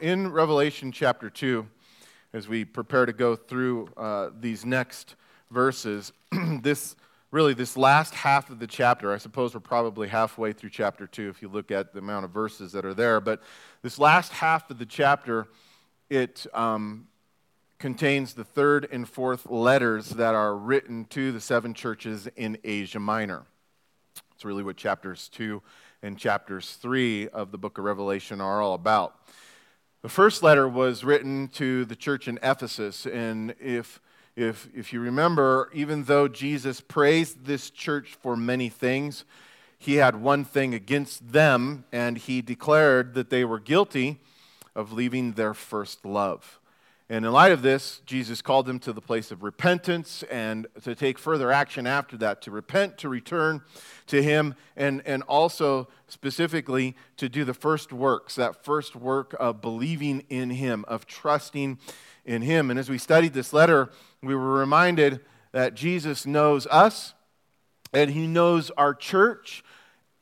in 0.00 0.32
Revelation 0.32 0.92
chapter 0.92 1.28
2, 1.28 1.66
as 2.32 2.48
we 2.48 2.64
prepare 2.64 3.06
to 3.06 3.12
go 3.12 3.36
through 3.36 3.88
uh, 3.96 4.30
these 4.38 4.64
next 4.64 5.14
verses, 5.50 6.12
this 6.62 6.96
really 7.30 7.54
this 7.54 7.76
last 7.76 8.14
half 8.14 8.50
of 8.50 8.58
the 8.58 8.66
chapter, 8.66 9.12
I 9.12 9.18
suppose 9.18 9.54
we're 9.54 9.60
probably 9.60 10.08
halfway 10.08 10.52
through 10.52 10.70
chapter 10.70 11.06
2 11.06 11.28
if 11.28 11.42
you 11.42 11.48
look 11.48 11.70
at 11.70 11.92
the 11.92 12.00
amount 12.00 12.24
of 12.24 12.32
verses 12.32 12.72
that 12.72 12.84
are 12.84 12.94
there, 12.94 13.20
but 13.20 13.42
this 13.82 13.98
last 13.98 14.32
half 14.32 14.70
of 14.70 14.78
the 14.78 14.86
chapter, 14.86 15.46
it 16.08 16.46
um, 16.54 17.06
contains 17.78 18.34
the 18.34 18.44
third 18.44 18.88
and 18.90 19.08
fourth 19.08 19.48
letters 19.48 20.10
that 20.10 20.34
are 20.34 20.56
written 20.56 21.04
to 21.06 21.30
the 21.30 21.40
seven 21.40 21.74
churches 21.74 22.26
in 22.36 22.58
Asia 22.64 22.98
Minor. 22.98 23.44
It's 24.34 24.44
really 24.44 24.62
what 24.64 24.76
chapters 24.76 25.28
2 25.28 25.62
and 26.02 26.18
chapters 26.18 26.72
3 26.76 27.28
of 27.28 27.52
the 27.52 27.58
book 27.58 27.78
of 27.78 27.84
Revelation 27.84 28.40
are 28.40 28.60
all 28.60 28.74
about. 28.74 29.14
The 30.02 30.08
first 30.08 30.42
letter 30.42 30.66
was 30.66 31.04
written 31.04 31.48
to 31.48 31.84
the 31.84 31.96
church 31.96 32.26
in 32.26 32.38
Ephesus, 32.42 33.06
and 33.06 33.54
if 33.60 34.00
if, 34.36 34.68
if 34.74 34.92
you 34.92 35.00
remember, 35.00 35.70
even 35.74 36.04
though 36.04 36.28
Jesus 36.28 36.80
praised 36.80 37.44
this 37.44 37.68
church 37.68 38.16
for 38.22 38.36
many 38.36 38.68
things, 38.68 39.24
he 39.78 39.96
had 39.96 40.16
one 40.16 40.44
thing 40.44 40.72
against 40.72 41.32
them, 41.32 41.84
and 41.92 42.16
he 42.16 42.40
declared 42.40 43.14
that 43.14 43.28
they 43.28 43.44
were 43.44 43.58
guilty 43.58 44.20
of 44.74 44.92
leaving 44.92 45.32
their 45.32 45.52
first 45.52 46.04
love. 46.06 46.59
And 47.10 47.26
in 47.26 47.32
light 47.32 47.50
of 47.50 47.62
this, 47.62 48.02
Jesus 48.06 48.40
called 48.40 48.66
them 48.66 48.78
to 48.78 48.92
the 48.92 49.00
place 49.00 49.32
of 49.32 49.42
repentance 49.42 50.22
and 50.30 50.68
to 50.84 50.94
take 50.94 51.18
further 51.18 51.50
action 51.50 51.84
after 51.84 52.16
that, 52.18 52.40
to 52.42 52.52
repent, 52.52 52.98
to 52.98 53.08
return 53.08 53.62
to 54.06 54.22
Him, 54.22 54.54
and, 54.76 55.02
and 55.04 55.24
also 55.24 55.88
specifically 56.06 56.94
to 57.16 57.28
do 57.28 57.44
the 57.44 57.52
first 57.52 57.92
works, 57.92 58.36
that 58.36 58.64
first 58.64 58.94
work 58.94 59.34
of 59.40 59.60
believing 59.60 60.22
in 60.28 60.50
Him, 60.50 60.84
of 60.86 61.04
trusting 61.04 61.80
in 62.24 62.42
Him. 62.42 62.70
And 62.70 62.78
as 62.78 62.88
we 62.88 62.96
studied 62.96 63.32
this 63.32 63.52
letter, 63.52 63.90
we 64.22 64.36
were 64.36 64.52
reminded 64.52 65.18
that 65.50 65.74
Jesus 65.74 66.24
knows 66.24 66.68
us 66.68 67.14
and 67.92 68.12
He 68.12 68.28
knows 68.28 68.70
our 68.78 68.94
church 68.94 69.64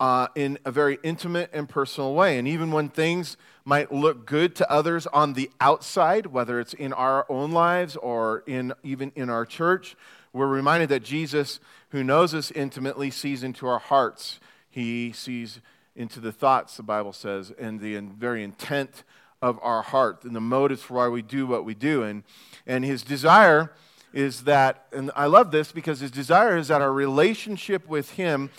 uh, 0.00 0.28
in 0.34 0.58
a 0.64 0.70
very 0.70 0.98
intimate 1.02 1.50
and 1.52 1.68
personal 1.68 2.14
way. 2.14 2.38
And 2.38 2.46
even 2.46 2.70
when 2.70 2.88
things 2.88 3.36
might 3.64 3.92
look 3.92 4.26
good 4.26 4.54
to 4.56 4.70
others 4.70 5.06
on 5.08 5.32
the 5.32 5.50
outside, 5.60 6.26
whether 6.26 6.60
it's 6.60 6.74
in 6.74 6.92
our 6.92 7.26
own 7.28 7.52
lives 7.52 7.96
or 7.96 8.44
in, 8.46 8.72
even 8.82 9.12
in 9.14 9.28
our 9.28 9.44
church, 9.44 9.96
we're 10.32 10.46
reminded 10.46 10.88
that 10.90 11.02
Jesus, 11.02 11.58
who 11.90 12.04
knows 12.04 12.34
us 12.34 12.50
intimately, 12.50 13.10
sees 13.10 13.42
into 13.42 13.66
our 13.66 13.78
hearts. 13.78 14.40
He 14.70 15.12
sees 15.12 15.60
into 15.96 16.20
the 16.20 16.32
thoughts, 16.32 16.76
the 16.76 16.82
Bible 16.82 17.12
says, 17.12 17.52
and 17.58 17.80
the 17.80 17.98
very 17.98 18.44
intent 18.44 19.02
of 19.42 19.58
our 19.62 19.82
heart 19.82 20.24
and 20.24 20.34
the 20.34 20.40
motives 20.40 20.82
for 20.82 20.94
why 20.94 21.08
we 21.08 21.22
do 21.22 21.46
what 21.46 21.64
we 21.64 21.74
do. 21.74 22.02
And, 22.02 22.22
and 22.66 22.84
his 22.84 23.02
desire 23.02 23.72
is 24.12 24.44
that, 24.44 24.86
and 24.92 25.10
I 25.14 25.26
love 25.26 25.50
this 25.50 25.72
because 25.72 26.00
his 26.00 26.10
desire 26.10 26.56
is 26.56 26.68
that 26.68 26.80
our 26.80 26.92
relationship 26.92 27.88
with 27.88 28.12
him 28.12 28.50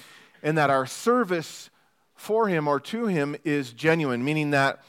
and 0.44 0.58
that 0.58 0.70
our 0.70 0.86
service 0.86 1.70
for 2.16 2.48
him 2.48 2.68
or 2.68 2.80
to 2.80 3.06
him 3.06 3.36
is 3.44 3.72
genuine, 3.74 4.24
meaning 4.24 4.52
that, 4.52 4.84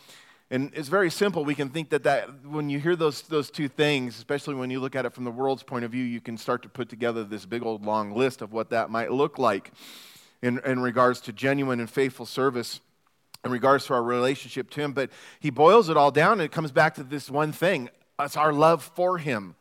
and 0.50 0.72
it's 0.74 0.88
very 0.88 1.10
simple, 1.10 1.44
we 1.44 1.54
can 1.54 1.70
think 1.70 1.90
that, 1.90 2.02
that 2.02 2.44
when 2.44 2.68
you 2.68 2.80
hear 2.80 2.96
those, 2.96 3.22
those 3.22 3.50
two 3.50 3.68
things, 3.68 4.16
especially 4.16 4.54
when 4.54 4.70
you 4.70 4.80
look 4.80 4.96
at 4.96 5.06
it 5.06 5.12
from 5.12 5.24
the 5.24 5.30
world's 5.30 5.62
point 5.62 5.84
of 5.84 5.92
view, 5.92 6.04
you 6.04 6.20
can 6.20 6.36
start 6.36 6.62
to 6.62 6.68
put 6.68 6.88
together 6.88 7.22
this 7.22 7.46
big 7.46 7.64
old 7.64 7.84
long 7.84 8.12
list 8.12 8.42
of 8.42 8.52
what 8.52 8.70
that 8.70 8.90
might 8.90 9.12
look 9.12 9.38
like 9.38 9.72
in, 10.42 10.60
in 10.64 10.80
regards 10.80 11.20
to 11.22 11.32
genuine 11.32 11.80
and 11.80 11.88
faithful 11.88 12.26
service 12.26 12.80
in 13.44 13.50
regards 13.50 13.86
to 13.86 13.94
our 13.94 14.02
relationship 14.02 14.70
to 14.70 14.80
him. 14.80 14.92
But 14.92 15.10
he 15.38 15.50
boils 15.50 15.88
it 15.88 15.96
all 15.96 16.10
down 16.10 16.32
and 16.32 16.42
it 16.42 16.52
comes 16.52 16.72
back 16.72 16.94
to 16.96 17.02
this 17.02 17.30
one 17.30 17.52
thing 17.52 17.88
it's 18.18 18.36
our 18.36 18.52
love 18.52 18.84
for 18.94 19.16
him 19.16 19.54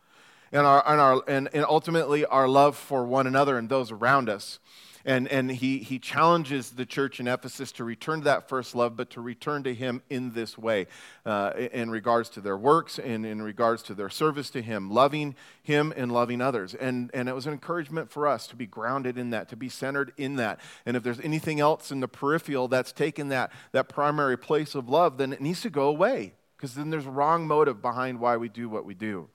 and, 0.52 0.66
our, 0.66 0.84
and, 0.86 1.00
our, 1.00 1.24
and, 1.28 1.50
and 1.54 1.64
ultimately 1.64 2.26
our 2.26 2.48
love 2.48 2.76
for 2.76 3.06
one 3.06 3.26
another 3.26 3.58
and 3.58 3.70
those 3.70 3.90
around 3.90 4.28
us. 4.28 4.60
And, 5.06 5.28
and 5.30 5.50
he, 5.50 5.80
he 5.80 6.00
challenges 6.00 6.72
the 6.72 6.86
church 6.86 7.20
in 7.20 7.28
Ephesus 7.28 7.72
to 7.74 7.84
return 7.84 8.20
to 8.20 8.26
that 8.26 8.50
first 8.50 8.76
love, 8.76 8.98
but 8.98 9.10
to 9.12 9.22
return 9.22 9.64
to 9.64 9.74
him 9.74 10.02
in 10.10 10.34
this 10.34 10.58
way, 10.58 10.88
uh, 11.26 11.52
in 11.72 11.90
regards 11.90 12.30
to 12.30 12.42
their 12.42 12.58
works 12.58 13.00
and 13.00 13.26
in 13.26 13.42
regards 13.42 13.82
to 13.84 13.94
their 13.94 14.10
service 14.10 14.50
to 14.50 14.62
him, 14.62 14.92
loving 14.92 15.36
him 15.64 15.94
and 15.96 16.12
loving 16.12 16.42
others. 16.42 16.74
And, 16.76 17.10
and 17.14 17.30
it 17.30 17.34
was 17.34 17.46
an 17.46 17.54
encouragement 17.54 18.12
for 18.12 18.28
us 18.28 18.48
to 18.48 18.56
be 18.56 18.66
grounded 18.66 19.18
in 19.18 19.30
that, 19.30 19.50
to 19.50 19.56
be 19.56 19.70
centered 19.70 20.12
in 20.18 20.36
that. 20.36 20.60
And 20.86 20.98
if 20.98 21.04
there's 21.04 21.20
anything 21.22 21.60
else 21.60 21.92
in 21.92 22.00
the 22.00 22.08
peripheral 22.08 22.68
that's 22.68 22.92
taken 22.92 23.30
that, 23.30 23.52
that 23.72 23.90
primary 23.90 24.38
place 24.38 24.76
of 24.76 24.90
love, 24.90 25.18
then 25.18 25.34
it 25.34 25.42
needs 25.42 25.62
to 25.62 25.70
go 25.70 25.88
away, 25.88 26.34
because 26.58 26.76
then 26.76 26.90
there's 26.90 27.06
a 27.06 27.12
wrong 27.12 27.48
motive 27.48 27.82
behind 27.82 28.20
why 28.20 28.38
we 28.38 28.50
do 28.50 28.68
what 28.68 28.86
we 28.86 28.94
do 28.94 29.30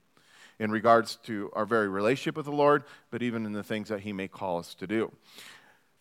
in 0.59 0.71
regards 0.71 1.17
to 1.17 1.51
our 1.55 1.67
very 1.67 1.89
relationship 1.89 2.37
with 2.37 2.47
the 2.47 2.53
Lord, 2.53 2.85
but 3.11 3.23
even 3.23 3.45
in 3.45 3.53
the 3.53 3.63
things 3.63 3.89
that 3.89 4.01
He 4.01 4.13
may 4.13 4.29
call 4.29 4.59
us 4.59 4.75
to 4.75 4.87
do. 4.87 5.11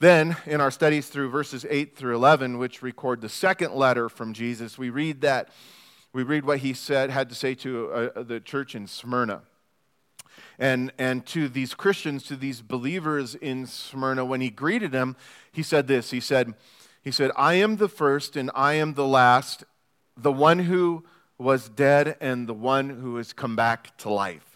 Then, 0.04 0.36
in 0.46 0.60
our 0.60 0.70
studies 0.70 1.08
through 1.08 1.30
verses 1.30 1.66
8 1.70 1.96
through 1.96 2.16
11, 2.16 2.58
which 2.58 2.82
record 2.82 3.22
the 3.22 3.30
second 3.30 3.74
letter 3.74 4.10
from 4.10 4.34
Jesus, 4.34 4.78
we 4.78 4.90
read 4.90 5.22
that 5.22 5.48
we 6.12 6.24
read 6.24 6.44
what 6.44 6.58
he 6.58 6.74
said 6.74 7.10
had 7.10 7.30
to 7.30 7.36
say 7.36 7.56
to 7.56 7.90
uh, 7.90 8.24
the 8.24 8.42
church 8.42 8.76
in 8.76 8.86
Smyrna. 8.86 9.44
And, 10.60 10.92
and 10.98 11.26
to 11.28 11.48
these 11.48 11.74
Christians, 11.74 12.24
to 12.24 12.36
these 12.36 12.62
believers 12.62 13.34
in 13.34 13.66
Smyrna, 13.66 14.26
when 14.26 14.42
he 14.42 14.50
greeted 14.50 14.92
them, 14.92 15.16
he 15.54 15.64
said 15.64 15.88
this. 15.88 16.12
He 16.12 16.20
said, 16.20 16.54
he 17.02 17.10
said, 17.10 17.32
I 17.38 17.54
am 17.54 17.78
the 17.78 17.88
first 17.88 18.36
and 18.36 18.52
I 18.54 18.74
am 18.74 18.96
the 18.96 19.08
last, 19.08 19.64
the 20.18 20.34
one 20.34 20.60
who 20.60 21.06
was 21.38 21.70
dead 21.70 22.18
and 22.20 22.46
the 22.46 22.54
one 22.54 22.90
who 22.90 23.16
has 23.16 23.32
come 23.32 23.56
back 23.56 23.98
to 24.00 24.10
life. 24.10 24.53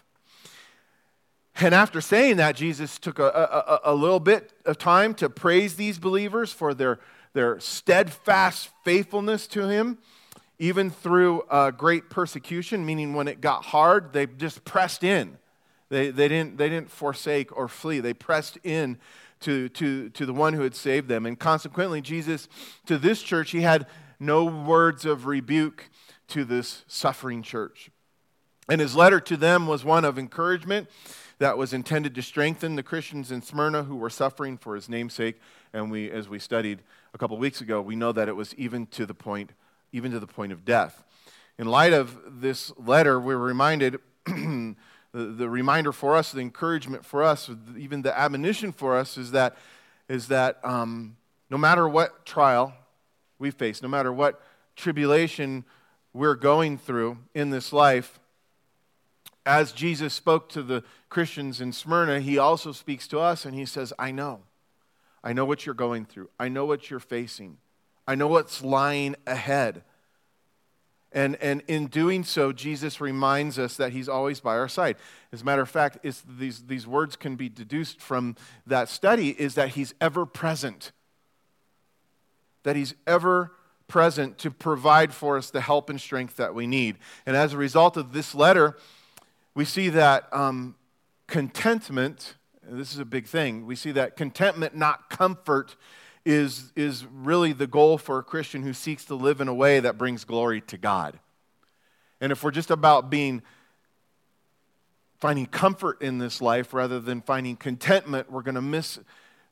And 1.60 1.74
after 1.74 2.00
saying 2.00 2.36
that, 2.36 2.54
Jesus 2.54 2.98
took 2.98 3.18
a, 3.18 3.24
a, 3.24 3.92
a, 3.92 3.94
little 3.94 4.20
bit 4.20 4.52
of 4.64 4.78
time 4.78 5.12
to 5.14 5.28
praise 5.28 5.74
these 5.74 5.98
believers 5.98 6.52
for 6.52 6.72
their, 6.72 7.00
their 7.32 7.58
steadfast 7.58 8.70
faithfulness 8.84 9.48
to 9.48 9.68
him, 9.68 9.98
even 10.60 10.88
through 10.88 11.42
uh, 11.50 11.72
great 11.72 12.10
persecution, 12.10 12.86
meaning 12.86 13.12
when 13.12 13.26
it 13.26 13.40
got 13.40 13.64
hard, 13.64 14.12
they 14.12 14.26
just 14.26 14.64
pressed 14.64 15.02
in. 15.02 15.36
They, 15.88 16.10
they, 16.10 16.28
didn't, 16.28 16.58
they 16.58 16.68
didn't 16.68 16.90
forsake 16.90 17.56
or 17.56 17.66
flee, 17.66 17.98
they 17.98 18.14
pressed 18.14 18.58
in 18.62 18.98
to, 19.40 19.68
to, 19.70 20.10
to 20.10 20.26
the 20.26 20.32
one 20.32 20.52
who 20.52 20.62
had 20.62 20.76
saved 20.76 21.08
them. 21.08 21.26
And 21.26 21.36
consequently, 21.38 22.00
Jesus, 22.00 22.48
to 22.86 22.98
this 22.98 23.20
church, 23.20 23.50
he 23.50 23.62
had 23.62 23.86
no 24.20 24.44
words 24.44 25.04
of 25.04 25.26
rebuke 25.26 25.90
to 26.28 26.44
this 26.44 26.84
suffering 26.86 27.42
church. 27.42 27.90
And 28.68 28.80
his 28.80 28.94
letter 28.94 29.18
to 29.20 29.36
them 29.36 29.66
was 29.66 29.84
one 29.84 30.04
of 30.04 30.18
encouragement 30.18 30.88
that 31.38 31.56
was 31.56 31.72
intended 31.72 32.14
to 32.16 32.22
strengthen 32.22 32.76
the 32.76 32.82
Christians 32.82 33.30
in 33.30 33.42
Smyrna 33.42 33.84
who 33.84 33.96
were 33.96 34.10
suffering 34.10 34.58
for 34.58 34.74
his 34.74 34.88
namesake. 34.88 35.40
And 35.72 35.90
we, 35.90 36.10
as 36.10 36.28
we 36.28 36.38
studied 36.38 36.80
a 37.14 37.18
couple 37.18 37.36
weeks 37.38 37.60
ago, 37.60 37.80
we 37.80 37.96
know 37.96 38.12
that 38.12 38.28
it 38.28 38.36
was 38.36 38.54
even 38.56 38.86
to 38.86 39.06
the 39.06 39.14
point, 39.14 39.52
even 39.92 40.10
to 40.12 40.20
the 40.20 40.26
point 40.26 40.52
of 40.52 40.64
death. 40.64 41.04
In 41.58 41.66
light 41.66 41.92
of 41.92 42.40
this 42.40 42.72
letter, 42.76 43.20
we're 43.20 43.36
reminded, 43.36 43.98
the, 44.26 44.74
the 45.12 45.48
reminder 45.48 45.92
for 45.92 46.16
us, 46.16 46.32
the 46.32 46.40
encouragement 46.40 47.04
for 47.04 47.22
us, 47.22 47.50
even 47.76 48.02
the 48.02 48.16
admonition 48.16 48.72
for 48.72 48.96
us 48.96 49.16
is 49.16 49.30
that, 49.30 49.56
is 50.08 50.28
that 50.28 50.58
um, 50.64 51.16
no 51.50 51.58
matter 51.58 51.88
what 51.88 52.26
trial 52.26 52.74
we 53.38 53.50
face, 53.50 53.80
no 53.80 53.88
matter 53.88 54.12
what 54.12 54.40
tribulation 54.74 55.64
we're 56.12 56.34
going 56.34 56.78
through 56.78 57.18
in 57.34 57.50
this 57.50 57.72
life, 57.72 58.18
as 59.48 59.72
Jesus 59.72 60.12
spoke 60.12 60.50
to 60.50 60.62
the 60.62 60.84
Christians 61.08 61.62
in 61.62 61.72
Smyrna, 61.72 62.20
he 62.20 62.36
also 62.36 62.70
speaks 62.70 63.08
to 63.08 63.18
us 63.18 63.46
and 63.46 63.54
he 63.54 63.64
says, 63.64 63.94
I 63.98 64.10
know. 64.10 64.40
I 65.24 65.32
know 65.32 65.46
what 65.46 65.64
you're 65.64 65.74
going 65.74 66.04
through. 66.04 66.28
I 66.38 66.50
know 66.50 66.66
what 66.66 66.90
you're 66.90 67.00
facing. 67.00 67.56
I 68.06 68.14
know 68.14 68.28
what's 68.28 68.62
lying 68.62 69.16
ahead. 69.26 69.84
And, 71.12 71.36
and 71.36 71.62
in 71.66 71.86
doing 71.86 72.24
so, 72.24 72.52
Jesus 72.52 73.00
reminds 73.00 73.58
us 73.58 73.78
that 73.78 73.92
he's 73.92 74.06
always 74.06 74.38
by 74.38 74.58
our 74.58 74.68
side. 74.68 74.96
As 75.32 75.40
a 75.40 75.44
matter 75.46 75.62
of 75.62 75.70
fact, 75.70 75.96
these, 76.28 76.64
these 76.66 76.86
words 76.86 77.16
can 77.16 77.34
be 77.34 77.48
deduced 77.48 78.02
from 78.02 78.36
that 78.66 78.90
study 78.90 79.30
is 79.30 79.54
that 79.54 79.70
he's 79.70 79.94
ever 79.98 80.26
present. 80.26 80.92
That 82.64 82.76
he's 82.76 82.94
ever 83.06 83.52
present 83.86 84.36
to 84.38 84.50
provide 84.50 85.14
for 85.14 85.38
us 85.38 85.48
the 85.48 85.62
help 85.62 85.88
and 85.88 85.98
strength 85.98 86.36
that 86.36 86.54
we 86.54 86.66
need. 86.66 86.98
And 87.24 87.34
as 87.34 87.54
a 87.54 87.56
result 87.56 87.96
of 87.96 88.12
this 88.12 88.34
letter, 88.34 88.76
we 89.58 89.64
see 89.64 89.88
that 89.88 90.32
um, 90.32 90.76
contentment, 91.26 92.36
this 92.62 92.92
is 92.92 93.00
a 93.00 93.04
big 93.04 93.26
thing, 93.26 93.66
we 93.66 93.74
see 93.74 93.90
that 93.90 94.14
contentment, 94.14 94.76
not 94.76 95.10
comfort, 95.10 95.74
is, 96.24 96.72
is 96.76 97.04
really 97.06 97.52
the 97.52 97.66
goal 97.66 97.98
for 97.98 98.20
a 98.20 98.22
Christian 98.22 98.62
who 98.62 98.72
seeks 98.72 99.04
to 99.06 99.16
live 99.16 99.40
in 99.40 99.48
a 99.48 99.52
way 99.52 99.80
that 99.80 99.98
brings 99.98 100.24
glory 100.24 100.60
to 100.60 100.78
God. 100.78 101.18
And 102.20 102.30
if 102.30 102.44
we're 102.44 102.52
just 102.52 102.70
about 102.70 103.10
being 103.10 103.42
finding 105.18 105.46
comfort 105.46 106.02
in 106.02 106.18
this 106.18 106.40
life 106.40 106.72
rather 106.72 107.00
than 107.00 107.20
finding 107.20 107.56
contentment, 107.56 108.30
we're 108.30 108.42
going 108.42 108.54
to 108.54 108.62
miss 108.62 109.00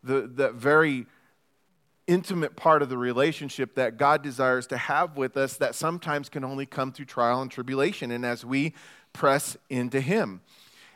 the, 0.05 0.31
that 0.37 0.55
very 0.55 1.07
intimate 2.07 2.57
part 2.57 2.83
of 2.83 2.89
the 2.89 2.99
relationship 2.99 3.75
that 3.75 3.97
God 3.97 4.23
desires 4.23 4.67
to 4.69 4.77
have 4.77 5.17
with 5.17 5.37
us 5.37 5.57
that 5.57 5.75
sometimes 5.75 6.29
can 6.29 6.45
only 6.45 6.67
come 6.67 6.93
through 6.93 7.07
trial 7.07 7.43
and 7.43 7.51
tribulation 7.51 8.11
and 8.11 8.25
as 8.25 8.45
we 8.45 8.75
press 9.13 9.57
into 9.69 10.01
Him. 10.01 10.41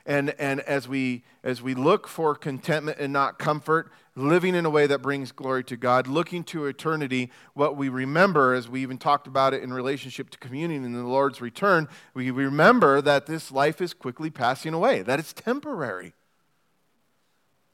And, 0.07 0.35
and 0.39 0.61
as, 0.61 0.89
we, 0.89 1.25
as 1.45 1.61
we 1.61 1.75
look 1.75 2.09
for 2.09 2.35
contentment 2.35 2.99
and 2.99 3.13
not 3.13 3.39
comfort, 3.39 3.93
living 4.17 4.55
in 4.55 4.65
a 4.65 4.71
way 4.71 4.87
that 4.87 5.03
brings 5.03 5.31
glory 5.31 5.63
to 5.65 5.77
God, 5.77 6.07
looking 6.07 6.43
to 6.45 6.67
eternity, 6.67 7.31
what 7.55 7.77
we 7.77 7.89
remember, 7.89 8.55
as 8.55 8.69
we 8.69 8.83
even 8.83 8.99
talked 8.99 9.27
about 9.27 9.53
it 9.55 9.63
in 9.63 9.73
relationship 9.73 10.31
to 10.31 10.39
communion 10.39 10.85
and 10.85 10.95
the 10.95 11.03
Lord's 11.03 11.41
return, 11.41 11.87
we 12.15 12.31
remember 12.31 13.01
that 13.03 13.27
this 13.27 13.53
life 13.53 13.81
is 13.81 13.93
quickly 13.95 14.31
passing 14.31 14.75
away, 14.75 15.03
that 15.03 15.19
it's 15.19 15.33
temporary. 15.33 16.13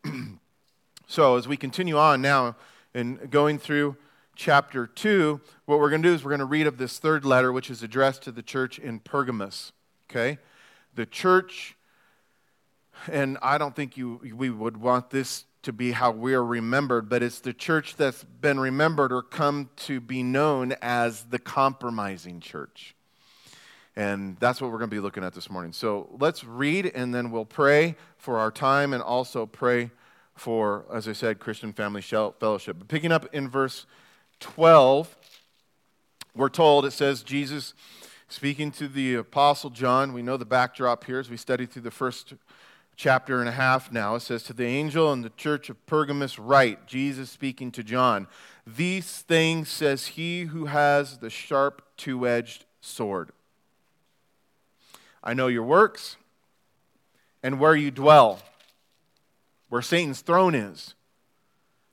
so, 1.06 1.36
as 1.36 1.46
we 1.48 1.56
continue 1.56 1.96
on 1.96 2.20
now 2.20 2.56
and 2.96 3.31
going 3.31 3.58
through 3.58 3.94
chapter 4.37 4.87
2, 4.87 5.38
what 5.66 5.78
we're 5.78 5.90
going 5.90 6.02
to 6.02 6.08
do 6.08 6.14
is 6.14 6.25
we're 6.25 6.31
going 6.31 6.38
to 6.38 6.46
read 6.46 6.66
of 6.66 6.78
this 6.78 6.98
third 6.98 7.26
letter, 7.26 7.52
which 7.52 7.70
is 7.70 7.82
addressed 7.82 8.22
to 8.22 8.32
the 8.32 8.43
church 8.43 8.78
in 8.78 9.00
Pergamos. 9.00 9.72
Okay? 10.08 10.38
The 10.94 11.04
church, 11.04 11.76
and 13.06 13.37
I 13.43 13.58
don't 13.58 13.76
think 13.76 13.98
you, 13.98 14.19
we 14.34 14.48
would 14.48 14.78
want 14.78 15.10
this 15.10 15.44
to 15.64 15.75
be 15.75 15.93
how 15.93 16.10
we're 16.10 16.43
remembered, 16.43 17.10
but 17.10 17.22
it's 17.22 17.40
the 17.40 17.52
church 17.52 17.96
that's 17.96 18.25
been 18.25 18.58
remembered 18.58 19.12
or 19.12 19.20
come 19.20 19.69
to 19.76 20.00
be 20.00 20.22
known 20.22 20.75
as 20.81 21.25
the 21.25 21.38
compromising 21.38 22.40
church. 22.40 22.94
And 23.94 24.38
that's 24.40 24.58
what 24.58 24.70
we're 24.70 24.78
going 24.78 24.88
to 24.88 24.96
be 24.96 25.00
looking 25.00 25.22
at 25.22 25.34
this 25.34 25.50
morning. 25.50 25.75
So 25.75 26.08
let's 26.19 26.44
read 26.44 26.93
and 26.94 27.14
then 27.14 27.31
we'll 27.31 27.44
pray 27.44 27.96
for 28.16 28.38
our 28.38 28.50
time 28.50 28.94
and 28.94 29.02
also 29.02 29.44
pray 29.44 29.90
for, 30.36 30.84
as 30.92 31.08
I 31.08 31.12
said, 31.12 31.38
Christian 31.38 31.72
Family 31.72 32.02
Fellowship. 32.02 32.76
But 32.78 32.88
picking 32.88 33.12
up 33.12 33.26
in 33.34 33.48
verse 33.48 33.86
12, 34.40 35.16
we're 36.34 36.48
told 36.48 36.84
it 36.84 36.92
says, 36.92 37.22
Jesus 37.22 37.74
speaking 38.28 38.70
to 38.72 38.88
the 38.88 39.14
Apostle 39.14 39.70
John. 39.70 40.12
We 40.12 40.22
know 40.22 40.36
the 40.36 40.44
backdrop 40.44 41.04
here 41.04 41.18
as 41.18 41.30
we 41.30 41.36
study 41.36 41.66
through 41.66 41.82
the 41.82 41.90
first 41.90 42.34
chapter 42.96 43.40
and 43.40 43.48
a 43.48 43.52
half 43.52 43.92
now. 43.92 44.14
It 44.16 44.20
says, 44.20 44.42
To 44.44 44.52
the 44.52 44.64
angel 44.64 45.12
in 45.12 45.22
the 45.22 45.30
church 45.30 45.70
of 45.70 45.84
Pergamos, 45.86 46.38
write, 46.38 46.86
Jesus 46.86 47.30
speaking 47.30 47.70
to 47.72 47.82
John, 47.82 48.26
These 48.66 49.22
things 49.22 49.68
says 49.68 50.08
he 50.08 50.44
who 50.44 50.66
has 50.66 51.18
the 51.18 51.30
sharp 51.30 51.82
two 51.96 52.26
edged 52.26 52.64
sword. 52.80 53.30
I 55.22 55.34
know 55.34 55.46
your 55.46 55.64
works 55.64 56.16
and 57.42 57.60
where 57.60 57.74
you 57.74 57.90
dwell, 57.90 58.40
where 59.68 59.82
Satan's 59.82 60.20
throne 60.20 60.54
is. 60.54 60.94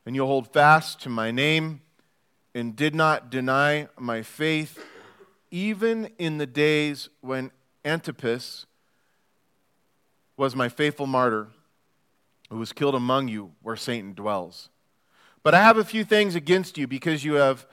And 0.05 0.15
you'll 0.15 0.27
hold 0.27 0.51
fast 0.51 1.01
to 1.01 1.09
my 1.09 1.31
name 1.31 1.81
and 2.53 2.75
did 2.75 2.93
not 2.93 3.29
deny 3.29 3.87
my 3.97 4.21
faith, 4.21 4.83
even 5.49 6.09
in 6.17 6.37
the 6.37 6.45
days 6.45 7.09
when 7.21 7.51
Antipas, 7.85 8.65
was 10.35 10.55
my 10.55 10.67
faithful 10.67 11.07
martyr 11.07 11.47
who 12.49 12.57
was 12.57 12.73
killed 12.73 12.95
among 12.95 13.27
you 13.27 13.51
where 13.61 13.75
Satan 13.75 14.13
dwells. 14.13 14.69
But 15.41 15.53
I 15.53 15.61
have 15.61 15.77
a 15.77 15.83
few 15.83 16.03
things 16.03 16.35
against 16.35 16.77
you 16.77 16.87
because 16.87 17.23
you 17.23 17.33
have 17.35 17.65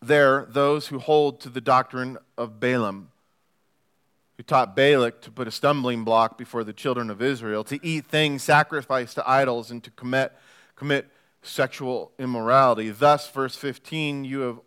there 0.00 0.46
those 0.48 0.88
who 0.88 0.98
hold 0.98 1.40
to 1.40 1.48
the 1.48 1.60
doctrine 1.60 2.16
of 2.38 2.60
Balaam, 2.60 3.10
who 4.40 4.44
taught 4.44 4.74
Balak 4.74 5.20
to 5.20 5.30
put 5.30 5.46
a 5.46 5.50
stumbling 5.50 6.02
block 6.02 6.38
before 6.38 6.64
the 6.64 6.72
children 6.72 7.10
of 7.10 7.20
Israel, 7.20 7.62
to 7.64 7.78
eat 7.86 8.06
things 8.06 8.42
sacrificed 8.42 9.16
to 9.16 9.30
idols, 9.30 9.70
and 9.70 9.84
to 9.84 9.90
commit, 9.90 10.32
commit 10.76 11.10
sexual 11.42 12.10
immorality. 12.18 12.88
Thus, 12.88 13.28
verse 13.28 13.54
15, 13.54 14.24
you, 14.24 14.40
have, 14.40 14.60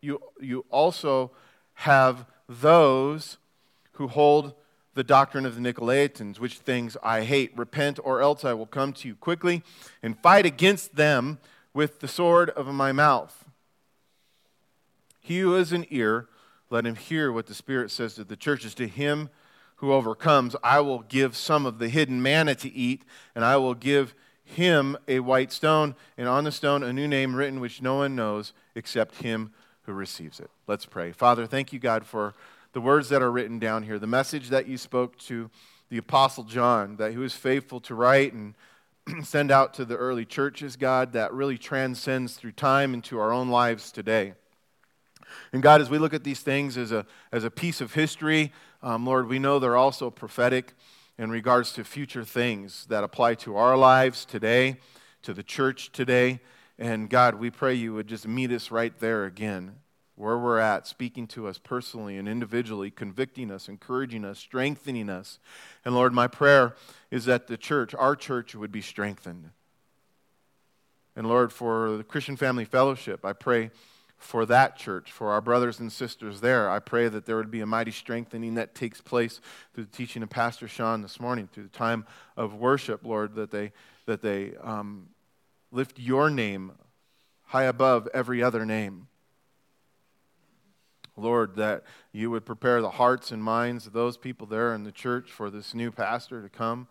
you, 0.00 0.22
you 0.40 0.64
also 0.70 1.30
have 1.74 2.24
those 2.48 3.36
who 3.92 4.08
hold 4.08 4.54
the 4.94 5.04
doctrine 5.04 5.44
of 5.44 5.56
the 5.56 5.60
Nicolaitans, 5.60 6.38
which 6.40 6.54
things 6.54 6.96
I 7.02 7.24
hate. 7.24 7.52
Repent, 7.54 7.98
or 8.02 8.22
else 8.22 8.46
I 8.46 8.54
will 8.54 8.64
come 8.64 8.94
to 8.94 9.08
you 9.08 9.14
quickly 9.14 9.62
and 10.02 10.18
fight 10.18 10.46
against 10.46 10.96
them 10.96 11.38
with 11.74 12.00
the 12.00 12.08
sword 12.08 12.48
of 12.48 12.66
my 12.68 12.92
mouth. 12.92 13.44
He 15.20 15.40
who 15.40 15.52
has 15.52 15.70
an 15.70 15.84
ear, 15.90 16.28
let 16.70 16.86
him 16.86 16.96
hear 16.96 17.32
what 17.32 17.46
the 17.46 17.54
Spirit 17.54 17.90
says 17.90 18.14
to 18.14 18.24
the 18.24 18.36
churches. 18.36 18.74
To 18.74 18.86
him 18.86 19.30
who 19.76 19.92
overcomes, 19.92 20.56
I 20.62 20.80
will 20.80 21.00
give 21.00 21.36
some 21.36 21.66
of 21.66 21.78
the 21.78 21.88
hidden 21.88 22.20
manna 22.20 22.54
to 22.56 22.72
eat, 22.72 23.04
and 23.34 23.44
I 23.44 23.56
will 23.56 23.74
give 23.74 24.14
him 24.44 24.96
a 25.06 25.20
white 25.20 25.52
stone, 25.52 25.94
and 26.16 26.26
on 26.26 26.44
the 26.44 26.52
stone 26.52 26.82
a 26.82 26.92
new 26.92 27.06
name 27.06 27.34
written 27.34 27.60
which 27.60 27.82
no 27.82 27.96
one 27.96 28.16
knows 28.16 28.52
except 28.74 29.16
him 29.16 29.52
who 29.82 29.92
receives 29.92 30.40
it. 30.40 30.50
Let's 30.66 30.86
pray. 30.86 31.12
Father, 31.12 31.46
thank 31.46 31.72
you, 31.72 31.78
God, 31.78 32.04
for 32.04 32.34
the 32.72 32.80
words 32.80 33.08
that 33.08 33.22
are 33.22 33.30
written 33.30 33.58
down 33.58 33.82
here, 33.82 33.98
the 33.98 34.06
message 34.06 34.48
that 34.48 34.66
you 34.66 34.78
spoke 34.78 35.18
to 35.18 35.50
the 35.90 35.98
Apostle 35.98 36.44
John, 36.44 36.96
that 36.96 37.12
he 37.12 37.18
was 37.18 37.34
faithful 37.34 37.80
to 37.80 37.94
write 37.94 38.32
and 38.32 38.54
send 39.24 39.50
out 39.50 39.74
to 39.74 39.84
the 39.84 39.96
early 39.96 40.24
churches, 40.24 40.76
God, 40.76 41.12
that 41.12 41.32
really 41.32 41.58
transcends 41.58 42.34
through 42.34 42.52
time 42.52 42.94
into 42.94 43.18
our 43.18 43.32
own 43.32 43.48
lives 43.48 43.90
today. 43.90 44.34
And 45.52 45.62
God, 45.62 45.80
as 45.80 45.90
we 45.90 45.98
look 45.98 46.14
at 46.14 46.24
these 46.24 46.40
things 46.40 46.76
as 46.76 46.92
a, 46.92 47.06
as 47.32 47.44
a 47.44 47.50
piece 47.50 47.80
of 47.80 47.94
history, 47.94 48.52
um, 48.82 49.06
Lord, 49.06 49.28
we 49.28 49.38
know 49.38 49.58
they're 49.58 49.76
also 49.76 50.10
prophetic 50.10 50.74
in 51.18 51.30
regards 51.30 51.72
to 51.72 51.84
future 51.84 52.24
things 52.24 52.86
that 52.86 53.02
apply 53.02 53.34
to 53.34 53.56
our 53.56 53.76
lives 53.76 54.24
today, 54.24 54.76
to 55.22 55.34
the 55.34 55.42
church 55.42 55.90
today. 55.92 56.40
And 56.78 57.10
God, 57.10 57.34
we 57.34 57.50
pray 57.50 57.74
you 57.74 57.94
would 57.94 58.06
just 58.06 58.26
meet 58.26 58.52
us 58.52 58.70
right 58.70 58.96
there 58.98 59.24
again 59.24 59.76
where 60.18 60.36
we're 60.36 60.58
at, 60.58 60.86
speaking 60.86 61.28
to 61.28 61.46
us 61.46 61.58
personally 61.58 62.16
and 62.16 62.28
individually, 62.28 62.90
convicting 62.90 63.52
us, 63.52 63.68
encouraging 63.68 64.24
us, 64.24 64.38
strengthening 64.38 65.08
us. 65.08 65.38
And 65.84 65.94
Lord, 65.94 66.12
my 66.12 66.26
prayer 66.26 66.74
is 67.10 67.24
that 67.26 67.46
the 67.46 67.56
church, 67.56 67.94
our 67.94 68.16
church, 68.16 68.54
would 68.54 68.72
be 68.72 68.80
strengthened. 68.80 69.50
And 71.14 71.28
Lord, 71.28 71.52
for 71.52 71.96
the 71.96 72.04
Christian 72.04 72.36
Family 72.36 72.64
Fellowship, 72.64 73.24
I 73.24 73.32
pray 73.32 73.70
for 74.18 74.44
that 74.46 74.76
church, 74.76 75.12
for 75.12 75.30
our 75.30 75.40
brothers 75.40 75.78
and 75.78 75.92
sisters 75.92 76.40
there. 76.40 76.68
I 76.68 76.80
pray 76.80 77.08
that 77.08 77.24
there 77.24 77.36
would 77.36 77.50
be 77.50 77.60
a 77.60 77.66
mighty 77.66 77.92
strengthening 77.92 78.54
that 78.54 78.74
takes 78.74 79.00
place 79.00 79.40
through 79.72 79.84
the 79.84 79.96
teaching 79.96 80.22
of 80.22 80.28
Pastor 80.28 80.68
Sean 80.68 81.02
this 81.02 81.20
morning, 81.20 81.48
through 81.52 81.62
the 81.62 81.68
time 81.68 82.04
of 82.36 82.54
worship, 82.54 83.04
Lord, 83.04 83.34
that 83.36 83.50
they, 83.50 83.72
that 84.06 84.20
they 84.20 84.54
um, 84.62 85.08
lift 85.70 85.98
your 85.98 86.30
name 86.30 86.72
high 87.44 87.64
above 87.64 88.08
every 88.12 88.42
other 88.42 88.66
name. 88.66 89.06
Lord, 91.16 91.56
that 91.56 91.84
you 92.12 92.30
would 92.30 92.44
prepare 92.44 92.80
the 92.80 92.90
hearts 92.90 93.32
and 93.32 93.42
minds 93.42 93.86
of 93.86 93.92
those 93.92 94.16
people 94.16 94.46
there 94.46 94.74
in 94.74 94.84
the 94.84 94.92
church 94.92 95.32
for 95.32 95.50
this 95.50 95.74
new 95.74 95.90
pastor 95.90 96.42
to 96.42 96.48
come. 96.48 96.88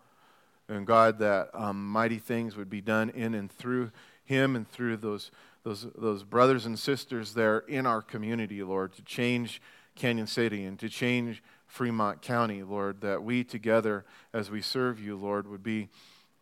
And 0.68 0.86
God, 0.86 1.18
that 1.20 1.50
um, 1.54 1.90
mighty 1.90 2.18
things 2.18 2.56
would 2.56 2.68
be 2.68 2.82
done 2.82 3.08
in 3.10 3.34
and 3.34 3.50
through 3.50 3.90
him 4.24 4.54
and 4.54 4.70
through 4.70 4.98
those, 4.98 5.30
those, 5.68 5.86
those 5.96 6.24
brothers 6.24 6.64
and 6.64 6.78
sisters 6.78 7.34
there 7.34 7.58
in 7.58 7.84
our 7.84 8.00
community, 8.00 8.62
Lord, 8.62 8.94
to 8.94 9.02
change 9.02 9.60
Cañon 9.98 10.26
City 10.26 10.64
and 10.64 10.78
to 10.78 10.88
change 10.88 11.42
Fremont 11.66 12.22
County, 12.22 12.62
Lord, 12.62 13.02
that 13.02 13.22
we 13.22 13.44
together, 13.44 14.06
as 14.32 14.50
we 14.50 14.62
serve 14.62 14.98
you, 14.98 15.14
Lord, 15.14 15.46
would 15.46 15.62
be 15.62 15.90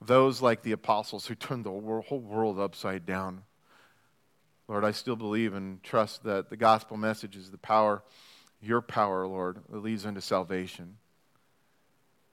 those 0.00 0.40
like 0.40 0.62
the 0.62 0.70
apostles 0.70 1.26
who 1.26 1.34
turned 1.34 1.64
the 1.64 1.70
whole 1.70 2.20
world 2.20 2.60
upside 2.60 3.04
down. 3.04 3.42
Lord, 4.68 4.84
I 4.84 4.92
still 4.92 5.16
believe 5.16 5.54
and 5.54 5.82
trust 5.82 6.22
that 6.22 6.48
the 6.48 6.56
gospel 6.56 6.96
message 6.96 7.34
is 7.34 7.50
the 7.50 7.58
power, 7.58 8.04
your 8.60 8.80
power, 8.80 9.26
Lord, 9.26 9.58
that 9.70 9.82
leads 9.82 10.06
unto 10.06 10.20
salvation. 10.20 10.98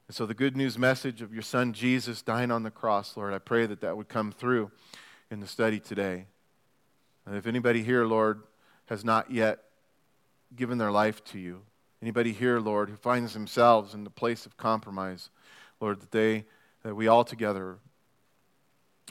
And 0.08 0.16
so, 0.16 0.28
the 0.28 0.36
good 0.36 0.56
news 0.56 0.78
message 0.78 1.24
of 1.24 1.34
your 1.34 1.42
son 1.42 1.74
Jesus 1.74 2.22
dying 2.22 2.52
on 2.52 2.62
the 2.62 2.72
cross, 2.72 3.18
Lord, 3.18 3.34
I 3.34 3.40
pray 3.40 3.66
that 3.66 3.82
that 3.82 3.98
would 3.98 4.10
come 4.10 4.32
through 4.32 4.70
in 5.32 5.40
the 5.40 5.48
study 5.48 5.80
today. 5.80 6.26
And 7.26 7.36
if 7.36 7.48
anybody 7.48 7.84
here, 7.84 8.06
Lord, 8.06 8.44
has 8.88 9.04
not 9.06 9.32
yet 9.32 9.60
given 10.56 10.78
their 10.78 10.92
life 10.92 11.24
to 11.26 11.40
you, 11.40 11.62
anybody 12.02 12.34
here, 12.34 12.60
Lord, 12.60 12.90
who 12.90 12.96
finds 12.96 13.34
themselves 13.34 13.94
in 13.94 14.04
the 14.04 14.10
place 14.10 14.46
of 14.46 14.58
compromise, 14.58 15.30
Lord, 15.80 16.02
that 16.02 16.12
they, 16.12 16.46
that 16.84 16.96
we 16.96 17.08
all 17.08 17.24
together 17.24 17.78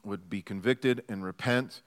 would 0.05 0.29
be 0.29 0.43
convicted 0.43 1.05
and 1.09 1.25
repent 1.25 1.83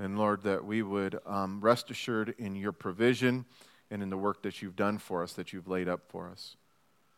and 0.00 0.18
Lord, 0.18 0.42
that 0.44 0.64
we 0.64 0.82
would 0.82 1.18
um, 1.26 1.60
rest 1.60 1.90
assured 1.90 2.34
in 2.38 2.56
your 2.56 2.72
provision 2.72 3.44
and 3.90 4.02
in 4.02 4.08
the 4.08 4.16
work 4.16 4.42
that 4.42 4.62
you've 4.62 4.76
done 4.76 4.96
for 4.96 5.22
us, 5.22 5.34
that 5.34 5.52
you've 5.52 5.68
laid 5.68 5.88
up 5.88 6.00
for 6.08 6.30
us. 6.30 6.56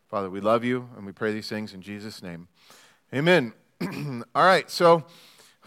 Father, 0.09 0.29
we 0.29 0.41
love 0.41 0.65
you 0.65 0.89
and 0.97 1.07
we 1.07 1.13
pray 1.13 1.33
these 1.33 1.49
things 1.49 1.75
in 1.75 1.81
Jesus' 1.81 2.25
name. 2.25 2.49
Amen. 3.15 3.53
All 4.35 4.45
right, 4.45 4.69
so 4.69 5.05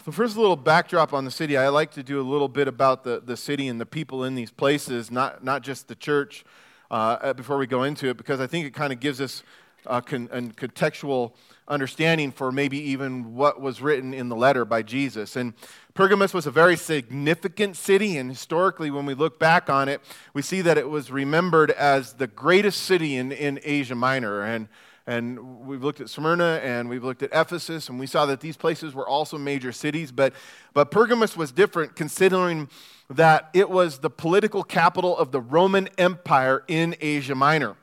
the 0.06 0.12
first 0.12 0.38
a 0.38 0.40
little 0.40 0.56
backdrop 0.56 1.14
on 1.14 1.26
the 1.26 1.32
city, 1.32 1.58
I 1.58 1.70
like 1.70 1.90
to 1.94 2.04
do 2.04 2.22
a 2.22 2.24
little 2.24 2.48
bit 2.48 2.68
about 2.68 3.04
the, 3.04 3.20
the 3.26 3.36
city 3.36 3.68
and 3.68 3.82
the 3.82 3.88
people 3.88 4.24
in 4.24 4.36
these 4.36 4.52
places, 4.52 5.10
not, 5.10 5.44
not 5.44 5.64
just 5.64 5.88
the 5.88 5.96
church, 5.96 6.46
uh, 6.92 7.34
before 7.34 7.58
we 7.58 7.66
go 7.66 7.82
into 7.82 8.10
it, 8.10 8.16
because 8.16 8.40
I 8.40 8.46
think 8.46 8.68
it 8.68 8.76
kind 8.76 8.94
of 8.94 9.00
gives 9.00 9.20
us 9.20 9.42
a, 9.88 10.04
con- 10.04 10.30
and 10.32 10.56
contextual 10.56 11.32
understanding 11.68 12.32
for 12.32 12.52
maybe 12.52 12.78
even 12.78 13.34
what 13.34 13.60
was 13.60 13.82
written 13.82 14.14
in 14.14 14.30
the 14.30 14.36
letter 14.36 14.64
by 14.64 14.84
Jesus. 14.84 15.36
And 15.36 15.54
Pergamus 15.96 16.36
was 16.36 16.46
a 16.46 16.52
very 16.52 16.78
significant 16.78 17.76
city, 17.76 18.16
and 18.20 18.30
historically, 18.30 18.92
when 18.92 19.08
we 19.08 19.16
look 19.16 19.40
back 19.40 19.72
on 19.72 19.90
it, 19.90 20.02
we 20.36 20.44
see 20.44 20.62
that 20.62 20.78
it 20.78 20.88
was 20.88 21.10
remembered 21.10 21.72
as 21.72 22.14
the 22.14 22.28
greatest 22.28 22.84
city 22.84 23.16
in, 23.16 23.32
in 23.32 23.60
Asia 23.64 23.96
Minor. 23.96 24.44
And, 24.44 24.68
and 25.08 25.66
we've 25.66 25.84
looked 25.84 26.02
at 26.02 26.10
Smyrna 26.10 26.60
and 26.64 26.90
we've 26.90 27.04
looked 27.04 27.22
at 27.22 27.30
Ephesus, 27.32 27.90
and 27.90 28.00
we 28.00 28.08
saw 28.08 28.26
that 28.26 28.40
these 28.40 28.58
places 28.58 28.94
were 28.94 29.08
also 29.08 29.38
major 29.38 29.72
cities. 29.72 30.12
But, 30.12 30.34
but 30.74 30.90
Pergamus 30.90 31.38
was 31.38 31.52
different 31.52 31.96
considering 31.96 32.70
that 33.10 33.50
it 33.54 33.70
was 33.70 34.00
the 34.00 34.10
political 34.10 34.64
capital 34.64 35.16
of 35.16 35.32
the 35.32 35.42
Roman 35.42 35.90
Empire 35.98 36.64
in 36.68 36.96
Asia 37.02 37.36
Minor. 37.36 37.76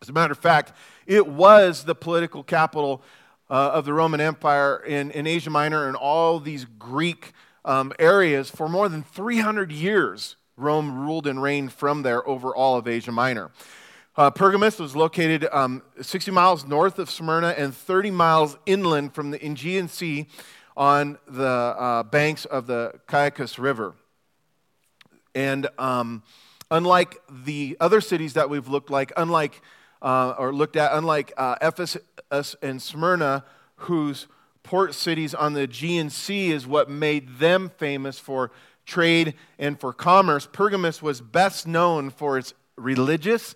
As 0.00 0.08
a 0.08 0.12
matter 0.12 0.32
of 0.32 0.38
fact, 0.38 0.72
it 1.06 1.26
was 1.26 1.84
the 1.84 1.94
political 1.94 2.42
capital 2.42 3.02
uh, 3.50 3.70
of 3.72 3.84
the 3.84 3.92
Roman 3.92 4.20
Empire 4.20 4.82
in, 4.86 5.10
in 5.10 5.26
Asia 5.26 5.50
Minor 5.50 5.86
and 5.86 5.96
all 5.96 6.40
these 6.40 6.64
Greek 6.64 7.32
um, 7.64 7.92
areas 7.98 8.48
for 8.50 8.68
more 8.68 8.88
than 8.88 9.02
300 9.02 9.70
years. 9.70 10.36
Rome 10.56 10.98
ruled 10.98 11.26
and 11.26 11.42
reigned 11.42 11.72
from 11.72 12.02
there 12.02 12.26
over 12.26 12.54
all 12.54 12.78
of 12.78 12.88
Asia 12.88 13.12
Minor. 13.12 13.50
Uh, 14.16 14.30
Pergamus 14.30 14.78
was 14.78 14.96
located 14.96 15.46
um, 15.52 15.82
60 16.00 16.30
miles 16.30 16.64
north 16.64 16.98
of 16.98 17.10
Smyrna 17.10 17.48
and 17.48 17.74
30 17.76 18.10
miles 18.10 18.56
inland 18.64 19.14
from 19.14 19.30
the 19.30 19.44
Aegean 19.44 19.88
Sea 19.88 20.26
on 20.74 21.18
the 21.28 21.46
uh, 21.46 22.02
banks 22.02 22.46
of 22.46 22.66
the 22.66 22.94
Caicus 23.06 23.58
River. 23.58 23.94
And 25.34 25.68
um, 25.78 26.22
unlike 26.70 27.18
the 27.30 27.76
other 27.78 28.00
cities 28.00 28.32
that 28.32 28.48
we've 28.48 28.68
looked 28.68 28.88
like, 28.88 29.12
unlike 29.18 29.60
uh, 30.00 30.34
or 30.38 30.50
looked 30.50 30.76
at, 30.76 30.94
unlike 30.94 31.34
uh, 31.36 31.56
Ephesus 31.60 32.56
and 32.62 32.80
Smyrna, 32.80 33.44
whose 33.76 34.28
port 34.62 34.94
cities 34.94 35.34
on 35.34 35.52
the 35.52 35.62
Aegean 35.62 36.08
Sea 36.08 36.52
is 36.52 36.66
what 36.66 36.88
made 36.88 37.38
them 37.38 37.70
famous 37.76 38.18
for 38.18 38.50
trade 38.86 39.34
and 39.58 39.78
for 39.78 39.92
commerce, 39.92 40.48
Pergamus 40.50 41.02
was 41.02 41.20
best 41.20 41.66
known 41.66 42.08
for 42.08 42.38
its 42.38 42.54
religious 42.76 43.54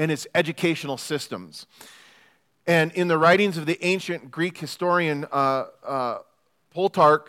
and 0.00 0.10
its 0.10 0.26
educational 0.34 0.96
systems. 0.96 1.66
And 2.66 2.90
in 2.92 3.06
the 3.06 3.18
writings 3.18 3.58
of 3.58 3.66
the 3.66 3.78
ancient 3.84 4.30
Greek 4.30 4.56
historian 4.56 5.26
uh, 5.30 5.66
uh, 5.86 6.18
Plutarch, 6.72 7.26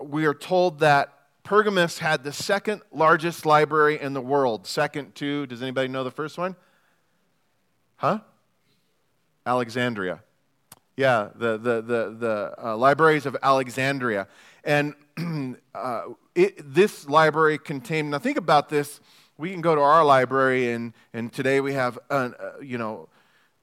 we 0.00 0.26
are 0.26 0.34
told 0.34 0.80
that 0.80 1.12
Pergamus 1.44 2.00
had 2.00 2.24
the 2.24 2.32
second 2.32 2.82
largest 2.90 3.46
library 3.46 4.00
in 4.00 4.14
the 4.14 4.20
world. 4.20 4.66
Second 4.66 5.14
to, 5.14 5.46
does 5.46 5.62
anybody 5.62 5.86
know 5.86 6.02
the 6.02 6.10
first 6.10 6.38
one? 6.38 6.56
Huh? 7.98 8.18
Alexandria. 9.46 10.20
Yeah, 10.96 11.28
the, 11.36 11.56
the, 11.56 11.80
the, 11.80 12.16
the 12.18 12.54
uh, 12.58 12.76
libraries 12.76 13.26
of 13.26 13.36
Alexandria. 13.44 14.26
And 14.64 14.94
uh, 15.72 16.02
it, 16.34 16.74
this 16.74 17.08
library 17.08 17.58
contained, 17.58 18.10
now 18.10 18.18
think 18.18 18.38
about 18.38 18.68
this. 18.68 19.00
We 19.38 19.50
can 19.52 19.60
go 19.60 19.74
to 19.74 19.80
our 19.80 20.04
library, 20.04 20.72
and, 20.72 20.92
and 21.12 21.32
today 21.32 21.60
we 21.60 21.72
have, 21.72 21.98
uh, 22.10 22.30
you 22.60 22.76
know, 22.76 23.08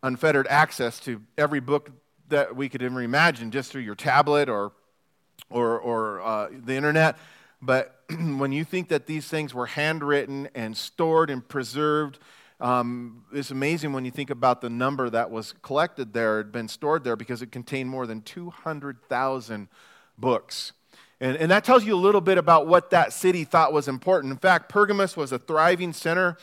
unfettered 0.01 0.47
access 0.47 0.99
to 1.01 1.21
every 1.37 1.59
book 1.59 1.91
that 2.29 2.55
we 2.55 2.69
could 2.69 2.81
ever 2.81 3.01
imagine 3.01 3.51
just 3.51 3.71
through 3.71 3.81
your 3.81 3.95
tablet 3.95 4.49
or, 4.49 4.71
or, 5.49 5.79
or 5.79 6.21
uh, 6.21 6.47
the 6.51 6.75
internet. 6.75 7.17
But 7.61 7.99
when 8.09 8.51
you 8.51 8.63
think 8.63 8.87
that 8.87 9.05
these 9.05 9.27
things 9.27 9.53
were 9.53 9.65
handwritten 9.65 10.49
and 10.55 10.75
stored 10.75 11.29
and 11.29 11.47
preserved 11.47 12.19
um, 12.59 13.25
it's 13.33 13.51
amazing 13.51 13.91
when 13.91 14.05
you 14.05 14.11
think 14.11 14.29
about 14.29 14.61
the 14.61 14.69
number 14.69 15.09
that 15.09 15.29
was 15.29 15.53
collected 15.61 16.13
there, 16.13 16.37
had 16.37 16.51
been 16.51 16.67
stored 16.67 17.03
there, 17.03 17.15
because 17.15 17.41
it 17.41 17.51
contained 17.51 17.89
more 17.89 18.07
than 18.07 18.21
200,000 18.21 19.67
books. 20.17 20.71
And, 21.21 21.37
and 21.37 21.49
that 21.51 21.63
tells 21.63 21.85
you 21.85 21.95
a 21.95 21.97
little 21.97 22.21
bit 22.21 22.37
about 22.37 22.67
what 22.67 22.89
that 22.89 23.13
city 23.13 23.43
thought 23.45 23.71
was 23.71 23.87
important. 23.87 24.31
In 24.31 24.37
fact, 24.37 24.69
Pergamus 24.69 25.15
was 25.15 25.31
a 25.31 25.39
thriving 25.39 25.93
center 25.93 26.37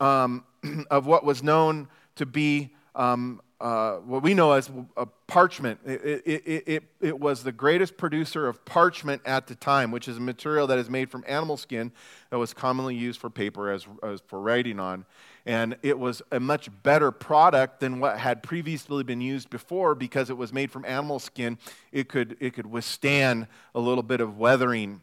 um, 0.00 0.44
of 0.90 1.06
what 1.06 1.24
was 1.24 1.42
known 1.42 1.88
to 2.16 2.26
be 2.26 2.70
um, 2.94 3.40
uh, 3.60 3.96
what 3.96 4.22
we 4.22 4.32
know 4.32 4.52
as 4.52 4.70
a 4.96 5.04
parchment. 5.26 5.78
It, 5.84 6.22
it, 6.24 6.62
it, 6.66 6.84
it, 7.00 7.20
was 7.20 7.42
the 7.42 7.52
greatest 7.52 7.98
producer 7.98 8.48
of 8.48 8.64
parchment 8.64 9.20
at 9.26 9.46
the 9.46 9.54
time, 9.54 9.90
which 9.90 10.08
is 10.08 10.16
a 10.16 10.20
material 10.20 10.66
that 10.68 10.78
is 10.78 10.88
made 10.88 11.10
from 11.10 11.24
animal 11.28 11.58
skin 11.58 11.92
that 12.30 12.38
was 12.38 12.54
commonly 12.54 12.94
used 12.94 13.20
for 13.20 13.28
paper 13.28 13.70
as, 13.70 13.86
as 14.02 14.22
for 14.26 14.40
writing 14.40 14.80
on. 14.80 15.04
And 15.46 15.76
it 15.82 15.98
was 15.98 16.22
a 16.30 16.38
much 16.38 16.68
better 16.82 17.10
product 17.10 17.80
than 17.80 18.00
what 18.00 18.18
had 18.18 18.42
previously 18.42 19.02
been 19.04 19.20
used 19.20 19.50
before 19.50 19.94
because 19.94 20.30
it 20.30 20.36
was 20.36 20.52
made 20.52 20.70
from 20.70 20.84
animal 20.84 21.18
skin. 21.18 21.58
It 21.92 22.08
could, 22.08 22.36
it 22.40 22.54
could 22.54 22.66
withstand 22.66 23.46
a 23.74 23.80
little 23.80 24.02
bit 24.02 24.20
of 24.20 24.38
weathering, 24.38 25.00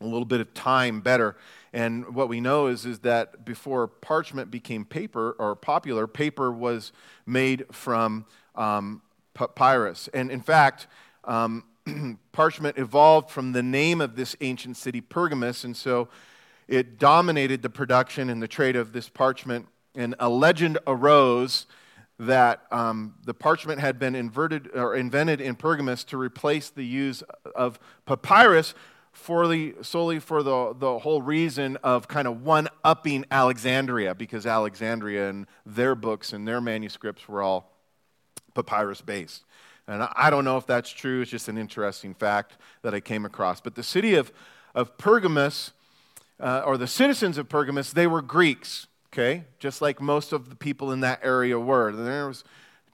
a 0.00 0.06
little 0.06 0.24
bit 0.24 0.40
of 0.40 0.54
time 0.54 1.00
better. 1.00 1.36
And 1.72 2.14
what 2.14 2.28
we 2.28 2.40
know 2.40 2.68
is, 2.68 2.86
is 2.86 3.00
that 3.00 3.44
before 3.44 3.86
parchment 3.86 4.50
became 4.50 4.84
paper 4.84 5.36
or 5.38 5.54
popular, 5.54 6.06
paper 6.06 6.50
was 6.50 6.92
made 7.26 7.66
from 7.72 8.24
um, 8.54 9.02
papyrus. 9.34 10.08
And 10.14 10.30
in 10.30 10.40
fact, 10.40 10.86
um, 11.24 11.64
parchment 12.32 12.78
evolved 12.78 13.30
from 13.30 13.52
the 13.52 13.62
name 13.62 14.00
of 14.00 14.16
this 14.16 14.36
ancient 14.40 14.76
city, 14.76 15.00
Pergamus. 15.00 15.64
And 15.64 15.76
so 15.76 16.08
it 16.68 16.98
dominated 16.98 17.62
the 17.62 17.70
production 17.70 18.30
and 18.30 18.42
the 18.42 18.48
trade 18.48 18.76
of 18.76 18.92
this 18.92 19.08
parchment. 19.08 19.66
And 19.94 20.14
a 20.18 20.28
legend 20.28 20.78
arose 20.86 21.66
that 22.18 22.62
um, 22.70 23.14
the 23.24 23.34
parchment 23.34 23.80
had 23.80 23.98
been 23.98 24.14
inverted, 24.14 24.70
or 24.74 24.94
invented 24.94 25.40
in 25.40 25.54
Pergamus 25.54 26.02
to 26.04 26.16
replace 26.16 26.70
the 26.70 26.84
use 26.84 27.22
of 27.54 27.78
papyrus 28.06 28.74
for 29.12 29.48
the, 29.48 29.74
solely 29.80 30.18
for 30.18 30.42
the, 30.42 30.74
the 30.78 30.98
whole 30.98 31.22
reason 31.22 31.76
of 31.82 32.08
kind 32.08 32.28
of 32.28 32.42
one 32.42 32.68
upping 32.84 33.24
Alexandria, 33.30 34.14
because 34.14 34.46
Alexandria 34.46 35.30
and 35.30 35.46
their 35.64 35.94
books 35.94 36.32
and 36.32 36.46
their 36.46 36.60
manuscripts 36.60 37.28
were 37.28 37.42
all 37.42 37.72
papyrus 38.54 39.00
based. 39.00 39.44
And 39.88 40.02
I 40.02 40.30
don't 40.30 40.44
know 40.44 40.56
if 40.56 40.66
that's 40.66 40.90
true, 40.90 41.22
it's 41.22 41.30
just 41.30 41.48
an 41.48 41.56
interesting 41.56 42.12
fact 42.12 42.58
that 42.82 42.92
I 42.92 43.00
came 43.00 43.24
across. 43.24 43.60
But 43.60 43.74
the 43.74 43.82
city 43.82 44.14
of, 44.14 44.32
of 44.74 44.98
Pergamus 44.98 45.72
uh, 46.40 46.62
or 46.64 46.76
the 46.76 46.86
citizens 46.86 47.38
of 47.38 47.48
Pergamus, 47.48 47.92
they 47.92 48.06
were 48.06 48.22
Greeks, 48.22 48.86
okay? 49.12 49.44
Just 49.58 49.80
like 49.80 50.00
most 50.00 50.32
of 50.32 50.50
the 50.50 50.56
people 50.56 50.92
in 50.92 51.00
that 51.00 51.20
area 51.22 51.58
were. 51.58 51.92
There 51.92 52.28
was 52.28 52.44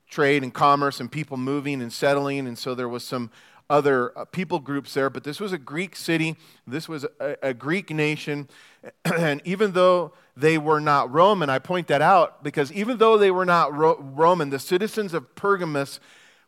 trade 0.08 0.42
and 0.42 0.52
commerce 0.52 1.00
and 1.00 1.10
people 1.10 1.36
moving 1.36 1.80
and 1.82 1.92
settling, 1.92 2.46
and 2.46 2.58
so 2.58 2.74
there 2.74 2.88
was 2.88 3.04
some 3.04 3.30
other 3.70 4.16
uh, 4.16 4.24
people 4.26 4.58
groups 4.58 4.92
there, 4.94 5.08
but 5.08 5.24
this 5.24 5.40
was 5.40 5.52
a 5.52 5.58
Greek 5.58 5.96
city. 5.96 6.36
This 6.66 6.88
was 6.88 7.06
a, 7.18 7.36
a 7.42 7.54
Greek 7.54 7.90
nation. 7.90 8.48
And 9.16 9.40
even 9.44 9.72
though 9.72 10.12
they 10.36 10.58
were 10.58 10.80
not 10.80 11.12
Roman, 11.12 11.48
I 11.48 11.60
point 11.60 11.86
that 11.86 12.02
out 12.02 12.42
because 12.42 12.72
even 12.72 12.98
though 12.98 13.16
they 13.16 13.30
were 13.30 13.44
not 13.44 13.72
Ro- 13.72 14.00
Roman, 14.00 14.50
the 14.50 14.58
citizens 14.58 15.14
of 15.14 15.34
Pergamus 15.36 16.00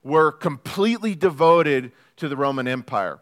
were 0.02 0.32
completely 0.32 1.14
devoted 1.14 1.92
to 2.16 2.28
the 2.28 2.36
Roman 2.36 2.66
Empire. 2.66 3.20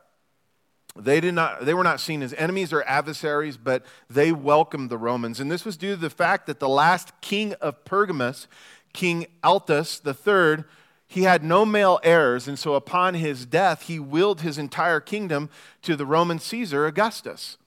They, 0.94 1.20
did 1.20 1.34
not, 1.34 1.64
they 1.64 1.75
were 1.75 1.84
not 1.84 2.00
seen 2.00 2.22
as 2.22 2.34
enemies 2.34 2.72
or 2.72 2.82
adversaries, 2.82 3.56
but 3.56 3.84
they 4.11 4.30
welcomed 4.30 4.90
the 4.90 4.99
Romans. 4.99 5.40
And 5.40 5.50
this 5.50 5.64
was 5.64 5.76
due 5.76 5.94
to 5.94 6.00
the 6.00 6.11
fact 6.11 6.46
that 6.46 6.61
the 6.61 6.68
last 6.68 7.12
king 7.20 7.54
of 7.54 7.84
Pergamus, 7.84 8.46
King 8.92 9.26
Attalus 9.42 10.00
III, 10.04 10.64
he 11.06 11.22
had 11.25 11.44
no 11.44 11.64
male 11.64 12.00
heirs, 12.02 12.49
and 12.49 12.58
so 12.58 12.75
upon 12.75 13.14
his 13.14 13.44
death, 13.46 13.82
he 13.82 13.99
willed 13.99 14.40
his 14.40 14.58
entire 14.58 15.00
kingdom 15.00 15.50
to 15.82 15.96
the 15.96 16.06
Roman 16.06 16.38
Caesar 16.38 16.87
Augustus. 16.87 17.58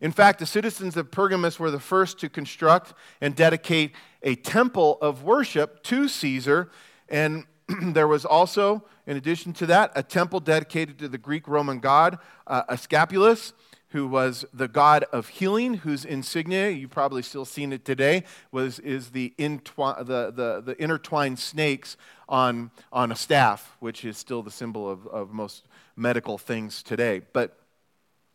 In 0.00 0.12
fact, 0.12 0.38
the 0.38 0.46
citizens 0.46 0.96
of 0.96 1.10
Pergamus 1.10 1.58
were 1.58 1.70
the 1.70 1.80
first 1.80 2.18
to 2.20 2.28
construct 2.28 2.94
and 3.20 3.36
dedicate 3.36 3.92
a 4.22 4.34
temple 4.34 4.98
of 5.02 5.22
worship 5.22 5.82
to 5.84 6.08
Caesar, 6.08 6.70
and 7.08 7.44
there 7.82 8.08
was 8.08 8.24
also 8.24 8.84
in 9.10 9.16
addition 9.16 9.52
to 9.54 9.66
that, 9.66 9.90
a 9.96 10.04
temple 10.04 10.38
dedicated 10.38 10.96
to 11.00 11.08
the 11.08 11.18
Greek 11.18 11.48
Roman 11.48 11.80
god 11.80 12.18
uh, 12.46 12.62
Asclepius, 12.68 13.52
who 13.88 14.06
was 14.06 14.44
the 14.54 14.68
god 14.68 15.04
of 15.12 15.26
healing, 15.26 15.74
whose 15.74 16.04
insignia, 16.04 16.70
you've 16.70 16.90
probably 16.90 17.22
still 17.22 17.44
seen 17.44 17.72
it 17.72 17.84
today, 17.84 18.22
was, 18.52 18.78
is 18.78 19.10
the, 19.10 19.34
intwi- 19.36 19.98
the, 19.98 20.30
the, 20.30 20.62
the 20.64 20.80
intertwined 20.80 21.40
snakes 21.40 21.96
on, 22.28 22.70
on 22.92 23.10
a 23.10 23.16
staff, 23.16 23.76
which 23.80 24.04
is 24.04 24.16
still 24.16 24.44
the 24.44 24.50
symbol 24.50 24.88
of, 24.88 25.08
of 25.08 25.32
most 25.32 25.66
medical 25.96 26.38
things 26.38 26.80
today. 26.80 27.20
But 27.32 27.58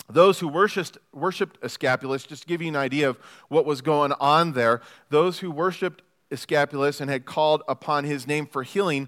those 0.09 0.39
who 0.39 0.49
worshiped, 0.49 0.97
worshiped 1.13 1.57
Asclepius, 1.63 2.25
just 2.25 2.41
to 2.41 2.47
give 2.49 2.61
you 2.61 2.67
an 2.67 2.75
idea 2.75 3.09
of 3.09 3.17
what 3.47 3.65
was 3.65 3.81
going 3.81 4.11
on 4.19 4.51
there, 4.51 4.81
those 5.09 5.39
who 5.39 5.49
worshiped 5.49 6.03
Asclepius 6.31 7.01
and 7.01 7.09
had 7.09 7.25
called 7.25 7.63
upon 7.67 8.03
his 8.03 8.27
name 8.27 8.45
for 8.45 8.63
healing, 8.63 9.07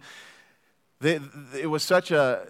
it 1.01 1.69
was 1.69 1.83
such 1.83 2.11
a 2.11 2.47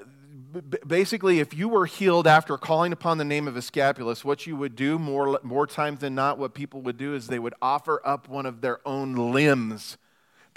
basically, 0.88 1.40
if 1.40 1.54
you 1.54 1.68
were 1.68 1.86
healed 1.86 2.26
after 2.26 2.58
calling 2.58 2.94
upon 2.94 3.18
the 3.18 3.26
name 3.26 3.48
of 3.48 3.58
Escapulus, 3.58 4.24
what 4.24 4.48
you 4.48 4.56
would 4.56 4.76
do 4.76 4.98
more, 4.98 5.40
more 5.44 5.68
times 5.68 6.00
than 6.00 6.16
not, 6.16 6.38
what 6.38 6.54
people 6.54 6.82
would 6.82 6.98
do 6.98 7.14
is 7.14 7.28
they 7.28 7.38
would 7.38 7.54
offer 7.62 8.02
up 8.06 8.30
one 8.30 8.46
of 8.46 8.62
their 8.62 8.80
own 8.88 9.14
limbs 9.34 9.98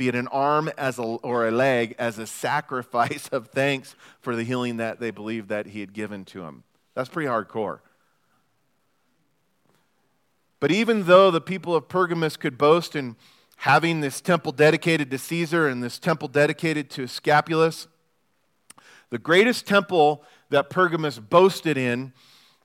be 0.00 0.08
it 0.08 0.14
an 0.14 0.28
arm 0.28 0.70
as 0.78 0.98
a, 0.98 1.02
or 1.02 1.46
a 1.46 1.50
leg, 1.50 1.94
as 1.98 2.18
a 2.18 2.26
sacrifice 2.26 3.28
of 3.32 3.48
thanks 3.48 3.94
for 4.22 4.34
the 4.34 4.44
healing 4.44 4.78
that 4.78 4.98
they 4.98 5.10
believed 5.10 5.50
that 5.50 5.66
he 5.66 5.80
had 5.80 5.92
given 5.92 6.24
to 6.24 6.42
him. 6.42 6.64
That's 6.94 7.10
pretty 7.10 7.28
hardcore. 7.28 7.80
But 10.58 10.72
even 10.72 11.04
though 11.04 11.30
the 11.30 11.42
people 11.42 11.76
of 11.76 11.86
Pergamus 11.86 12.38
could 12.38 12.56
boast 12.56 12.96
in 12.96 13.14
having 13.60 14.00
this 14.00 14.22
temple 14.22 14.52
dedicated 14.52 15.10
to 15.10 15.18
Caesar 15.18 15.68
and 15.68 15.82
this 15.82 15.98
temple 15.98 16.28
dedicated 16.28 16.88
to 16.88 17.02
Escapulus, 17.02 17.88
the 19.10 19.18
greatest 19.18 19.66
temple 19.66 20.24
that 20.48 20.70
Pergamus 20.70 21.18
boasted 21.18 21.76
in 21.76 22.14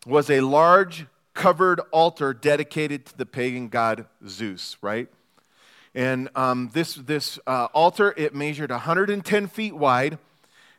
was 0.06 0.30
a 0.30 0.40
large 0.40 1.06
covered 1.34 1.82
altar 1.92 2.34
dedicated 2.34 3.06
to 3.06 3.18
the 3.18 3.25
pagan 3.25 3.68
god 3.68 4.06
Zeus, 4.25 4.78
right? 4.82 5.10
And 5.94 6.30
um, 6.34 6.70
this, 6.72 6.96
this 6.96 7.40
uh, 7.46 7.68
altar, 7.74 8.14
it 8.16 8.34
measured 8.34 8.72
110 8.72 9.48
feet 9.48 9.75
wide, 9.75 10.18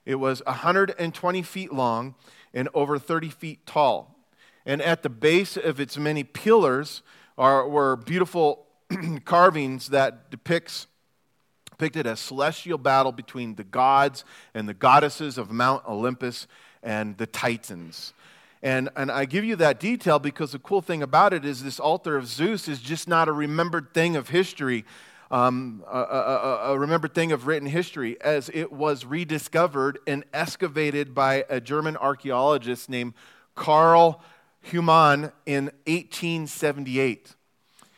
it 0.06 0.14
was 0.14 0.42
120 0.46 1.42
feet 1.42 1.74
long, 1.74 2.14
and 2.54 2.70
over 2.72 2.98
30 2.98 3.28
feet 3.28 3.66
tall. 3.66 4.16
And 4.64 4.80
at 4.80 5.02
the 5.02 5.10
base 5.10 5.58
of 5.58 5.78
its 5.78 5.98
many 5.98 6.24
pillars 6.24 7.02
are, 7.36 7.68
were 7.68 7.96
beautiful 7.96 8.65
carvings 9.24 9.88
that 9.88 10.30
depicts 10.30 10.86
depicted 11.70 12.06
a 12.06 12.16
celestial 12.16 12.78
battle 12.78 13.12
between 13.12 13.54
the 13.56 13.64
gods 13.64 14.24
and 14.54 14.66
the 14.66 14.72
goddesses 14.72 15.36
of 15.36 15.50
Mount 15.50 15.86
Olympus 15.86 16.46
and 16.82 17.18
the 17.18 17.26
Titans. 17.26 18.14
And, 18.62 18.88
and 18.96 19.10
I 19.10 19.26
give 19.26 19.44
you 19.44 19.56
that 19.56 19.78
detail 19.78 20.18
because 20.18 20.52
the 20.52 20.58
cool 20.58 20.80
thing 20.80 21.02
about 21.02 21.34
it 21.34 21.44
is 21.44 21.62
this 21.62 21.78
altar 21.78 22.16
of 22.16 22.26
Zeus 22.26 22.66
is 22.66 22.80
just 22.80 23.06
not 23.06 23.28
a 23.28 23.32
remembered 23.32 23.92
thing 23.92 24.16
of 24.16 24.30
history, 24.30 24.86
um, 25.30 25.84
a, 25.86 25.98
a, 25.98 26.72
a, 26.72 26.78
remembered 26.78 27.14
thing 27.14 27.30
of 27.30 27.46
written 27.46 27.68
history, 27.68 28.16
as 28.22 28.50
it 28.54 28.72
was 28.72 29.04
rediscovered 29.04 29.98
and 30.06 30.24
excavated 30.32 31.14
by 31.14 31.44
a 31.50 31.60
German 31.60 31.98
archaeologist 31.98 32.88
named 32.88 33.12
Karl 33.54 34.22
Humann 34.62 35.32
in 35.44 35.64
1878. 35.86 37.34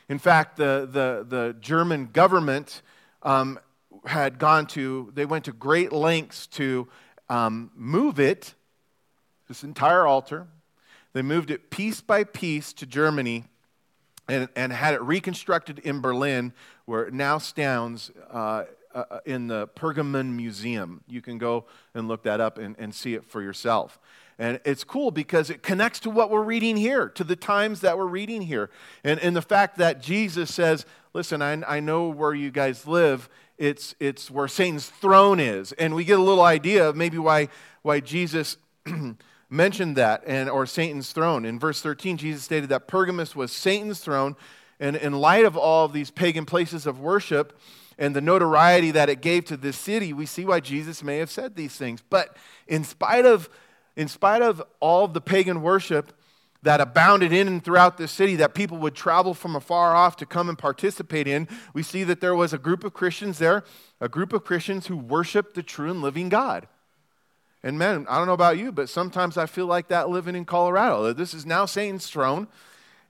In 0.09 0.19
fact, 0.19 0.57
the, 0.57 0.89
the, 0.91 1.27
the 1.29 1.57
German 1.61 2.07
government 2.07 2.83
um, 3.23 3.59
had 4.07 4.39
gone 4.39 4.67
to, 4.69 5.13
they 5.15 5.27
went 5.27 5.45
to 5.45 5.53
great 5.53 5.93
lengths 5.93 6.47
to 6.49 6.89
um, 7.29 7.71
move 7.75 8.19
it 8.19 8.55
this 9.49 9.65
entire 9.65 10.07
altar. 10.07 10.47
They 11.13 11.23
moved 11.23 11.51
it 11.51 11.71
piece 11.71 12.01
by 12.01 12.25
piece 12.25 12.73
to 12.75 12.87
Germany 12.87 13.45
and, 14.29 14.49
and 14.55 14.73
had 14.73 14.95
it 14.95 15.03
reconstructed 15.03 15.79
in 15.81 16.01
Berlin, 16.01 16.53
where 16.85 17.05
it 17.05 17.15
now 17.15 17.39
stands 17.39 18.11
uh, 18.31 18.65
uh, 18.95 19.21
in 19.25 19.47
the 19.47 19.69
Pergamon 19.69 20.37
Museum. 20.37 21.03
You 21.09 21.23
can 21.23 21.39
go 21.39 21.65
and 21.95 22.09
look 22.09 22.23
that 22.25 22.41
up 22.41 22.59
and, 22.59 22.77
and 22.79 22.95
see 22.95 23.15
it 23.15 23.25
for 23.25 23.43
yourself. 23.43 23.99
And 24.39 24.61
it's 24.65 24.85
cool 24.85 25.11
because 25.11 25.51
it 25.51 25.63
connects 25.63 25.99
to 26.01 26.11
what 26.11 26.31
we're 26.31 26.43
reading 26.43 26.77
here, 26.77 27.09
to 27.11 27.25
the 27.25 27.35
times 27.35 27.81
that 27.81 27.99
we're 27.99 28.07
reading 28.07 28.43
here. 28.43 28.71
And, 29.03 29.19
and 29.21 29.35
the 29.35 29.43
fact 29.43 29.79
that 29.79 30.01
Jesus 30.01 30.55
says, 30.55 30.87
Listen, 31.15 31.43
I, 31.43 31.61
I 31.67 31.81
know 31.81 32.09
where 32.11 32.35
you 32.35 32.51
guys 32.51 32.87
live, 32.87 33.29
it's, 33.57 33.95
it's 33.99 34.31
where 34.31 34.47
Satan's 34.47 34.89
throne 34.89 35.41
is. 35.41 35.73
And 35.73 35.95
we 35.95 36.05
get 36.05 36.19
a 36.19 36.23
little 36.23 36.45
idea 36.45 36.89
of 36.89 36.95
maybe 36.97 37.19
why, 37.19 37.49
why 37.83 38.01
Jesus 38.01 38.57
mentioned 39.51 39.97
that, 39.97 40.23
and, 40.27 40.49
or 40.49 40.67
Satan's 40.67 41.13
throne. 41.13 41.45
In 41.45 41.59
verse 41.59 41.81
13, 41.81 42.19
Jesus 42.19 42.45
stated 42.45 42.69
that 42.69 42.87
Pergamus 42.87 43.35
was 43.35 43.51
Satan's 43.51 43.99
throne. 43.99 44.37
And 44.79 44.95
in 44.95 45.13
light 45.13 45.45
of 45.45 45.57
all 45.57 45.87
of 45.87 45.93
these 45.93 46.11
pagan 46.11 46.45
places 46.45 46.87
of 46.87 47.01
worship 47.01 47.59
and 47.99 48.15
the 48.15 48.21
notoriety 48.21 48.93
that 48.93 49.09
it 49.09 49.21
gave 49.21 49.45
to 49.47 49.57
this 49.57 49.77
city, 49.77 50.13
we 50.13 50.25
see 50.25 50.45
why 50.45 50.61
Jesus 50.61 51.03
may 51.03 51.19
have 51.19 51.31
said 51.31 51.57
these 51.57 51.75
things. 51.75 52.01
But 52.09 52.37
in 52.69 52.85
spite 52.85 53.27
of, 53.27 53.51
in 53.99 54.07
spite 54.07 54.41
of 54.41 54.63
all 54.79 55.05
of 55.05 55.13
the 55.13 55.21
pagan 55.21 55.61
worship, 55.61 56.13
that 56.63 56.81
abounded 56.81 57.33
in 57.33 57.47
and 57.47 57.65
throughout 57.65 57.99
this 57.99 58.11
city 58.11 58.37
that 58.37 58.55
people 58.55 58.79
would 58.79 58.95
travel 58.95 59.35
from 59.35 59.55
afar 59.55 59.95
off 59.95 60.17
to 60.17 60.27
come 60.27 60.49
and 60.49 60.59
participate 60.59 61.29
in, 61.29 61.47
we 61.73 61.83
see 61.83 62.05
that 62.05 62.21
there 62.21 62.35
was 62.35 62.53
a 62.53 62.59
group 62.59 62.85
of 62.85 62.93
Christians 62.93 63.39
there, 63.39 63.65
a 64.01 64.09
group 64.09 64.33
of 64.33 64.45
Christians 64.45 64.87
who 64.87 64.97
worshiped 64.97 65.55
the 65.55 65.63
true 65.63 65.91
and 65.91 66.03
living 66.03 66.29
God. 66.29 66.67
And 67.63 67.79
man, 67.79 68.07
I 68.09 68.19
don't 68.19 68.27
know 68.27 68.35
about 68.35 68.59
you, 68.59 68.73
but 68.73 68.89
sometimes 68.89 69.37
I 69.37 69.47
feel 69.47 69.67
like 69.67 69.89
that 69.89 70.09
living 70.09 70.35
in 70.35 70.45
Colorado. 70.45 71.13
This 71.13 71.35
is 71.35 71.45
now 71.45 71.65
Satan's 71.67 72.09
throne, 72.09 72.49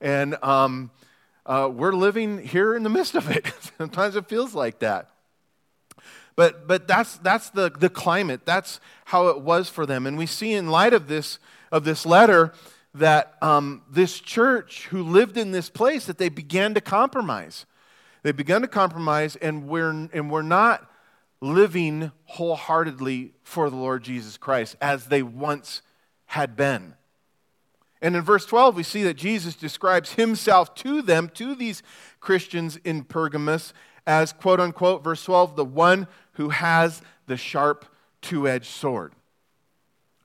and 0.01 0.43
um, 0.43 0.91
uh, 1.47 1.71
we're 1.73 1.93
living 1.93 2.39
here 2.39 2.75
in 2.75 2.83
the 2.83 2.91
midst 2.91 3.15
of 3.15 3.31
it. 3.31 3.53
sometimes 3.79 4.17
it 4.17 4.29
feels 4.29 4.55
like 4.55 4.79
that. 4.81 5.11
But, 6.39 6.69
but 6.69 6.87
that's, 6.87 7.17
that's 7.17 7.51
the, 7.51 7.69
the 7.69 7.89
climate. 7.89 8.43
That's 8.45 8.79
how 9.07 9.27
it 9.27 9.41
was 9.41 9.69
for 9.69 9.87
them. 9.87 10.07
And 10.07 10.17
we 10.17 10.27
see 10.27 10.53
in 10.53 10.69
light 10.69 10.95
of 10.95 11.09
this, 11.09 11.41
of 11.73 11.83
this 11.83 12.07
letter 12.07 12.53
that 12.95 13.35
um, 13.43 13.83
this 13.91 14.21
church 14.21 14.87
who 14.91 15.03
lived 15.03 15.37
in 15.37 15.51
this 15.51 15.69
place, 15.69 16.07
that 16.07 16.19
they 16.19 16.29
began 16.29 16.75
to 16.75 16.81
compromise. 16.81 17.67
They 18.23 18.31
began 18.31 18.61
to 18.61 18.69
compromise, 18.69 19.35
and 19.35 19.67
we're, 19.67 19.91
and 19.91 20.31
we're 20.31 20.43
not 20.43 20.89
living 21.41 22.13
wholeheartedly 22.27 23.33
for 23.43 23.69
the 23.69 23.75
Lord 23.75 24.05
Jesus 24.05 24.37
Christ 24.37 24.77
as 24.81 25.07
they 25.07 25.25
once 25.25 25.83
had 26.27 26.55
been. 26.55 26.95
And 28.01 28.15
in 28.15 28.23
verse 28.23 28.47
12, 28.47 28.77
we 28.77 28.85
see 28.85 29.03
that 29.03 29.15
Jesus 29.15 29.57
describes 29.57 30.13
himself 30.13 30.77
to 30.77 31.03
them, 31.03 31.33
to 31.35 31.57
these 31.57 31.83
Christians 32.21 32.77
in 32.85 33.03
Pergamus, 33.03 33.73
as 34.09 34.33
quote 34.33 34.59
unquote, 34.59 35.05
verse 35.05 35.23
12, 35.23 35.55
the 35.55 35.65
one 35.67 36.09
who 36.39 36.49
has 36.51 37.03
the 37.27 37.37
sharp 37.37 37.85
two 38.23 38.49
edged 38.49 38.67
sword. 38.67 39.13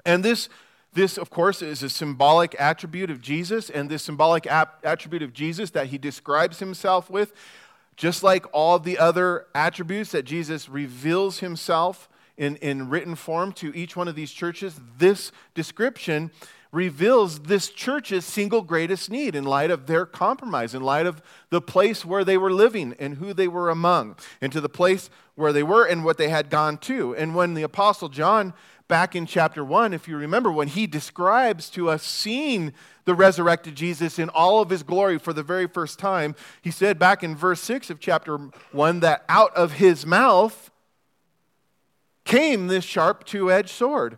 And 0.06 0.23
this, 0.23 0.47
this, 0.93 1.17
of 1.17 1.32
course, 1.32 1.63
is 1.63 1.82
a 1.82 1.89
symbolic 1.89 2.56
attribute 2.60 3.10
of 3.10 3.19
Jesus, 3.19 3.69
and 3.69 3.89
this 3.89 4.04
symbolic 4.04 4.45
attribute 4.47 5.23
of 5.23 5.34
Jesus 5.34 5.71
that 5.71 5.88
he 5.88 5.97
describes 5.97 6.60
himself 6.60 7.10
with 7.10 7.34
just 7.95 8.21
like 8.21 8.45
all 8.54 8.78
the 8.78 8.99
other 8.99 9.47
attributes 9.56 10.12
that 10.12 10.23
Jesus 10.23 10.69
reveals 10.69 11.39
himself 11.39 12.08
in, 12.38 12.58
in 12.58 12.89
written 12.89 13.15
form 13.15 13.52
to 13.54 13.76
each 13.76 13.95
one 13.95 14.08
of 14.08 14.15
these 14.15 14.32
churches, 14.32 14.80
this 14.99 15.32
description 15.56 16.30
reveals 16.73 17.41
this 17.41 17.69
church's 17.69 18.25
single 18.25 18.63
greatest 18.63 19.09
need 19.09 19.36
in 19.36 19.43
light 19.43 19.71
of 19.71 19.86
their 19.86 20.05
compromise, 20.05 20.73
in 20.73 20.81
light 20.81 21.05
of 21.05 21.21
the 21.51 21.62
place 21.62 22.03
where 22.03 22.25
they 22.25 22.38
were 22.38 22.51
living 22.51 22.95
and 22.99 23.17
who 23.17 23.33
they 23.33 23.47
were 23.47 23.69
among, 23.69 24.15
and 24.41 24.51
to 24.51 24.59
the 24.59 24.67
place 24.67 25.09
where 25.36 25.53
they 25.53 25.63
were 25.63 25.86
and 25.86 26.03
what 26.03 26.17
they 26.17 26.29
had 26.29 26.49
gone 26.49 26.77
to. 26.79 27.15
And 27.15 27.36
when 27.36 27.53
the 27.53 27.62
Apostle 27.62 28.09
John, 28.09 28.53
back 28.88 29.15
in 29.15 29.27
chapter 29.27 29.63
1, 29.63 29.93
if 29.93 30.07
you 30.07 30.17
remember, 30.17 30.51
when 30.51 30.67
he 30.67 30.88
describes 30.88 31.69
to 31.69 31.89
us 31.89 32.03
seeing 32.03 32.73
the 33.05 33.13
resurrected 33.13 33.75
Jesus 33.75 34.17
in 34.17 34.29
all 34.29 34.62
of 34.62 34.69
his 34.69 34.81
glory 34.81 35.19
for 35.19 35.33
the 35.33 35.43
very 35.43 35.67
first 35.67 35.99
time. 35.99 36.36
He 36.62 36.71
said 36.71 36.97
back 36.97 37.23
in 37.23 37.36
verse 37.36 37.59
6 37.62 37.89
of 37.89 37.99
chapter 37.99 38.38
1 38.71 39.01
that 39.01 39.25
out 39.27 39.55
of 39.55 39.73
his 39.73 40.05
mouth 40.05 40.71
came 42.23 42.67
this 42.67 42.86
sharp 42.86 43.25
two 43.25 43.51
edged 43.51 43.69
sword. 43.69 44.17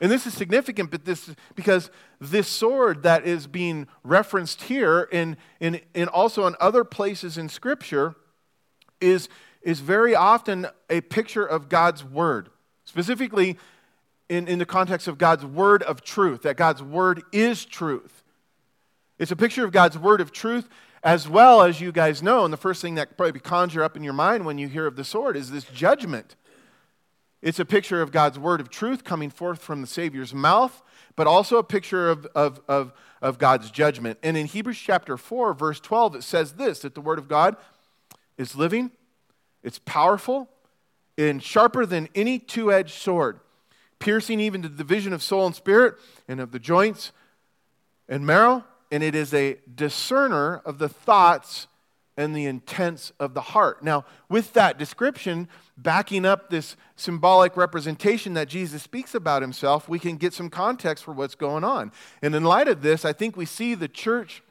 And 0.00 0.10
this 0.10 0.26
is 0.26 0.32
significant 0.32 0.90
but 0.90 1.04
this, 1.04 1.30
because 1.54 1.90
this 2.20 2.48
sword 2.48 3.02
that 3.02 3.26
is 3.26 3.46
being 3.46 3.86
referenced 4.02 4.62
here 4.62 5.08
and, 5.12 5.36
and, 5.60 6.08
also 6.08 6.46
in 6.46 6.56
other 6.58 6.84
places 6.84 7.36
in 7.36 7.48
Scripture 7.48 8.14
is, 9.00 9.28
is 9.62 9.80
very 9.80 10.14
often 10.14 10.66
a 10.88 11.02
picture 11.02 11.44
of 11.44 11.68
God's 11.68 12.02
Word. 12.02 12.48
Specifically, 12.84 13.58
in, 14.30 14.46
in 14.46 14.58
the 14.58 14.66
context 14.66 15.08
of 15.08 15.18
God's 15.18 15.44
word 15.44 15.82
of 15.82 16.02
truth, 16.02 16.42
that 16.42 16.56
God's 16.56 16.82
word 16.82 17.22
is 17.32 17.64
truth. 17.64 18.22
It's 19.18 19.32
a 19.32 19.36
picture 19.36 19.64
of 19.64 19.72
God's 19.72 19.98
word 19.98 20.20
of 20.20 20.32
truth, 20.32 20.68
as 21.02 21.28
well 21.28 21.62
as 21.62 21.80
you 21.80 21.90
guys 21.90 22.22
know. 22.22 22.44
And 22.44 22.52
the 22.52 22.56
first 22.56 22.80
thing 22.80 22.94
that 22.94 23.16
probably 23.16 23.40
conjure 23.40 23.82
up 23.82 23.96
in 23.96 24.04
your 24.04 24.12
mind 24.12 24.46
when 24.46 24.56
you 24.56 24.68
hear 24.68 24.86
of 24.86 24.94
the 24.94 25.04
sword 25.04 25.36
is 25.36 25.50
this 25.50 25.64
judgment. 25.64 26.36
It's 27.42 27.58
a 27.58 27.64
picture 27.64 28.02
of 28.02 28.12
God's 28.12 28.38
word 28.38 28.60
of 28.60 28.68
truth 28.68 29.04
coming 29.04 29.30
forth 29.30 29.62
from 29.62 29.80
the 29.80 29.86
Savior's 29.86 30.34
mouth, 30.34 30.82
but 31.16 31.26
also 31.26 31.56
a 31.56 31.64
picture 31.64 32.10
of, 32.10 32.26
of, 32.34 32.60
of, 32.68 32.92
of 33.22 33.38
God's 33.38 33.70
judgment. 33.70 34.18
And 34.22 34.36
in 34.36 34.46
Hebrews 34.46 34.78
chapter 34.78 35.16
4, 35.16 35.54
verse 35.54 35.80
12, 35.80 36.16
it 36.16 36.22
says 36.22 36.52
this 36.52 36.80
that 36.80 36.94
the 36.94 37.00
word 37.00 37.18
of 37.18 37.28
God 37.28 37.56
is 38.36 38.56
living, 38.56 38.90
it's 39.62 39.78
powerful, 39.78 40.48
and 41.16 41.42
sharper 41.42 41.86
than 41.86 42.08
any 42.14 42.38
two 42.38 42.72
edged 42.72 42.94
sword 42.94 43.40
piercing 44.00 44.40
even 44.40 44.62
to 44.62 44.68
the 44.68 44.76
division 44.76 45.12
of 45.12 45.22
soul 45.22 45.46
and 45.46 45.54
spirit 45.54 45.94
and 46.26 46.40
of 46.40 46.50
the 46.50 46.58
joints 46.58 47.12
and 48.08 48.26
marrow, 48.26 48.64
and 48.90 49.04
it 49.04 49.14
is 49.14 49.32
a 49.32 49.58
discerner 49.72 50.60
of 50.64 50.78
the 50.78 50.88
thoughts 50.88 51.68
and 52.20 52.36
the 52.36 52.44
intents 52.44 53.12
of 53.18 53.32
the 53.32 53.40
heart. 53.40 53.82
Now, 53.82 54.04
with 54.28 54.52
that 54.52 54.78
description, 54.78 55.48
backing 55.76 56.26
up 56.26 56.50
this 56.50 56.76
symbolic 56.94 57.56
representation 57.56 58.34
that 58.34 58.46
Jesus 58.46 58.82
speaks 58.82 59.14
about 59.14 59.40
himself, 59.40 59.88
we 59.88 59.98
can 59.98 60.16
get 60.16 60.34
some 60.34 60.50
context 60.50 61.02
for 61.02 61.12
what's 61.12 61.34
going 61.34 61.64
on. 61.64 61.92
And 62.20 62.34
in 62.34 62.44
light 62.44 62.68
of 62.68 62.82
this, 62.82 63.04
I 63.04 63.14
think 63.14 63.36
we 63.36 63.46
see 63.46 63.74
the 63.74 63.88
church 63.88 64.42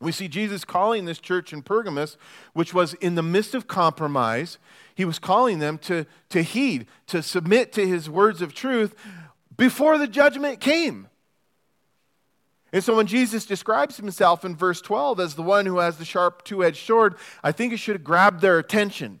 We 0.00 0.12
see 0.12 0.28
Jesus 0.28 0.64
calling 0.64 1.04
this 1.04 1.18
church 1.18 1.52
in 1.52 1.62
Pergamos, 1.62 2.16
which 2.54 2.72
was 2.72 2.94
in 2.94 3.16
the 3.16 3.22
midst 3.22 3.54
of 3.54 3.66
compromise. 3.66 4.56
He 4.94 5.04
was 5.04 5.18
calling 5.18 5.58
them 5.58 5.76
to, 5.78 6.06
to 6.30 6.42
heed, 6.42 6.86
to 7.08 7.22
submit 7.22 7.72
to 7.72 7.86
his 7.86 8.08
words 8.08 8.40
of 8.40 8.54
truth 8.54 8.94
before 9.56 9.98
the 9.98 10.08
judgment 10.08 10.60
came. 10.60 11.08
And 12.72 12.84
so 12.84 12.96
when 12.96 13.06
Jesus 13.06 13.46
describes 13.46 13.96
himself 13.96 14.44
in 14.44 14.54
verse 14.54 14.80
12 14.80 15.18
as 15.20 15.34
the 15.34 15.42
one 15.42 15.66
who 15.66 15.78
has 15.78 15.96
the 15.96 16.04
sharp 16.04 16.44
two 16.44 16.64
edged 16.64 16.86
sword, 16.86 17.16
I 17.42 17.52
think 17.52 17.72
it 17.72 17.78
should 17.78 18.04
grabbed 18.04 18.40
their 18.40 18.58
attention. 18.58 19.20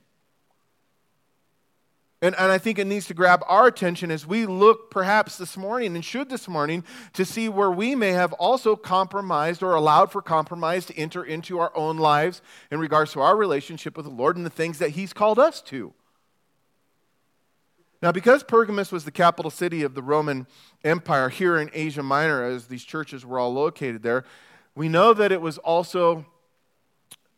And, 2.22 2.34
and 2.38 2.52
I 2.52 2.58
think 2.58 2.78
it 2.78 2.86
needs 2.86 3.06
to 3.06 3.14
grab 3.14 3.42
our 3.46 3.66
attention 3.66 4.10
as 4.10 4.26
we 4.26 4.44
look 4.44 4.90
perhaps 4.90 5.38
this 5.38 5.56
morning 5.56 5.94
and 5.94 6.04
should 6.04 6.28
this 6.28 6.48
morning 6.48 6.84
to 7.14 7.24
see 7.24 7.48
where 7.48 7.70
we 7.70 7.94
may 7.94 8.10
have 8.10 8.34
also 8.34 8.76
compromised 8.76 9.62
or 9.62 9.74
allowed 9.74 10.12
for 10.12 10.20
compromise 10.20 10.84
to 10.86 10.96
enter 10.98 11.24
into 11.24 11.58
our 11.58 11.74
own 11.74 11.96
lives 11.96 12.42
in 12.70 12.78
regards 12.78 13.12
to 13.12 13.20
our 13.20 13.36
relationship 13.36 13.96
with 13.96 14.04
the 14.04 14.12
Lord 14.12 14.36
and 14.36 14.44
the 14.44 14.50
things 14.50 14.78
that 14.78 14.90
He's 14.90 15.14
called 15.14 15.38
us 15.38 15.62
to. 15.62 15.94
Now, 18.02 18.12
because 18.12 18.42
Pergamus 18.42 18.90
was 18.90 19.04
the 19.04 19.10
capital 19.10 19.50
city 19.50 19.82
of 19.82 19.94
the 19.94 20.02
Roman 20.02 20.46
Empire 20.84 21.28
here 21.28 21.58
in 21.58 21.70
Asia 21.74 22.02
Minor, 22.02 22.42
as 22.44 22.66
these 22.66 22.84
churches 22.84 23.26
were 23.26 23.38
all 23.38 23.52
located 23.52 24.02
there, 24.02 24.24
we 24.74 24.88
know 24.88 25.12
that 25.12 25.32
it 25.32 25.40
was 25.40 25.58
also 25.58 26.24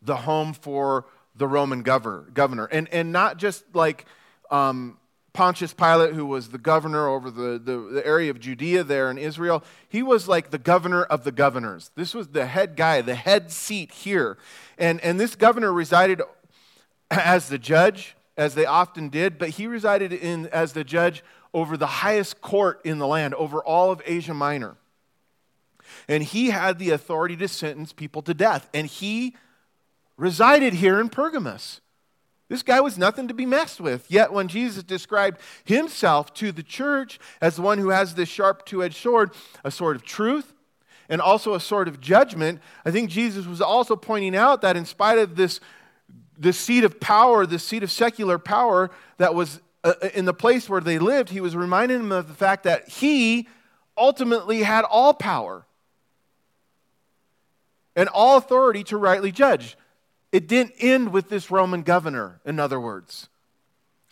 the 0.00 0.18
home 0.18 0.52
for 0.52 1.06
the 1.34 1.48
Roman 1.48 1.82
governor. 1.82 2.66
And, 2.66 2.88
and 2.92 3.10
not 3.10 3.38
just 3.38 3.64
like 3.74 4.06
um, 4.50 4.98
Pontius 5.32 5.72
Pilate, 5.72 6.14
who 6.14 6.26
was 6.26 6.50
the 6.50 6.58
governor 6.58 7.08
over 7.08 7.30
the, 7.30 7.58
the, 7.58 7.78
the, 7.94 8.06
area 8.06 8.30
of 8.30 8.38
Judea 8.38 8.84
there 8.84 9.10
in 9.10 9.16
Israel, 9.16 9.64
he 9.88 10.02
was 10.02 10.28
like 10.28 10.50
the 10.50 10.58
governor 10.58 11.04
of 11.04 11.24
the 11.24 11.32
governors. 11.32 11.90
This 11.96 12.14
was 12.14 12.28
the 12.28 12.46
head 12.46 12.76
guy, 12.76 13.00
the 13.00 13.14
head 13.14 13.50
seat 13.50 13.90
here. 13.92 14.36
And, 14.76 15.00
and 15.00 15.18
this 15.18 15.34
governor 15.34 15.72
resided 15.72 16.20
as 17.10 17.48
the 17.48 17.58
judge, 17.58 18.14
as 18.36 18.54
they 18.54 18.66
often 18.66 19.08
did, 19.08 19.38
but 19.38 19.50
he 19.50 19.66
resided 19.66 20.12
in, 20.12 20.46
as 20.46 20.72
the 20.72 20.84
judge 20.84 21.22
over 21.54 21.76
the 21.76 21.86
highest 21.86 22.40
court 22.40 22.80
in 22.84 22.98
the 22.98 23.06
land, 23.06 23.34
over 23.34 23.62
all 23.62 23.90
of 23.90 24.02
Asia 24.06 24.34
Minor. 24.34 24.76
And 26.08 26.22
he 26.22 26.50
had 26.50 26.78
the 26.78 26.90
authority 26.90 27.36
to 27.36 27.48
sentence 27.48 27.92
people 27.92 28.22
to 28.22 28.34
death. 28.34 28.68
And 28.72 28.86
he 28.86 29.36
resided 30.16 30.74
here 30.74 31.00
in 31.00 31.08
Pergamus. 31.08 31.80
This 32.48 32.62
guy 32.62 32.80
was 32.80 32.98
nothing 32.98 33.28
to 33.28 33.34
be 33.34 33.46
messed 33.46 33.80
with. 33.80 34.10
Yet, 34.10 34.32
when 34.32 34.48
Jesus 34.48 34.82
described 34.82 35.40
himself 35.64 36.34
to 36.34 36.52
the 36.52 36.62
church 36.62 37.18
as 37.40 37.56
the 37.56 37.62
one 37.62 37.78
who 37.78 37.88
has 37.88 38.14
this 38.14 38.28
sharp 38.28 38.66
two 38.66 38.82
edged 38.82 38.96
sword, 38.96 39.30
a 39.64 39.70
sword 39.70 39.96
of 39.96 40.04
truth, 40.04 40.52
and 41.08 41.20
also 41.20 41.54
a 41.54 41.60
sword 41.60 41.88
of 41.88 42.00
judgment, 42.00 42.60
I 42.84 42.90
think 42.90 43.10
Jesus 43.10 43.46
was 43.46 43.60
also 43.60 43.96
pointing 43.96 44.36
out 44.36 44.60
that 44.62 44.76
in 44.76 44.84
spite 44.84 45.18
of 45.18 45.36
this, 45.36 45.60
this 46.38 46.58
seat 46.58 46.84
of 46.84 47.00
power, 47.00 47.46
the 47.46 47.58
seat 47.58 47.82
of 47.82 47.90
secular 47.90 48.38
power 48.38 48.90
that 49.18 49.34
was 49.34 49.60
uh, 49.84 49.94
uh, 50.02 50.08
in 50.14 50.24
the 50.24 50.34
place 50.34 50.68
where 50.68 50.80
they 50.80 50.98
lived, 50.98 51.30
he 51.30 51.40
was 51.40 51.56
reminding 51.56 51.98
them 51.98 52.12
of 52.12 52.28
the 52.28 52.34
fact 52.34 52.64
that 52.64 52.88
he 52.88 53.48
ultimately 53.96 54.62
had 54.62 54.84
all 54.84 55.12
power 55.12 55.64
and 57.96 58.08
all 58.08 58.36
authority 58.38 58.84
to 58.84 58.96
rightly 58.96 59.32
judge. 59.32 59.76
It 60.30 60.48
didn't 60.48 60.74
end 60.78 61.12
with 61.12 61.28
this 61.28 61.50
Roman 61.50 61.82
governor, 61.82 62.40
in 62.44 62.58
other 62.58 62.80
words. 62.80 63.28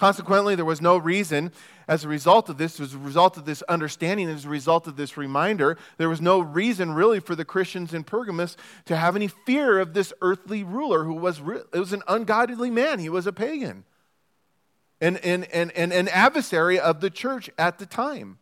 Consequently, 0.01 0.55
there 0.55 0.65
was 0.65 0.81
no 0.81 0.97
reason, 0.97 1.53
as 1.87 2.07
a 2.07 2.09
result 2.09 2.49
of 2.49 2.57
this, 2.57 2.81
as 2.81 2.95
a 2.95 2.99
result 2.99 3.37
of 3.37 3.45
this 3.45 3.61
understanding, 3.69 4.31
as 4.31 4.47
a 4.47 4.49
result 4.49 4.87
of 4.87 4.97
this 4.97 5.19
reminder, 5.19 5.77
there 5.99 6.09
was 6.09 6.23
no 6.23 6.41
reason 6.41 6.95
really 6.95 7.21
for 7.21 7.37
the 7.37 7.45
Christians 7.45 7.93
in 7.93 8.03
Pergamus 8.03 8.57
to 8.87 8.97
have 8.97 9.15
any 9.15 9.29
fear 9.29 9.79
of 9.79 9.93
this 9.93 10.11
earthly 10.23 10.65
ruler 10.65 11.05
who 11.05 11.13
was, 11.13 11.41
it 11.75 11.79
was 11.79 11.93
an 11.93 12.03
ungodly 12.09 12.71
man. 12.71 12.99
He 12.99 13.11
was 13.11 13.27
a 13.27 13.33
pagan 13.33 13.85
and, 15.03 15.19
and, 15.19 15.45
and, 15.53 15.71
and 15.73 15.93
an 15.93 16.09
adversary 16.09 16.81
of 16.81 17.03
the 17.03 17.11
church 17.11 17.51
at 17.59 17.79
the 17.79 17.85
time. 17.85 18.39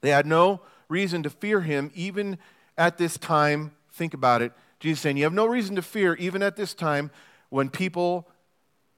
They 0.00 0.08
had 0.08 0.24
no 0.24 0.62
reason 0.88 1.22
to 1.24 1.30
fear 1.30 1.60
him, 1.60 1.90
even 1.94 2.38
at 2.78 2.96
this 2.96 3.18
time. 3.18 3.72
Think 3.92 4.14
about 4.14 4.40
it 4.40 4.54
Jesus 4.80 5.02
saying, 5.02 5.18
You 5.18 5.24
have 5.24 5.34
no 5.34 5.44
reason 5.44 5.76
to 5.76 5.82
fear, 5.82 6.14
even 6.14 6.42
at 6.42 6.56
this 6.56 6.72
time, 6.72 7.10
when 7.50 7.68
people 7.68 8.26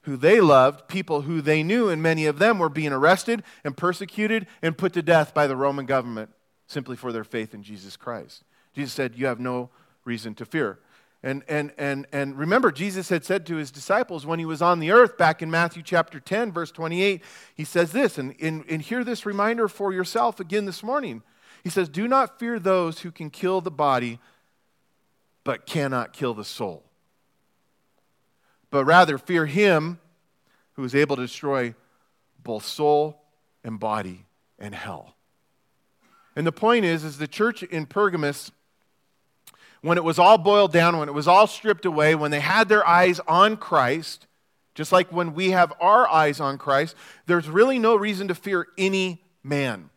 who 0.05 0.17
they 0.17 0.41
loved, 0.41 0.89
people 0.89 1.23
who 1.23 1.41
they 1.41 1.63
knew, 1.63 1.89
and 1.89 2.03
many 2.03 2.27
of 2.27 2.39
them 2.39 2.59
were 2.59 2.69
being 2.69 2.93
arrested 2.93 3.43
and 3.65 3.77
persecuted 3.77 4.47
and 4.63 4.79
put 4.79 4.93
to 4.93 5.03
death 5.03 5.35
by 5.35 5.47
the 5.47 5.57
Roman 5.57 5.87
government 5.87 6.31
simply 6.67 6.97
for 6.97 7.13
their 7.13 7.25
faith 7.25 7.55
in 7.55 7.63
Jesus 7.63 7.97
Christ. 7.97 8.45
Jesus 8.75 8.93
said, 8.93 9.17
You 9.17 9.27
have 9.27 9.41
no 9.41 9.71
reason 10.05 10.35
to 10.37 10.45
fear. 10.45 10.79
And, 11.23 11.43
and, 11.49 11.73
and, 11.79 12.07
and 12.13 12.37
remember, 12.37 12.71
Jesus 12.71 13.09
had 13.09 13.25
said 13.25 13.47
to 13.47 13.57
his 13.57 13.71
disciples 13.71 14.27
when 14.27 14.39
he 14.39 14.45
was 14.45 14.61
on 14.61 14.79
the 14.79 14.91
earth 14.91 15.17
back 15.17 15.41
in 15.41 15.51
Matthew 15.51 15.83
chapter 15.83 16.21
10, 16.21 16.53
verse 16.53 16.71
28, 16.71 17.23
he 17.55 17.65
says 17.65 17.93
this, 17.93 18.19
and, 18.19 18.35
and, 18.43 18.63
and 18.69 18.83
hear 18.83 19.03
this 19.03 19.25
reminder 19.25 19.67
for 19.67 19.91
yourself 19.91 20.39
again 20.39 20.67
this 20.67 20.83
morning. 20.83 21.23
He 21.63 21.71
says, 21.71 21.89
Do 21.89 22.07
not 22.07 22.39
fear 22.39 22.59
those 22.59 23.01
who 23.01 23.11
can 23.11 23.31
kill 23.31 23.63
the 23.63 23.71
body, 23.71 24.19
but 25.45 25.65
cannot 25.65 26.13
kill 26.13 26.35
the 26.35 26.45
soul. 26.45 26.85
But 28.75 28.87
rather 28.87 29.19
fear 29.19 29.47
him 29.47 30.01
who 30.73 30.83
is 30.83 30.97
able 30.97 31.15
to 31.15 31.23
destroy 31.23 31.77
both 32.43 32.65
soul 32.67 33.23
and 33.63 33.79
body 33.79 34.27
and 34.59 34.75
hell. 34.75 35.15
And 36.35 36.45
the 36.45 36.51
point 36.51 36.85
is, 36.85 37.05
is 37.05 37.19
the 37.19 37.29
church 37.29 37.63
in 37.63 37.87
Pergamus, 37.87 38.51
when 39.83 39.97
it 39.97 40.03
was 40.03 40.19
all 40.19 40.39
boiled 40.39 40.73
down, 40.73 40.99
when 40.99 41.09
it 41.09 41.15
was 41.15 41.29
all 41.29 41.47
stripped 41.47 41.85
away, 41.85 42.17
when 42.17 42.33
they 42.33 42.41
had 42.41 42.69
their 42.69 42.85
eyes 42.85 43.21
on 43.29 43.57
Christ, 43.59 44.27
just 44.75 44.91
like 44.91 45.13
when 45.13 45.35
we 45.35 45.53
have 45.53 45.73
our 45.81 46.09
eyes 46.09 46.41
on 46.41 46.59
Christ, 46.59 46.97
there's 47.27 47.49
really 47.49 47.79
no 47.79 47.95
reason 47.95 48.27
to 48.27 48.35
fear 48.35 48.67
any 48.77 49.23
man. 49.45 49.89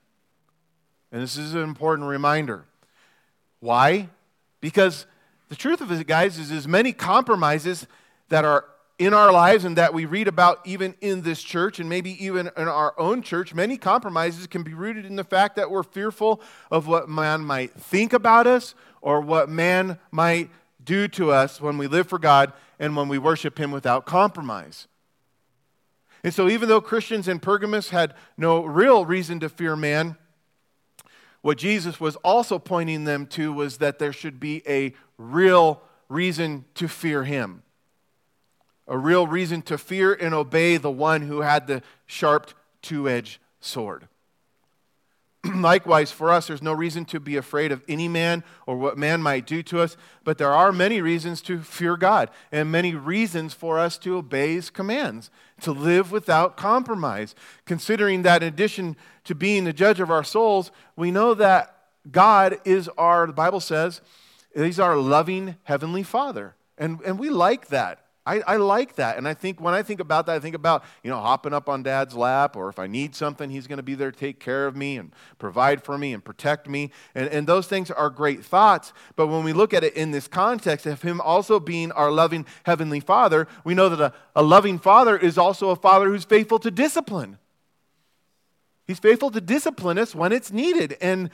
And 1.12 1.24
this 1.24 1.36
is 1.36 1.56
an 1.56 1.64
important 1.64 2.08
reminder. 2.08 2.66
Why? 3.60 4.10
Because 4.62 5.08
the 5.50 5.56
truth 5.56 5.82
of 5.82 5.92
it, 5.92 6.06
guys, 6.06 6.38
is 6.38 6.52
as 6.52 6.68
many 6.68 6.94
compromises 6.94 7.88
that 8.30 8.46
are 8.46 8.66
in 9.00 9.14
our 9.14 9.32
lives 9.32 9.64
and 9.64 9.78
that 9.78 9.94
we 9.94 10.06
read 10.06 10.28
about 10.28 10.60
even 10.66 10.96
in 11.02 11.22
this 11.22 11.44
church 11.44 11.80
and 11.80 11.88
maybe 11.88 12.24
even 12.24 12.50
in 12.58 12.68
our 12.68 13.00
own 13.00 13.22
church, 13.22 13.54
many 13.54 13.78
compromises 13.78 14.48
can 14.48 14.64
be 14.64 14.74
rooted 14.74 15.06
in 15.06 15.16
the 15.16 15.24
fact 15.24 15.56
that 15.56 15.70
we're 15.70 15.84
fearful 15.84 16.42
of 16.72 16.88
what 16.88 17.08
man 17.08 17.42
might 17.42 17.74
think 17.74 18.12
about 18.12 18.48
us 18.48 18.74
or 19.02 19.22
what 19.22 19.50
man 19.50 20.00
might 20.10 20.50
do 20.84 21.08
to 21.08 21.32
us 21.32 21.62
when 21.62 21.78
we 21.78 21.86
live 21.86 22.08
for 22.08 22.18
God 22.18 22.54
and 22.80 22.96
when 22.96 23.08
we 23.08 23.18
worship 23.18 23.60
Him 23.60 23.72
without 23.72 24.06
compromise. 24.06 24.88
And 26.24 26.34
so, 26.34 26.50
even 26.50 26.68
though 26.68 26.82
Christians 26.82 27.28
in 27.28 27.40
Pergamus 27.40 27.90
had 27.90 28.16
no 28.36 28.64
real 28.66 29.06
reason 29.06 29.40
to 29.42 29.50
fear 29.50 29.76
man, 29.76 30.18
what 31.42 31.58
Jesus 31.58 32.00
was 32.00 32.16
also 32.18 32.58
pointing 32.58 33.04
them 33.04 33.28
to 33.28 33.54
was 33.54 33.78
that 33.78 34.00
there 34.00 34.12
should 34.12 34.40
be 34.40 34.64
a 34.68 34.94
real 35.18 35.82
reason 36.10 36.66
to 36.76 36.88
fear 36.88 37.24
him. 37.24 37.64
A 38.88 38.98
real 38.98 39.28
reason 39.28 39.62
to 39.64 39.78
fear 39.78 40.14
and 40.14 40.34
obey 40.34 40.78
the 40.78 40.92
one 40.92 41.24
who 41.24 41.42
had 41.42 41.68
the 41.68 41.82
sharp 42.06 42.52
two 42.82 43.10
edged 43.10 43.40
sword. 43.60 44.08
Likewise, 45.56 46.12
for 46.12 46.32
us, 46.32 46.48
there's 46.48 46.62
no 46.62 46.74
reason 46.74 47.06
to 47.06 47.20
be 47.20 47.38
afraid 47.38 47.72
of 47.72 47.84
any 47.88 48.08
man 48.08 48.44
or 48.66 48.78
what 48.78 48.98
man 48.98 49.22
might 49.22 49.46
do 49.46 49.62
to 49.64 49.82
us, 49.82 49.98
but 50.24 50.38
there 50.38 50.54
are 50.54 50.72
many 50.72 51.02
reasons 51.02 51.42
to 51.44 51.62
fear 51.62 51.96
God 51.98 52.30
and 52.52 52.72
many 52.72 52.96
reasons 52.96 53.54
for 53.54 53.80
us 53.80 53.98
to 54.00 54.18
obey 54.18 54.54
his 54.54 54.70
commands, 54.70 55.30
to 55.62 55.72
live 55.72 56.12
without 56.12 56.58
compromise. 56.58 57.36
Considering 57.66 58.24
that, 58.24 58.42
in 58.42 58.48
addition 58.48 58.96
to 59.26 59.36
being 59.36 59.64
the 59.64 59.74
judge 59.74 60.00
of 60.00 60.12
our 60.12 60.24
souls, 60.24 60.72
we 60.96 61.12
know 61.12 61.34
that 61.34 61.76
God 62.12 62.58
is 62.66 62.90
our, 62.98 63.28
the 63.28 63.34
Bible 63.34 63.60
says, 63.60 64.02
he's 64.56 64.80
our 64.80 64.96
loving 64.96 65.56
heavenly 65.64 66.04
Father. 66.04 66.56
And, 66.78 67.02
and 67.02 67.20
we 67.20 67.30
like 67.30 67.68
that. 67.68 68.07
I, 68.28 68.42
I, 68.46 68.58
like 68.58 68.96
that. 68.96 69.18
And 69.18 69.28
I 69.28 69.34
think 69.34 69.62
when 69.62 69.74
I 69.74 69.82
think 69.82 70.02
about 70.02 70.26
that, 70.26 70.36
I 70.36 70.40
think 70.40 70.56
about, 70.56 70.84
you 71.02 71.10
know, 71.10 71.18
hopping 71.18 71.54
up 71.54 71.70
on 71.70 71.82
dad's 71.82 72.14
lap, 72.14 72.58
or 72.58 72.68
if 72.68 72.78
I 72.78 72.86
need 72.86 73.16
something, 73.16 73.50
he's 73.50 73.68
going 73.68 73.78
to 73.78 73.84
be 73.84 73.96
there 73.96 74.12
to 74.12 74.18
take 74.18 74.40
care 74.40 74.68
of 74.68 74.76
me 74.76 74.98
and 74.98 75.14
provide 75.40 75.82
for 75.82 75.98
me 75.98 76.14
and 76.14 76.24
protect 76.24 76.68
me. 76.68 76.92
And, 77.16 77.30
and 77.30 77.48
those 77.48 77.68
things 77.68 77.90
are 77.90 78.10
great 78.10 78.44
thoughts. 78.44 78.92
But 79.16 79.28
when 79.28 79.46
we 79.46 79.54
look 79.54 79.74
at 79.74 79.84
it 79.84 79.94
in 79.94 80.12
this 80.12 80.28
context 80.28 80.86
of 80.86 81.02
him 81.02 81.22
also 81.22 81.60
being 81.60 81.92
our 81.94 82.12
loving 82.12 82.46
heavenly 82.64 83.00
father, 83.00 83.48
we 83.64 83.74
know 83.74 83.88
that 83.88 84.02
a, 84.02 84.14
a 84.36 84.44
loving 84.44 84.78
father 84.78 85.18
is 85.18 85.38
also 85.38 85.70
a 85.70 85.76
father 85.78 86.10
who's 86.10 86.26
faithful 86.26 86.60
to 86.60 86.70
discipline. 86.70 87.38
He's 88.86 89.00
faithful 89.00 89.32
to 89.32 89.42
discipline 89.42 89.98
us 89.98 90.14
when 90.14 90.34
it's 90.34 90.52
needed. 90.52 90.98
And, 91.00 91.30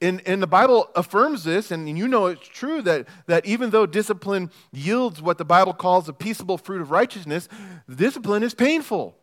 and, 0.00 0.22
and 0.26 0.40
the 0.40 0.46
Bible 0.46 0.88
affirms 0.94 1.42
this, 1.42 1.70
and 1.70 1.98
you 1.98 2.06
know 2.06 2.26
it's 2.26 2.46
true 2.46 2.82
that, 2.82 3.08
that 3.26 3.44
even 3.44 3.70
though 3.70 3.84
discipline 3.84 4.50
yields 4.72 5.20
what 5.20 5.38
the 5.38 5.44
Bible 5.44 5.72
calls 5.72 6.08
a 6.08 6.12
peaceable 6.12 6.56
fruit 6.56 6.80
of 6.80 6.90
righteousness, 6.90 7.48
discipline 7.92 8.44
is 8.44 8.54
painful. 8.54 9.16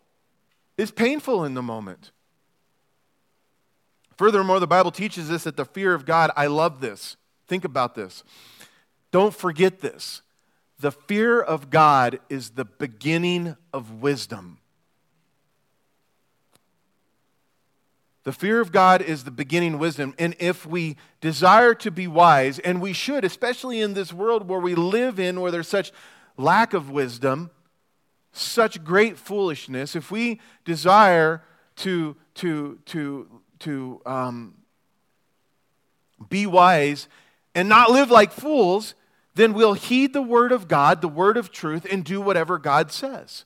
It's 0.78 0.92
painful 0.92 1.46
in 1.46 1.54
the 1.54 1.62
moment. 1.62 2.12
Furthermore, 4.18 4.60
the 4.60 4.68
Bible 4.68 4.92
teaches 4.92 5.32
us 5.32 5.44
that 5.44 5.56
the 5.56 5.66
fear 5.66 5.94
of 5.94 6.06
God, 6.06 6.32
I 6.36 6.48
love 6.48 6.82
this. 6.82 7.16
Think 7.48 7.64
about 7.64 7.96
this. 7.96 8.24
Don't 9.12 9.34
forget 9.34 9.80
this. 9.80 10.22
The 10.80 10.92
fear 10.92 11.40
of 11.42 11.70
God 11.70 12.20
is 12.30 12.52
the 12.52 12.66
beginning 12.66 13.56
of 13.74 14.02
wisdom. 14.02 14.60
The 18.26 18.34
fear 18.34 18.60
of 18.60 18.72
God 18.72 19.04
is 19.04 19.24
the 19.24 19.32
beginning 19.32 19.78
wisdom. 19.78 20.16
And 20.18 20.36
if 20.40 20.66
we 20.66 20.98
desire 21.22 21.76
to 21.76 21.92
be 21.92 22.08
wise, 22.08 22.58
and 22.58 22.82
we 22.82 22.92
should, 22.92 23.24
especially 23.24 23.80
in 23.80 23.94
this 23.94 24.12
world 24.12 24.50
where 24.50 24.60
we 24.60 24.74
live 24.74 25.20
in, 25.20 25.40
where 25.40 25.52
there's 25.52 25.68
such 25.68 25.92
lack 26.36 26.74
of 26.74 26.90
wisdom, 26.90 27.52
such 28.34 28.84
great 28.84 29.20
foolishness, 29.20 29.96
if 29.96 30.10
we 30.10 30.42
desire 30.66 31.44
to, 31.78 32.16
to, 32.34 32.80
to, 32.86 33.42
to 33.60 34.02
um, 34.08 34.56
be 36.28 36.48
wise 36.48 37.08
and 37.54 37.70
not 37.70 37.92
live 37.92 38.10
like 38.10 38.32
fools, 38.32 38.96
then 39.36 39.54
we'll 39.54 39.74
heed 39.74 40.14
the 40.14 40.22
word 40.24 40.52
of 40.52 40.68
God, 40.68 41.02
the 41.02 41.08
word 41.08 41.38
of 41.38 41.52
truth, 41.52 41.86
and 41.92 42.04
do 42.04 42.20
whatever 42.20 42.58
God 42.58 42.92
says. 42.92 43.46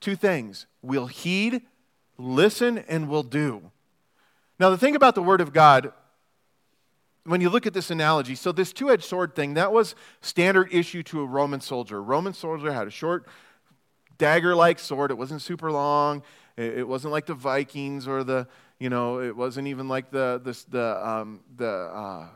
Two 0.00 0.16
things 0.16 0.66
we'll 0.82 1.06
heed 1.06 1.62
listen 2.18 2.78
and 2.88 3.08
will 3.08 3.22
do. 3.22 3.70
Now, 4.58 4.70
the 4.70 4.78
thing 4.78 4.96
about 4.96 5.14
the 5.14 5.22
Word 5.22 5.40
of 5.40 5.52
God, 5.52 5.92
when 7.24 7.40
you 7.40 7.48
look 7.48 7.66
at 7.66 7.74
this 7.74 7.90
analogy, 7.90 8.34
so 8.34 8.50
this 8.50 8.72
two 8.72 8.90
edged 8.90 9.04
sword 9.04 9.36
thing, 9.36 9.54
that 9.54 9.72
was 9.72 9.94
standard 10.20 10.68
issue 10.72 11.02
to 11.04 11.20
a 11.20 11.26
Roman 11.26 11.60
soldier. 11.60 11.98
A 11.98 12.00
Roman 12.00 12.34
soldier 12.34 12.72
had 12.72 12.88
a 12.88 12.90
short, 12.90 13.26
dagger 14.18 14.54
like 14.54 14.78
sword. 14.78 15.10
It 15.10 15.18
wasn't 15.18 15.42
super 15.42 15.70
long. 15.70 16.22
It, 16.56 16.88
wasn't 16.88 17.12
like 17.12 17.26
the 17.26 17.34
Vikings 17.34 18.08
or 18.08 18.24
the, 18.24 18.48
you 18.80 18.90
know, 18.90 19.20
it 19.20 19.36
wasn't 19.36 19.68
even 19.68 19.86
like 19.86 20.10
the, 20.10 20.40
the, 20.42 20.58
the, 20.68 21.08
um, 21.08 21.40
the 21.56 21.68
uh, 21.68 22.26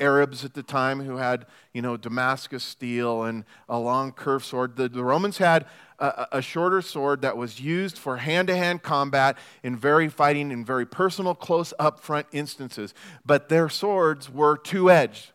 Arabs 0.00 0.42
at 0.42 0.54
the 0.54 0.62
time 0.62 1.00
who 1.00 1.18
had, 1.18 1.44
you 1.74 1.82
know, 1.82 1.98
Damascus 1.98 2.64
steel 2.64 3.24
and 3.24 3.44
a 3.68 3.78
long 3.78 4.12
curved 4.12 4.46
sword. 4.46 4.76
The, 4.76 4.88
the 4.88 5.04
Romans 5.04 5.36
had 5.36 5.66
a, 5.98 6.26
a, 6.32 6.42
shorter 6.42 6.82
sword 6.82 7.22
that 7.22 7.36
was 7.36 7.60
used 7.60 7.96
for 7.98 8.18
hand 8.18 8.48
to 8.48 8.56
hand 8.56 8.82
combat 8.82 9.36
in 9.62 9.76
very 9.76 10.08
fighting 10.08 10.50
in 10.50 10.64
very 10.64 10.86
personal, 10.86 11.34
close 11.34 11.72
up 11.78 12.00
front 12.00 12.26
instances. 12.32 12.94
But 13.24 13.48
their 13.48 13.68
swords 13.68 14.30
were 14.30 14.56
two 14.58 14.90
edged, 14.90 15.30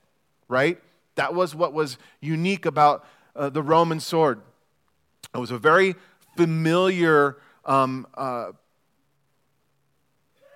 right? 0.48 0.80
That 1.16 1.34
was 1.34 1.56
what 1.56 1.74
was 1.74 1.98
unique 2.20 2.66
about 2.66 3.06
uh, 3.36 3.50
the 3.50 3.64
Roman 3.64 4.00
sword. 4.00 4.42
It 5.34 5.40
was 5.40 5.52
a 5.52 5.58
very 5.58 5.96
familiar 6.36 7.38
um, 7.66 8.08
uh, 8.16 8.52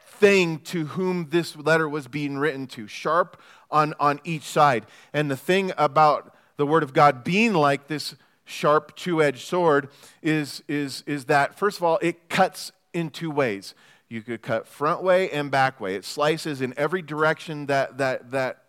thing 0.05 0.59
to 0.59 0.85
whom 0.85 1.29
this 1.29 1.55
letter 1.55 1.87
was 1.89 2.07
being 2.07 2.37
written 2.37 2.67
to, 2.67 2.87
sharp 2.87 3.41
on, 3.71 3.93
on 3.99 4.19
each 4.23 4.43
side. 4.43 4.85
And 5.13 5.29
the 5.29 5.37
thing 5.37 5.71
about 5.77 6.35
the 6.57 6.65
Word 6.65 6.83
of 6.83 6.93
God 6.93 7.23
being 7.23 7.53
like 7.53 7.87
this 7.87 8.15
sharp 8.45 8.95
two 8.95 9.21
edged 9.21 9.45
sword 9.45 9.89
is, 10.21 10.63
is, 10.67 11.03
is 11.05 11.25
that, 11.25 11.57
first 11.57 11.77
of 11.77 11.83
all, 11.83 11.99
it 12.01 12.29
cuts 12.29 12.71
in 12.93 13.09
two 13.09 13.31
ways. 13.31 13.75
You 14.07 14.21
could 14.21 14.41
cut 14.41 14.67
front 14.67 15.03
way 15.03 15.29
and 15.31 15.51
back 15.51 15.81
way. 15.81 15.95
It 15.95 16.05
slices 16.05 16.61
in 16.61 16.73
every 16.77 17.01
direction 17.01 17.65
that, 17.65 17.97
that, 17.97 18.31
that 18.31 18.65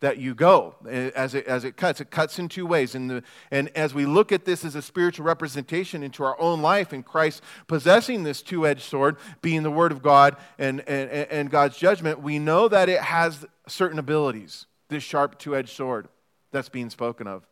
that 0.00 0.18
you 0.18 0.34
go 0.34 0.74
eh, 0.88 1.10
as 1.16 1.34
it, 1.34 1.46
as 1.46 1.64
it 1.64 1.76
cuts. 1.76 2.00
It 2.00 2.10
cuts 2.10 2.38
in 2.38 2.48
two 2.48 2.66
ways. 2.66 2.94
And, 2.94 3.10
the, 3.10 3.22
and 3.50 3.70
as 3.76 3.94
we 3.94 4.04
look 4.04 4.30
at 4.30 4.44
this 4.44 4.64
as 4.64 4.74
a 4.74 4.82
spiritual 4.82 5.24
representation 5.24 6.02
into 6.02 6.22
our 6.22 6.38
own 6.40 6.60
life 6.60 6.92
and 6.92 7.04
Christ 7.04 7.42
possessing 7.66 8.22
this 8.22 8.42
two 8.42 8.66
edged 8.66 8.82
sword, 8.82 9.16
being 9.40 9.62
the 9.62 9.70
Word 9.70 9.92
of 9.92 10.02
God 10.02 10.36
and, 10.58 10.80
and, 10.80 11.10
and 11.10 11.50
God's 11.50 11.78
judgment, 11.78 12.20
we 12.20 12.38
know 12.38 12.68
that 12.68 12.88
it 12.88 13.00
has 13.00 13.46
certain 13.66 13.98
abilities, 13.98 14.66
this 14.88 15.02
sharp 15.02 15.38
two 15.38 15.56
edged 15.56 15.70
sword 15.70 16.08
that's 16.52 16.68
being 16.68 16.90
spoken 16.90 17.26
of. 17.26 17.46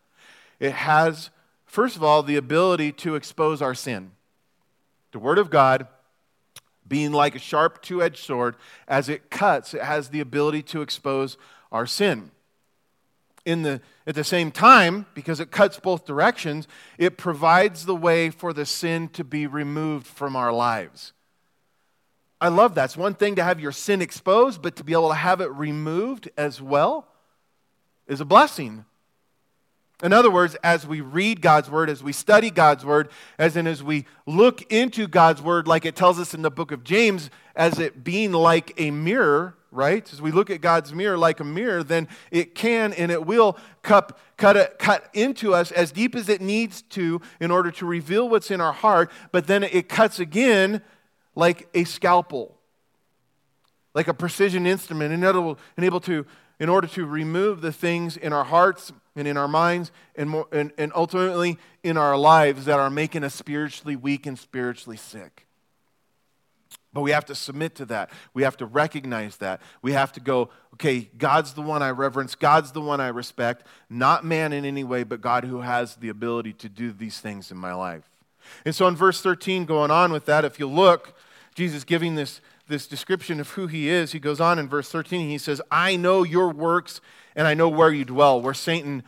It 0.60 0.72
has, 0.72 1.30
first 1.74 1.96
of 1.96 2.04
all, 2.04 2.22
the 2.22 2.36
ability 2.36 2.92
to 2.92 3.16
expose 3.16 3.60
our 3.60 3.74
sin. 3.74 4.12
The 5.10 5.18
Word 5.18 5.38
of 5.38 5.50
God 5.50 5.88
being 6.86 7.12
like 7.12 7.34
a 7.34 7.40
sharp 7.40 7.82
two 7.82 8.02
edged 8.02 8.22
sword, 8.22 8.54
as 8.86 9.08
it 9.08 9.30
cuts, 9.30 9.74
it 9.74 9.82
has 9.82 10.10
the 10.10 10.20
ability 10.20 10.62
to 10.62 10.82
expose 10.82 11.36
our 11.72 11.86
sin 11.86 12.30
in 13.44 13.62
the, 13.62 13.80
at 14.06 14.14
the 14.14 14.24
same 14.24 14.50
time, 14.50 15.06
because 15.14 15.40
it 15.40 15.50
cuts 15.50 15.78
both 15.78 16.06
directions, 16.06 16.66
it 16.96 17.18
provides 17.18 17.84
the 17.84 17.94
way 17.94 18.30
for 18.30 18.52
the 18.52 18.64
sin 18.64 19.08
to 19.08 19.24
be 19.24 19.46
removed 19.46 20.06
from 20.06 20.34
our 20.36 20.52
lives. 20.52 21.12
I 22.40 22.48
love 22.48 22.74
that. 22.74 22.84
It's 22.84 22.96
one 22.96 23.14
thing 23.14 23.34
to 23.36 23.44
have 23.44 23.60
your 23.60 23.72
sin 23.72 24.00
exposed, 24.00 24.62
but 24.62 24.76
to 24.76 24.84
be 24.84 24.92
able 24.92 25.08
to 25.08 25.14
have 25.14 25.40
it 25.40 25.50
removed 25.50 26.30
as 26.36 26.60
well 26.60 27.06
is 28.06 28.20
a 28.20 28.24
blessing. 28.24 28.84
In 30.04 30.12
other 30.12 30.30
words, 30.30 30.54
as 30.62 30.86
we 30.86 31.00
read 31.00 31.40
God's 31.40 31.70
word, 31.70 31.88
as 31.88 32.02
we 32.02 32.12
study 32.12 32.50
God's 32.50 32.84
word, 32.84 33.08
as 33.38 33.56
in 33.56 33.66
as 33.66 33.82
we 33.82 34.04
look 34.26 34.70
into 34.70 35.08
God's 35.08 35.40
word, 35.40 35.66
like 35.66 35.86
it 35.86 35.96
tells 35.96 36.20
us 36.20 36.34
in 36.34 36.42
the 36.42 36.50
book 36.50 36.72
of 36.72 36.84
James, 36.84 37.30
as 37.56 37.78
it 37.78 38.04
being 38.04 38.30
like 38.30 38.74
a 38.76 38.90
mirror, 38.90 39.56
right? 39.70 40.12
As 40.12 40.20
we 40.20 40.30
look 40.30 40.50
at 40.50 40.60
God's 40.60 40.92
mirror 40.92 41.16
like 41.16 41.40
a 41.40 41.44
mirror, 41.44 41.82
then 41.82 42.06
it 42.30 42.54
can 42.54 42.92
and 42.92 43.10
it 43.10 43.24
will 43.24 43.56
cut, 43.80 44.18
cut, 44.36 44.58
it, 44.58 44.78
cut 44.78 45.08
into 45.14 45.54
us 45.54 45.72
as 45.72 45.90
deep 45.90 46.14
as 46.14 46.28
it 46.28 46.42
needs 46.42 46.82
to 46.82 47.22
in 47.40 47.50
order 47.50 47.70
to 47.70 47.86
reveal 47.86 48.28
what's 48.28 48.50
in 48.50 48.60
our 48.60 48.74
heart, 48.74 49.10
but 49.32 49.46
then 49.46 49.64
it 49.64 49.88
cuts 49.88 50.20
again 50.20 50.82
like 51.34 51.66
a 51.72 51.84
scalpel, 51.84 52.58
like 53.94 54.08
a 54.08 54.14
precision 54.14 54.66
instrument, 54.66 55.14
and, 55.14 55.24
able, 55.24 55.58
and 55.78 55.86
able 55.86 56.00
to, 56.00 56.26
in 56.58 56.68
order 56.68 56.86
to 56.86 57.06
remove 57.06 57.60
the 57.60 57.72
things 57.72 58.16
in 58.16 58.32
our 58.32 58.44
hearts 58.44 58.92
and 59.16 59.28
in 59.28 59.36
our 59.36 59.48
minds 59.48 59.90
and, 60.16 60.30
more, 60.30 60.46
and, 60.52 60.72
and 60.78 60.92
ultimately 60.94 61.58
in 61.82 61.96
our 61.96 62.16
lives 62.16 62.64
that 62.64 62.78
are 62.78 62.90
making 62.90 63.24
us 63.24 63.34
spiritually 63.34 63.96
weak 63.96 64.26
and 64.26 64.38
spiritually 64.38 64.96
sick. 64.96 65.46
But 66.92 67.00
we 67.00 67.10
have 67.10 67.24
to 67.26 67.34
submit 67.34 67.74
to 67.76 67.84
that. 67.86 68.10
We 68.34 68.44
have 68.44 68.56
to 68.58 68.66
recognize 68.66 69.36
that. 69.38 69.60
We 69.82 69.92
have 69.92 70.12
to 70.12 70.20
go, 70.20 70.50
okay, 70.74 71.10
God's 71.18 71.54
the 71.54 71.62
one 71.62 71.82
I 71.82 71.90
reverence, 71.90 72.36
God's 72.36 72.70
the 72.70 72.80
one 72.80 73.00
I 73.00 73.08
respect, 73.08 73.66
not 73.90 74.24
man 74.24 74.52
in 74.52 74.64
any 74.64 74.84
way, 74.84 75.02
but 75.02 75.20
God 75.20 75.44
who 75.44 75.60
has 75.60 75.96
the 75.96 76.08
ability 76.08 76.52
to 76.54 76.68
do 76.68 76.92
these 76.92 77.18
things 77.18 77.50
in 77.50 77.56
my 77.56 77.74
life. 77.74 78.08
And 78.64 78.74
so 78.74 78.86
in 78.86 78.94
verse 78.94 79.20
13, 79.20 79.64
going 79.64 79.90
on 79.90 80.12
with 80.12 80.26
that, 80.26 80.44
if 80.44 80.60
you 80.60 80.68
look, 80.68 81.16
Jesus 81.56 81.82
giving 81.82 82.14
this, 82.14 82.40
this 82.66 82.86
description 82.86 83.40
of 83.40 83.50
who 83.50 83.66
he 83.66 83.88
is, 83.88 84.12
he 84.12 84.18
goes 84.18 84.40
on 84.40 84.58
in 84.58 84.68
verse 84.68 84.90
13, 84.90 85.28
he 85.28 85.38
says, 85.38 85.60
I 85.70 85.96
know 85.96 86.22
your 86.22 86.50
works 86.50 87.00
and 87.36 87.46
I 87.46 87.54
know 87.54 87.68
where 87.68 87.90
you 87.90 88.04
dwell, 88.04 88.40
where 88.40 88.54
Satan 88.54 89.02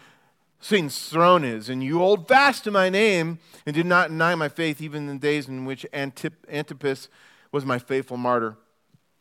Satan's 0.59 1.09
throne 1.09 1.45
is, 1.45 1.69
and 1.69 1.85
you 1.85 1.99
hold 1.99 2.27
fast 2.27 2.65
to 2.65 2.71
my 2.71 2.89
name 2.89 3.39
and 3.67 3.75
did 3.75 3.87
not 3.87 4.09
deny 4.09 4.35
my 4.35 4.49
faith 4.49 4.81
even 4.81 5.03
in 5.03 5.15
the 5.15 5.21
days 5.21 5.49
in 5.49 5.65
which 5.65 5.87
Antip- 5.93 6.47
Antipas 6.51 7.09
was 7.53 7.65
my 7.65 7.79
faithful 7.79 8.17
martyr 8.17 8.57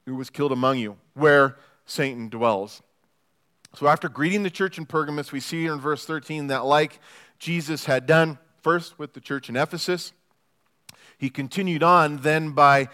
who 0.05 0.15
was 0.15 0.29
killed 0.29 0.51
among 0.51 0.77
you, 0.77 0.97
where 1.13 1.57
Satan 1.85 2.29
dwells. 2.29 2.81
So, 3.75 3.87
after 3.87 4.07
greeting 4.07 4.43
the 4.43 4.49
church 4.49 4.77
in 4.77 4.85
Pergamos, 4.85 5.31
we 5.31 5.39
see 5.39 5.63
here 5.63 5.73
in 5.73 5.79
verse 5.79 6.05
13 6.05 6.47
that, 6.47 6.65
like 6.65 6.99
Jesus 7.37 7.85
had 7.85 8.05
done 8.05 8.39
first 8.61 8.97
with 8.97 9.13
the 9.13 9.19
church 9.19 9.49
in 9.49 9.55
Ephesus, 9.55 10.13
he 11.17 11.29
continued 11.29 11.83
on 11.83 12.17
then 12.17 12.51
by 12.51 12.87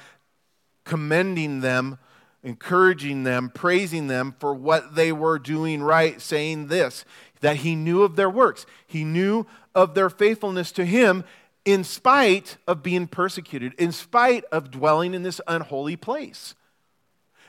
commending 0.83 1.61
them, 1.61 1.97
encouraging 2.43 3.23
them, 3.23 3.49
praising 3.53 4.07
them 4.07 4.35
for 4.39 4.53
what 4.53 4.95
they 4.95 5.11
were 5.11 5.39
doing 5.39 5.81
right, 5.81 6.21
saying 6.21 6.67
this 6.67 7.05
that 7.41 7.57
he 7.57 7.75
knew 7.75 8.03
of 8.03 8.15
their 8.15 8.29
works, 8.29 8.65
he 8.85 9.03
knew 9.03 9.45
of 9.73 9.95
their 9.95 10.09
faithfulness 10.09 10.71
to 10.71 10.85
him, 10.85 11.23
in 11.65 11.83
spite 11.83 12.57
of 12.67 12.81
being 12.81 13.07
persecuted, 13.07 13.73
in 13.75 13.91
spite 13.91 14.43
of 14.51 14.71
dwelling 14.71 15.13
in 15.13 15.23
this 15.23 15.41
unholy 15.47 15.95
place. 15.95 16.55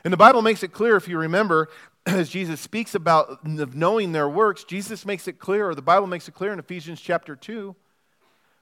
And 0.03 0.11
the 0.11 0.17
Bible 0.17 0.41
makes 0.41 0.63
it 0.63 0.69
clear, 0.69 0.95
if 0.95 1.07
you 1.07 1.17
remember, 1.17 1.69
as 2.05 2.29
Jesus 2.29 2.59
speaks 2.59 2.93
about 2.93 3.45
knowing 3.45 4.11
their 4.11 4.29
works, 4.29 4.63
Jesus 4.63 5.05
makes 5.05 5.27
it 5.27 5.39
clear, 5.39 5.69
or 5.69 5.75
the 5.75 5.81
Bible 5.81 6.07
makes 6.07 6.27
it 6.27 6.33
clear 6.33 6.51
in 6.51 6.59
Ephesians 6.59 6.99
chapter 6.99 7.35
2, 7.35 7.75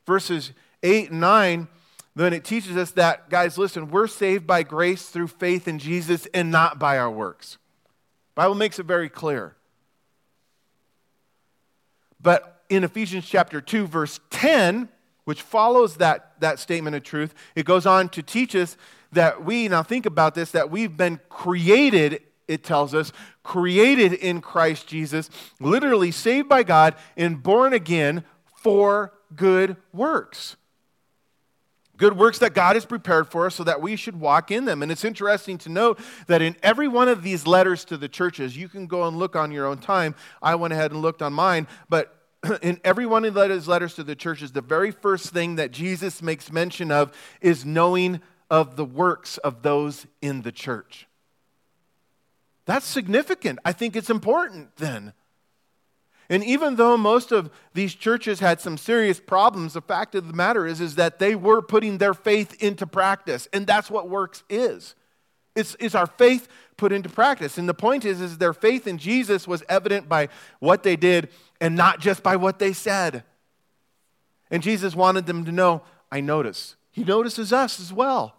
verses 0.06 0.52
8 0.84 1.12
and 1.12 1.20
9, 1.20 1.68
then 2.16 2.34
it 2.34 2.44
teaches 2.44 2.76
us 2.76 2.92
that, 2.92 3.30
guys, 3.30 3.58
listen, 3.58 3.90
we're 3.90 4.08
saved 4.08 4.46
by 4.46 4.64
grace 4.64 5.10
through 5.10 5.28
faith 5.28 5.68
in 5.68 5.80
Jesus 5.80 6.28
and 6.34 6.52
not 6.52 6.78
by 6.78 6.98
our 6.98 7.10
works. 7.10 7.58
Bible 8.36 8.56
makes 8.56 8.80
it 8.80 8.86
very 8.86 9.10
clear. 9.10 9.56
But 12.22 12.64
in 12.70 12.84
Ephesians 12.84 13.26
chapter 13.26 13.62
2, 13.62 13.88
verse 13.88 14.20
10, 14.30 14.90
which 15.24 15.42
follows 15.42 15.98
that, 15.98 16.34
that 16.40 16.60
statement 16.60 16.96
of 16.96 17.04
truth, 17.04 17.34
it 17.56 17.66
goes 17.66 17.86
on 17.86 18.10
to 18.10 18.22
teach 18.22 18.56
us 18.56 18.78
that 19.14 19.44
we, 19.44 19.68
now 19.68 19.84
think 19.84 20.06
about 20.06 20.36
this, 20.36 20.52
that 20.52 20.70
we've 20.70 20.96
been 20.96 21.20
created, 21.30 22.22
it 22.48 22.64
tells 22.64 22.94
us, 22.94 23.12
created 23.44 24.14
in 24.14 24.42
Christ 24.42 24.88
Jesus, 24.88 25.30
literally 25.60 26.12
saved 26.12 26.48
by 26.48 26.64
God 26.64 26.96
and 27.18 27.42
born 27.42 27.74
again 27.74 28.24
for 28.56 29.14
good 29.36 29.78
works. 29.94 30.56
Good 31.98 32.18
works 32.18 32.40
that 32.40 32.54
God 32.54 32.76
has 32.76 32.86
prepared 32.86 33.28
for 33.28 33.46
us 33.46 33.56
so 33.56 33.64
that 33.64 33.82
we 33.82 33.96
should 33.96 34.20
walk 34.20 34.50
in 34.50 34.66
them. 34.66 34.82
And 34.82 34.92
it's 34.92 35.06
interesting 35.06 35.58
to 35.60 35.70
note 35.70 36.00
that 36.28 36.42
in 36.42 36.56
every 36.64 36.88
one 36.88 37.08
of 37.08 37.22
these 37.22 37.46
letters 37.46 37.86
to 37.86 37.98
the 37.98 38.08
churches, 38.08 38.58
you 38.58 38.68
can 38.68 38.88
go 38.88 39.08
and 39.08 39.18
look 39.18 39.36
on 39.36 39.52
your 39.52 39.68
own 39.68 39.78
time. 39.78 40.16
I 40.42 40.56
went 40.56 40.74
ahead 40.74 40.92
and 40.92 41.02
looked 41.02 41.22
on 41.22 41.34
mine, 41.34 41.68
but 41.90 42.16
in 42.62 42.80
every 42.84 43.06
one 43.06 43.26
of 43.26 43.36
his 43.36 43.68
letters 43.68 43.94
to 43.96 44.04
the 44.04 44.16
churches, 44.16 44.52
the 44.52 44.62
very 44.62 44.92
first 44.92 45.30
thing 45.30 45.56
that 45.56 45.72
Jesus 45.72 46.22
makes 46.22 46.52
mention 46.52 46.92
of 46.92 47.16
is 47.40 47.66
knowing 47.66 48.22
of 48.50 48.76
the 48.76 48.86
works 48.86 49.38
of 49.40 49.62
those 49.62 50.08
in 50.22 50.42
the 50.42 50.52
church. 50.52 51.08
That's 52.66 52.86
significant. 52.86 53.60
I 53.66 53.72
think 53.72 53.96
it's 53.96 54.10
important 54.10 54.76
then. 54.78 55.14
And 56.32 56.46
even 56.46 56.78
though 56.78 56.96
most 56.96 57.34
of 57.34 57.52
these 57.74 57.94
churches 57.94 58.40
had 58.40 58.62
some 58.62 58.78
serious 58.78 59.20
problems, 59.20 59.74
the 59.74 59.82
fact 59.82 60.16
of 60.16 60.28
the 60.28 60.34
matter 60.34 60.66
is, 60.66 60.80
is 60.80 60.96
that 60.96 61.20
they 61.20 61.36
were 61.36 61.62
putting 61.62 61.98
their 61.98 62.14
faith 62.14 62.64
into 62.64 62.88
practice. 62.88 63.50
And 63.52 63.68
that's 63.68 63.92
what 63.92 64.08
works 64.08 64.44
is. 64.50 64.96
It's, 65.58 65.76
it's 65.78 65.94
our 65.94 66.08
faith 66.08 66.48
put 66.78 66.94
into 66.94 67.10
practice. 67.10 67.58
And 67.58 67.68
the 67.68 67.74
point 67.74 68.06
is, 68.06 68.22
is 68.22 68.38
their 68.38 68.54
faith 68.54 68.88
in 68.88 68.98
Jesus 68.98 69.46
was 69.46 69.62
evident 69.68 70.08
by 70.08 70.30
what 70.60 70.84
they 70.84 70.96
did 70.96 71.28
and 71.60 71.76
not 71.76 72.00
just 72.00 72.24
by 72.24 72.38
what 72.38 72.60
they 72.60 72.72
said. 72.72 73.26
And 74.50 74.64
Jesus 74.64 74.96
wanted 74.96 75.26
them 75.26 75.44
to 75.44 75.52
know, 75.52 75.82
I 76.10 76.22
notice. 76.22 76.78
He 76.92 77.04
notices 77.04 77.52
us 77.52 77.78
as 77.78 77.92
well. 77.92 78.36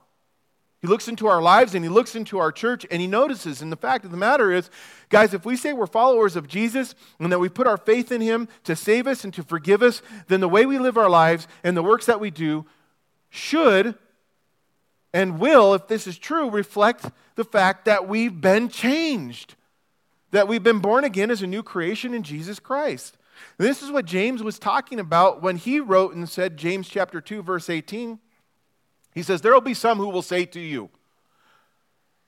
He 0.83 0.88
looks 0.88 1.07
into 1.07 1.29
our 1.29 1.40
lives 1.40 1.77
and 1.77 1.85
he 1.85 1.88
looks 1.88 2.16
into 2.16 2.40
our 2.40 2.51
church 2.51 2.85
and 2.90 3.01
he 3.01 3.07
notices. 3.07 3.62
And 3.62 3.71
the 3.71 3.77
fact 3.77 4.05
of 4.05 4.11
the 4.11 4.16
matter 4.16 4.51
is, 4.51 4.68
guys, 5.11 5.33
if 5.33 5.47
we 5.47 5.57
say 5.57 5.73
we're 5.73 5.87
followers 5.87 6.35
of 6.35 6.49
Jesus 6.49 6.97
and 7.21 7.31
that 7.31 7.38
we 7.38 7.49
put 7.49 7.68
our 7.68 7.77
faith 7.77 8.11
in 8.11 8.21
him 8.21 8.49
to 8.64 8.75
save 8.75 9.07
us 9.07 9.23
and 9.23 9.33
to 9.35 9.45
forgive 9.45 9.81
us, 9.81 10.03
then 10.27 10.40
the 10.40 10.49
way 10.49 10.66
we 10.66 10.81
live 10.81 10.99
our 10.99 11.09
lives 11.09 11.47
and 11.62 11.77
the 11.77 11.85
works 11.85 12.07
that 12.07 12.18
we 12.18 12.33
do 12.33 12.66
should 13.31 13.95
and 15.14 15.38
will, 15.38 15.73
if 15.73 15.87
this 15.87 16.09
is 16.09 16.18
true, 16.18 16.51
reflect 16.51 17.11
the 17.37 17.45
fact 17.45 17.85
that 17.85 18.09
we've 18.09 18.40
been 18.40 18.68
changed, 18.68 19.55
that 20.33 20.49
we've 20.49 20.64
been 20.64 20.81
born 20.81 21.05
again 21.05 21.31
as 21.31 21.42
a 21.42 21.47
new 21.47 21.62
creation 21.62 22.12
in 22.12 22.25
Jesus 22.25 22.59
Christ. 22.59 23.16
This 23.57 23.83
is 23.83 23.90
what 23.92 24.05
James 24.05 24.42
was 24.42 24.59
talking 24.59 24.99
about 24.99 25.42
when 25.42 25.57
he 25.57 25.79
wrote 25.79 26.14
and 26.14 26.29
said, 26.29 26.57
James 26.57 26.88
chapter 26.88 27.21
2, 27.21 27.42
verse 27.42 27.71
18. 27.71 28.18
He 29.14 29.22
says, 29.22 29.40
There 29.40 29.53
will 29.53 29.61
be 29.61 29.75
some 29.75 29.98
who 29.98 30.09
will 30.09 30.22
say 30.22 30.44
to 30.46 30.61
you, 30.61 30.90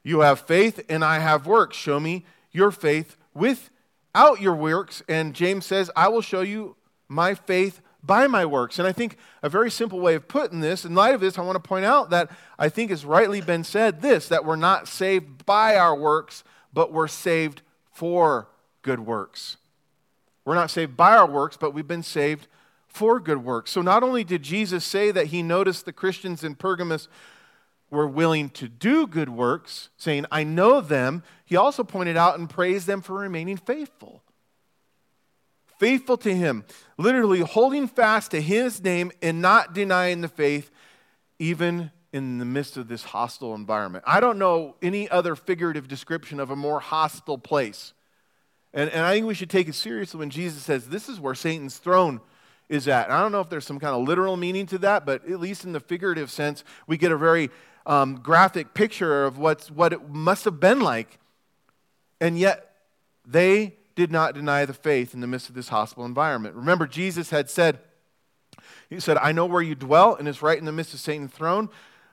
You 0.03 0.21
have 0.21 0.41
faith, 0.41 0.85
and 0.89 1.05
I 1.05 1.19
have 1.19 1.47
works. 1.47 1.77
Show 1.77 1.99
me 2.01 2.25
your 2.53 2.71
faith 2.71 3.17
without 3.35 4.41
your 4.41 4.55
works. 4.55 5.03
And 5.09 5.35
James 5.35 5.67
says, 5.67 5.91
I 5.97 6.09
will 6.09 6.21
show 6.21 6.43
you 6.43 6.77
my 7.09 7.35
faith 7.35 7.81
by 8.03 8.27
my 8.27 8.45
works. 8.45 8.79
And 8.79 8.87
I 8.87 8.93
think 8.93 9.17
a 9.43 9.49
very 9.49 9.71
simple 9.71 10.01
way 10.01 10.15
of 10.15 10.29
putting 10.29 10.61
this, 10.61 10.85
in 10.85 10.95
light 10.95 11.15
of 11.15 11.21
this, 11.21 11.39
I 11.39 11.43
want 11.43 11.57
to 11.57 11.69
point 11.69 11.85
out 11.85 12.11
that 12.11 12.31
I 12.59 12.69
think 12.69 12.91
it's 12.91 13.05
rightly 13.05 13.41
been 13.41 13.65
said 13.65 14.03
this 14.03 14.29
that 14.29 14.45
we're 14.45 14.57
not 14.57 14.89
saved 14.89 15.47
by 15.47 15.77
our 15.77 15.97
works, 15.97 16.45
but 16.73 16.93
we're 16.93 17.09
saved 17.09 17.63
for 17.93 18.49
good 18.83 19.01
works. 19.01 19.57
We're 20.45 20.55
not 20.55 20.71
saved 20.71 20.97
by 20.97 21.17
our 21.17 21.27
works, 21.27 21.57
but 21.57 21.73
we've 21.73 21.89
been 21.89 22.03
saved 22.03 22.47
for 22.95 23.19
good 23.19 23.45
works. 23.45 23.73
So 23.73 23.83
not 23.83 24.05
only 24.05 24.23
did 24.23 24.43
Jesus 24.43 24.85
say 24.85 25.11
that 25.11 25.27
he 25.27 25.43
noticed 25.43 25.85
the 25.85 25.93
Christians 25.93 26.45
in 26.45 26.55
Pergamos 26.55 27.09
were 27.91 28.07
willing 28.07 28.51
to 28.51 28.69
do 28.69 29.09
good 29.09 29.29
works, 29.29 29.91
saying, 29.97 30.27
I 30.31 30.45
know 30.45 30.81
them, 30.81 31.25
he 31.45 31.57
also 31.57 31.83
pointed 31.83 32.17
out 32.17 32.39
and 32.39 32.49
praised 32.49 32.87
them 32.87 33.03
for 33.03 33.15
remaining 33.15 33.57
faithful. 33.57 34.23
Faithful 35.81 36.17
to 36.19 36.33
him, 36.33 36.65
literally 36.97 37.41
holding 37.41 37.89
fast 37.89 38.31
to 38.31 38.41
his 38.41 38.81
name 38.83 39.11
and 39.21 39.43
not 39.43 39.75
denying 39.75 40.21
the 40.21 40.29
faith, 40.29 40.71
even 41.41 41.91
in 42.13 42.39
the 42.39 42.45
midst 42.45 42.77
of 42.77 42.87
this 42.87 43.03
hostile 43.03 43.57
environment. 43.57 44.05
I 44.07 44.21
don't 44.21 44.39
know 44.39 44.77
any 44.81 45.11
other 45.11 45.35
figurative 45.35 45.89
description 45.89 46.39
of 46.39 46.51
a 46.51 46.57
more 46.57 46.79
hostile 46.79 47.39
place. 47.39 47.93
And, 48.73 48.89
and 48.91 49.05
I 49.05 49.15
think 49.15 49.27
we 49.27 49.35
should 49.35 49.51
take 49.51 49.67
it 49.67 49.75
seriously 49.75 50.21
when 50.21 50.31
Jesus 50.31 50.63
says, 50.63 50.87
This 50.87 51.09
is 51.09 51.19
where 51.19 51.35
Satan's 51.35 51.79
throne 51.79 52.21
is 52.69 52.89
at. 52.89 53.07
And 53.07 53.15
I 53.15 53.21
don't 53.21 53.33
know 53.33 53.41
if 53.41 53.49
there's 53.49 53.67
some 53.67 53.79
kind 53.79 53.95
of 53.95 54.07
literal 54.07 54.37
meaning 54.37 54.67
to 54.67 54.79
that, 54.79 55.05
but 55.05 55.29
at 55.29 55.41
least 55.41 55.65
in 55.65 55.73
the 55.73 55.81
figurative 55.81 56.31
sense, 56.31 56.65
we 56.87 56.97
get 56.97 57.13
a 57.13 57.17
very 57.17 57.51
um, 57.87 58.17
graphic 58.17 58.75
picture 58.75 59.25
of 59.25 59.39
what's, 59.39 59.71
what 59.71 59.93
it 59.93 60.09
must 60.09 60.45
have 60.45 60.61
been 60.61 60.81
like. 60.81 61.19
And 62.21 62.39
yet, 62.39 62.71
they 63.27 63.75
did 63.95 64.11
not 64.11 64.35
deny 64.35 64.65
the 64.65 64.75
faith 64.75 65.15
in 65.15 65.21
the 65.21 65.27
midst 65.27 65.49
of 65.49 65.55
this 65.55 65.69
hostile 65.69 66.05
environment. 66.05 66.55
Remember, 66.55 66.87
Jesus 66.87 67.31
had 67.31 67.49
said, 67.49 67.79
He 68.89 69.01
said, 69.01 69.19
I 69.19 69.33
know 69.33 69.47
where 69.47 69.63
you 69.63 69.75
dwell, 69.75 70.15
and 70.15 70.27
it's 70.27 70.43
right 70.43 70.59
in 70.59 70.65
the 70.65 70.73
midst 70.73 70.95
of 70.95 71.01
Satan's 71.01 71.33
throne. 71.33 71.69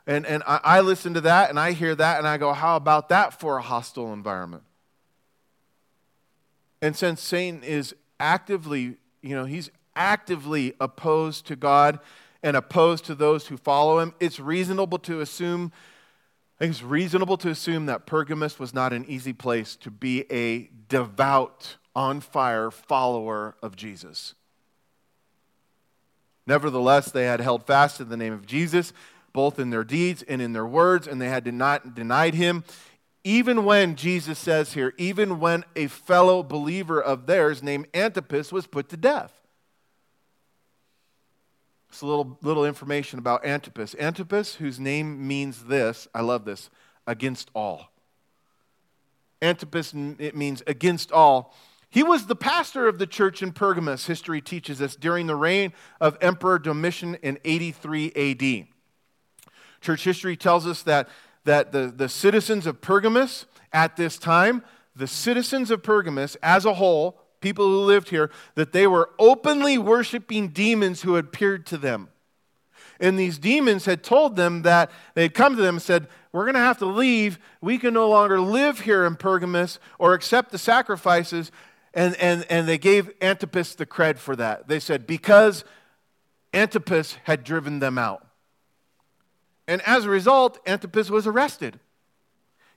And, 0.08 0.26
and 0.26 0.44
I, 0.46 0.60
I 0.64 0.82
listen 0.82 1.14
to 1.14 1.22
that, 1.22 1.50
and 1.50 1.60
I 1.60 1.72
hear 1.72 1.96
that, 1.96 2.18
and 2.18 2.28
I 2.28 2.38
go, 2.38 2.54
How 2.54 2.76
about 2.76 3.10
that 3.10 3.40
for 3.40 3.58
a 3.58 3.62
hostile 3.62 4.14
environment? 4.14 4.64
And 6.82 6.96
since 6.96 7.22
Satan 7.22 7.64
is 7.64 7.96
actively, 8.20 8.98
you 9.22 9.36
know, 9.36 9.46
he's 9.46 9.70
actively 9.96 10.74
opposed 10.80 11.48
to 11.48 11.56
God 11.56 12.00
and 12.44 12.58
opposed 12.58 13.06
to 13.06 13.16
those 13.16 13.48
who 13.48 13.58
follow 13.58 14.00
him, 14.00 14.14
it's 14.20 14.40
reasonable 14.40 15.00
to 15.00 15.22
assume 15.22 15.72
it's 16.60 16.84
reasonable 16.84 17.38
to 17.38 17.50
assume 17.50 17.88
that 17.88 18.06
Pergamus 18.06 18.60
was 18.60 18.72
not 18.72 18.94
an 18.94 19.04
easy 19.08 19.34
place 19.34 19.76
to 19.78 19.90
be 19.90 20.32
a 20.32 20.70
devout, 20.90 21.78
on 21.96 22.22
fire 22.22 22.72
follower 22.72 23.56
of 23.62 23.76
Jesus. 23.76 24.36
Nevertheless, 26.48 27.12
they 27.12 27.26
had 27.26 27.40
held 27.40 27.66
fast 27.66 27.98
to 27.98 28.06
the 28.06 28.18
name 28.18 28.34
of 28.34 28.46
Jesus, 28.46 28.94
both 29.34 29.60
in 29.60 29.70
their 29.70 29.84
deeds 29.84 30.24
and 30.24 30.42
in 30.42 30.54
their 30.54 30.66
words, 30.66 31.08
and 31.08 31.22
they 31.22 31.30
had 31.30 31.52
not 31.54 31.96
denied 31.96 32.34
him. 32.34 32.64
Even 33.24 33.64
when 33.66 33.96
Jesus 33.96 34.40
says 34.40 34.74
here, 34.74 34.94
even 34.98 35.40
when 35.40 35.64
a 35.76 35.88
fellow 35.88 36.42
believer 36.42 37.00
of 37.00 37.28
theirs 37.28 37.62
named 37.62 37.88
Antipas 37.94 38.52
was 38.52 38.66
put 38.66 38.90
to 38.90 38.98
death. 38.98 39.41
Just 41.92 42.04
a 42.04 42.06
little, 42.06 42.38
little 42.42 42.66
information 42.66 43.20
about 43.20 43.46
Antipas. 43.46 43.96
Antipas, 44.00 44.56
whose 44.56 44.80
name 44.80 45.28
means 45.28 45.66
this, 45.66 46.08
I 46.16 46.22
love 46.22 46.46
this, 46.46 46.70
against 47.06 47.52
all. 47.54 47.92
Antipas, 49.42 49.94
it 50.18 50.36
means 50.36 50.64
against 50.66 51.12
all. 51.12 51.54
He 51.90 52.04
was 52.04 52.28
the 52.28 52.36
pastor 52.36 52.88
of 52.88 52.98
the 52.98 53.08
church 53.08 53.44
in 53.44 53.52
Pergamos, 53.52 54.06
history 54.06 54.40
teaches 54.40 54.82
us, 54.82 54.96
during 54.96 55.28
the 55.28 55.36
reign 55.36 55.74
of 56.00 56.18
Emperor 56.22 56.58
Domitian 56.58 57.16
in 57.16 57.38
83 57.44 58.14
AD. 58.16 58.68
Church 59.82 60.06
history 60.06 60.38
tells 60.38 60.66
us 60.66 60.84
that, 60.84 61.10
that 61.44 61.74
the, 61.74 61.94
the 61.94 62.08
citizens 62.08 62.66
of 62.66 62.80
Pergamos 62.80 63.48
at 63.74 63.98
this 63.98 64.18
time, 64.18 64.64
the 64.96 65.08
citizens 65.08 65.70
of 65.70 65.84
Pergamos 65.84 66.36
as 66.42 66.64
a 66.64 66.76
whole, 66.76 67.21
people 67.42 67.66
who 67.66 67.82
lived 67.82 68.10
here, 68.10 68.32
that 68.56 68.72
they 68.72 68.88
were 68.88 69.10
openly 69.20 69.78
worshiping 69.78 70.50
demons 70.50 71.02
who 71.02 71.16
had 71.16 71.26
appeared 71.26 71.66
to 71.68 71.78
them. 71.78 72.10
And 73.00 73.18
these 73.18 73.40
demons 73.40 73.86
had 73.86 74.04
told 74.04 74.36
them 74.36 74.62
that 74.62 74.92
they 75.16 75.24
had 75.24 75.34
come 75.34 75.56
to 75.56 75.62
them 75.62 75.76
and 75.76 75.82
said, 75.82 76.08
We're 76.32 76.46
going 76.46 76.54
to 76.54 76.60
have 76.60 76.78
to 76.78 76.86
leave. 76.86 77.40
We 77.60 77.78
can 77.80 77.96
no 77.96 78.08
longer 78.08 78.40
live 78.40 78.82
here 78.82 79.06
in 79.06 79.16
Pergamos 79.16 79.80
or 79.98 80.14
accept 80.14 80.52
the 80.52 80.60
sacrifices. 80.60 81.52
And, 81.94 82.16
and, 82.18 82.46
and 82.50 82.68
they 82.68 82.78
gave 82.78 83.12
Antipas 83.22 83.76
the 83.76 83.88
cred 83.88 84.18
for 84.18 84.36
that. 84.36 84.68
They 84.68 84.80
said, 84.80 85.08
Because 85.08 85.66
Antipas 86.54 87.18
had 87.24 87.44
driven 87.44 87.80
them 87.80 87.98
out. 87.98 88.26
And 89.68 89.82
as 89.82 90.06
a 90.06 90.10
result, 90.10 90.60
Antipas 90.68 91.10
was 91.10 91.26
arrested 91.26 91.80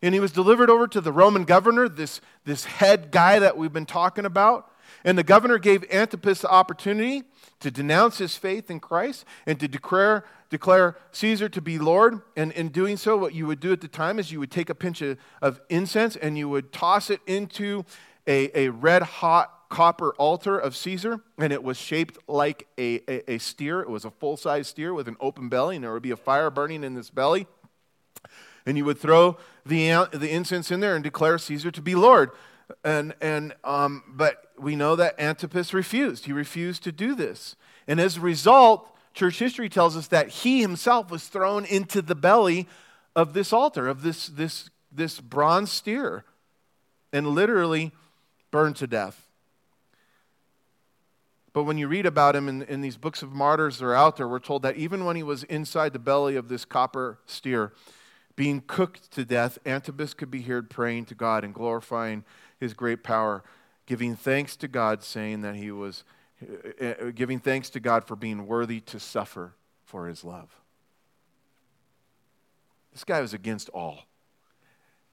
and 0.05 0.13
he 0.13 0.21
was 0.21 0.33
delivered 0.33 0.69
over 0.69 0.87
to 0.87 1.01
the 1.01 1.11
Roman 1.11 1.45
governor, 1.45 1.89
this, 1.89 2.21
this 2.45 2.67
head 2.67 3.11
guy 3.11 3.39
that 3.39 3.57
we've 3.57 3.73
been 3.73 3.87
talking 3.87 4.27
about. 4.27 4.71
And 5.03 5.17
the 5.17 5.23
governor 5.23 5.59
gave 5.59 5.83
Antipas 5.91 6.43
the 6.43 6.51
opportunity 6.51 7.23
to 7.61 7.71
denounce 7.71 8.19
his 8.19 8.37
faith 8.37 8.71
in 8.71 8.81
Christ 8.81 9.25
and 9.47 9.59
to 9.61 9.67
declare, 9.67 10.27
declare 10.51 10.99
Caesar 11.13 11.49
to 11.49 11.63
be 11.63 11.79
Lord. 11.79 12.21
And 12.37 12.53
in 12.53 12.69
doing 12.69 12.99
so, 12.99 13.17
what 13.17 13.35
you 13.35 13.47
would 13.47 13.61
do 13.61 13.73
at 13.73 13.81
the 13.81 13.89
time 13.89 14.19
is 14.19 14.31
you 14.31 14.41
would 14.41 14.51
take 14.51 14.69
a 14.69 14.75
pinch 14.75 15.01
of, 15.01 15.17
of 15.41 15.63
incense 15.71 16.17
and 16.17 16.37
you 16.37 16.51
would 16.51 16.71
toss 16.71 17.09
it 17.09 17.21
into 17.27 17.87
a, 18.27 18.51
a 18.59 18.69
red 18.69 19.03
hot 19.03 19.71
copper 19.71 20.11
altar 20.19 20.59
of 20.59 20.77
Caesar, 20.77 21.21
and 21.39 21.51
it 21.51 21.63
was 21.63 21.79
shaped 21.79 22.19
like 22.29 22.69
a, 22.79 23.01
a, 23.09 23.33
a 23.33 23.39
steer. 23.39 23.81
It 23.81 23.89
was 23.89 24.05
a 24.05 24.11
full 24.11 24.37
size 24.37 24.69
steer 24.69 24.93
with 24.93 25.09
an 25.09 25.17
open 25.19 25.49
belly, 25.49 25.77
and 25.77 25.85
there 25.85 25.95
would 25.95 26.03
be 26.03 26.11
a 26.11 26.17
fire 26.17 26.51
burning 26.51 26.85
in 26.85 26.95
this 26.95 27.09
belly 27.09 27.47
and 28.67 28.77
you 28.77 28.85
would 28.85 28.99
throw 28.99 29.37
the, 29.67 30.09
the 30.13 30.31
incense 30.31 30.71
in 30.71 30.81
there 30.81 30.95
and 30.95 31.05
declare 31.05 31.39
Caesar 31.39 31.71
to 31.71 31.83
be 31.83 31.95
Lord. 31.95 32.31
And, 32.83 33.15
and, 33.21 33.55
um, 33.63 34.03
but 34.09 34.51
we 34.59 34.77
know 34.77 34.97
that 34.97 35.21
Antipas 35.21 35.75
refused. 35.75 36.25
He 36.25 36.33
refused 36.33 36.83
to 36.85 36.93
do 36.93 37.15
this. 37.15 37.57
And 37.87 38.01
as 38.01 38.17
a 38.17 38.21
result, 38.21 38.91
church 39.13 39.39
history 39.39 39.69
tells 39.69 39.97
us 39.97 40.09
that 40.09 40.29
he 40.29 40.61
himself 40.61 41.11
was 41.11 41.29
thrown 41.29 41.65
into 41.65 42.01
the 42.01 42.15
belly 42.15 42.67
of 43.15 43.33
this 43.35 43.53
altar, 43.53 43.89
of 43.89 44.03
this, 44.03 44.29
this, 44.29 44.71
this 44.91 45.21
bronze 45.21 45.71
steer, 45.71 46.25
and 47.13 47.29
literally 47.29 47.93
burned 48.51 48.77
to 48.77 48.87
death. 48.87 49.29
But 51.53 51.65
when 51.65 51.79
you 51.79 51.87
read 51.87 52.05
about 52.05 52.35
him 52.35 52.49
in, 52.49 52.63
in 52.63 52.81
these 52.81 52.97
books 52.97 53.23
of 53.23 53.33
martyrs 53.33 53.79
that 53.79 53.87
are 53.87 53.95
out 53.95 54.17
there, 54.17 54.27
we're 54.27 54.41
told 54.41 54.63
that 54.63 54.77
even 54.77 55.05
when 55.05 55.15
he 55.15 55.23
was 55.23 55.45
inside 55.45 55.93
the 55.93 56.01
belly 56.01 56.35
of 56.35 56.49
this 56.49 56.65
copper 56.65 57.19
steer, 57.27 57.73
being 58.37 58.63
cooked 58.67 59.11
to 59.13 59.25
death, 59.25 59.59
Antipas 59.65 60.15
could 60.15 60.31
be 60.31 60.43
heard 60.43 60.71
praying 60.71 61.07
to 61.07 61.15
God 61.15 61.45
and 61.45 61.55
glorifying 61.55 62.25
his 62.59 62.75
great 62.75 63.03
power, 63.03 63.43
giving 63.87 64.17
thanks 64.17 64.57
to 64.57 64.69
God, 64.69 65.03
saying 65.03 65.43
that 65.43 65.57
he 65.57 65.71
was 65.71 66.05
uh, 66.81 66.85
uh, 66.85 67.11
giving 67.15 67.39
thanks 67.39 67.71
to 67.71 67.81
God 67.81 68.05
for 68.05 68.17
being 68.17 68.47
worthy 68.47 68.81
to 68.81 68.99
suffer 68.99 69.55
for 69.85 70.09
his 70.09 70.25
love. 70.25 70.51
This 72.93 73.05
guy 73.05 73.21
was 73.21 73.35
against 73.35 73.69
all. 73.71 74.01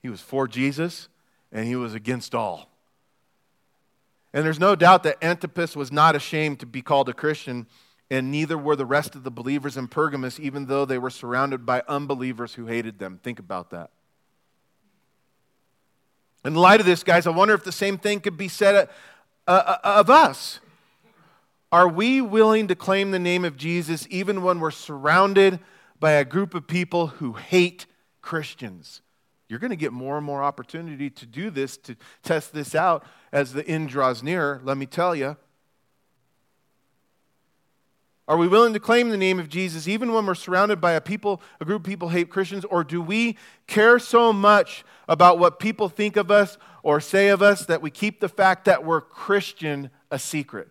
He 0.02 0.10
was 0.10 0.22
for 0.22 0.48
Jesus, 0.48 1.10
and 1.52 1.68
he 1.68 1.76
was 1.76 1.94
against 1.94 2.34
all. 2.34 2.70
And 4.34 4.46
there's 4.46 4.60
no 4.60 4.76
doubt 4.76 5.04
that 5.04 5.24
Antipas 5.24 5.76
was 5.76 5.92
not 5.92 6.16
ashamed 6.16 6.60
to 6.62 6.66
be 6.66 6.82
called 6.82 7.10
a 7.10 7.14
Christian, 7.14 7.68
and 8.12 8.30
neither 8.30 8.58
were 8.58 8.76
the 8.76 8.86
rest 8.86 9.16
of 9.16 9.24
the 9.24 9.32
believers 9.32 9.78
in 9.78 9.88
Pergamus, 9.88 10.38
even 10.38 10.66
though 10.66 10.84
they 10.84 10.98
were 10.98 11.10
surrounded 11.10 11.66
by 11.66 11.82
unbelievers 11.88 12.54
who 12.56 12.66
hated 12.66 13.00
them. 13.00 13.22
Think 13.24 13.40
about 13.40 13.70
that. 13.70 13.90
In 16.44 16.54
light 16.54 16.82
of 16.82 16.86
this, 16.86 17.04
guys, 17.04 17.26
I 17.26 17.30
wonder 17.30 17.54
if 17.54 17.64
the 17.64 17.72
same 17.72 17.98
thing 17.98 18.20
could 18.20 18.36
be 18.36 18.50
said 18.50 18.90
uh, 19.48 19.52
uh, 19.52 19.78
of 19.84 20.10
us. 20.10 20.60
Are 21.72 21.88
we 21.88 22.20
willing 22.20 22.68
to 22.68 22.76
claim 22.76 23.12
the 23.12 23.20
name 23.20 23.46
of 23.46 23.56
Jesus 23.56 24.06
even 24.10 24.44
when 24.44 24.60
we're 24.60 24.72
surrounded 24.72 25.62
by 25.98 26.12
a 26.12 26.26
group 26.26 26.54
of 26.54 26.68
people 26.68 27.08
who 27.08 27.34
hate 27.34 27.86
Christians? 28.22 29.02
You're 29.48 29.60
going 29.60 29.70
to 29.70 29.78
get 29.78 29.94
more 29.94 30.18
and 30.18 30.26
more 30.26 30.44
opportunity 30.44 31.10
to 31.12 31.26
do 31.26 31.50
this, 31.50 31.78
to 31.78 31.96
test 32.24 32.52
this 32.52 32.76
out 32.76 33.06
as 33.32 33.54
the 33.54 33.66
end 33.66 33.88
draws 33.88 34.22
nearer, 34.22 34.60
let 34.66 34.78
me 34.78 34.86
tell 34.86 35.16
you. 35.16 35.38
Are 38.28 38.38
we 38.38 38.48
willing 38.48 38.74
to 38.74 38.80
claim 38.80 39.10
the 39.10 39.18
name 39.18 39.40
of 39.40 39.50
Jesus 39.50 39.88
even 39.88 40.14
when 40.14 40.26
we're 40.26 40.36
surrounded 40.36 40.80
by 40.80 40.94
a 40.94 41.02
people, 41.02 41.42
a 41.60 41.66
group 41.66 41.82
of 41.82 41.86
people 41.86 42.10
hate 42.10 42.30
Christians, 42.30 42.64
or 42.66 42.84
do 42.84 43.02
we 43.02 43.38
care 43.68 44.00
so 44.00 44.32
much 44.32 44.86
about 45.08 45.40
what 45.40 45.60
people 45.60 45.90
think 45.90 46.16
of 46.16 46.32
us 46.32 46.58
or 46.84 47.00
say 47.00 47.30
of 47.30 47.42
us 47.42 47.66
that 47.66 47.82
we 47.82 47.90
keep 47.90 48.20
the 48.20 48.30
fact 48.30 48.66
that 48.66 48.86
we're 48.86 49.02
Christian 49.02 49.90
a 50.10 50.20
secret? 50.20 50.70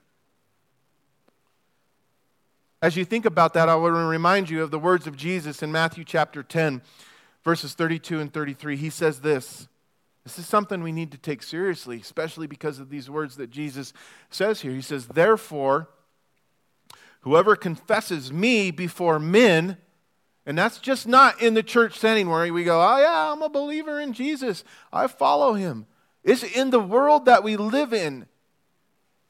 As 2.82 2.96
you 2.96 3.04
think 3.04 3.26
about 3.26 3.52
that, 3.54 3.68
I 3.68 3.74
want 3.74 3.94
to 3.94 4.04
remind 4.06 4.48
you 4.48 4.62
of 4.62 4.70
the 4.70 4.78
words 4.78 5.06
of 5.06 5.16
Jesus 5.16 5.62
in 5.62 5.70
Matthew 5.70 6.04
chapter 6.04 6.42
10 6.42 6.80
verses 7.44 7.74
32 7.74 8.20
and 8.20 8.32
33, 8.32 8.76
he 8.76 8.90
says 8.90 9.20
this. 9.20 9.68
This 10.24 10.38
is 10.38 10.46
something 10.46 10.82
we 10.82 10.92
need 10.92 11.12
to 11.12 11.18
take 11.18 11.42
seriously, 11.42 11.98
especially 12.00 12.46
because 12.46 12.78
of 12.78 12.90
these 12.90 13.08
words 13.08 13.36
that 13.36 13.50
Jesus 13.50 13.92
says 14.28 14.60
here. 14.60 14.72
He 14.72 14.82
says, 14.82 15.06
Therefore, 15.08 15.88
whoever 17.20 17.56
confesses 17.56 18.32
me 18.32 18.70
before 18.70 19.18
men, 19.18 19.76
and 20.46 20.56
that's 20.56 20.78
just 20.78 21.06
not 21.06 21.40
in 21.40 21.54
the 21.54 21.62
church 21.62 21.98
setting 21.98 22.28
where 22.28 22.52
we 22.52 22.64
go, 22.64 22.80
Oh, 22.80 22.98
yeah, 22.98 23.32
I'm 23.32 23.42
a 23.42 23.48
believer 23.48 24.00
in 24.00 24.12
Jesus, 24.12 24.64
I 24.92 25.06
follow 25.06 25.54
him. 25.54 25.86
It's 26.24 26.42
in 26.42 26.70
the 26.70 26.80
world 26.80 27.24
that 27.26 27.44
we 27.44 27.56
live 27.56 27.92
in. 27.92 28.26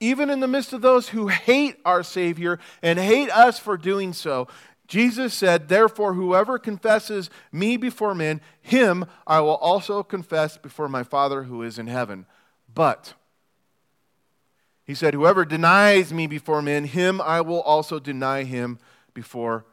Even 0.01 0.31
in 0.31 0.41
the 0.41 0.49
midst 0.49 0.73
of 0.73 0.81
those 0.81 1.11
who 1.11 1.29
hate 1.29 1.77
our 1.85 2.03
Savior 2.03 2.59
and 2.83 2.99
hate 2.99 3.31
us 3.31 3.59
for 3.59 3.77
doing 3.77 4.15
so, 4.15 4.49
Jesus 4.91 5.35
said, 5.35 5.69
Therefore, 5.69 6.15
whoever 6.15 6.59
confesses 6.59 7.31
me 7.53 7.77
before 7.77 8.15
men, 8.15 8.41
him 8.61 9.05
I 9.25 9.41
will 9.41 9.57
also 9.57 10.03
confess 10.03 10.57
before 10.57 10.89
my 10.89 11.05
Father 11.05 11.45
who 11.45 11.63
is 11.63 11.79
in 11.79 11.87
heaven. 11.87 12.27
But, 12.73 13.15
he 14.85 14.95
said, 14.95 15.15
Whoever 15.15 15.45
denies 15.45 16.13
me 16.13 16.27
before 16.27 16.63
men, 16.63 16.85
him 16.85 17.21
I 17.21 17.41
will 17.41 17.61
also 17.61 17.99
deny 17.99 18.45
him 18.45 18.79
before 19.15 19.65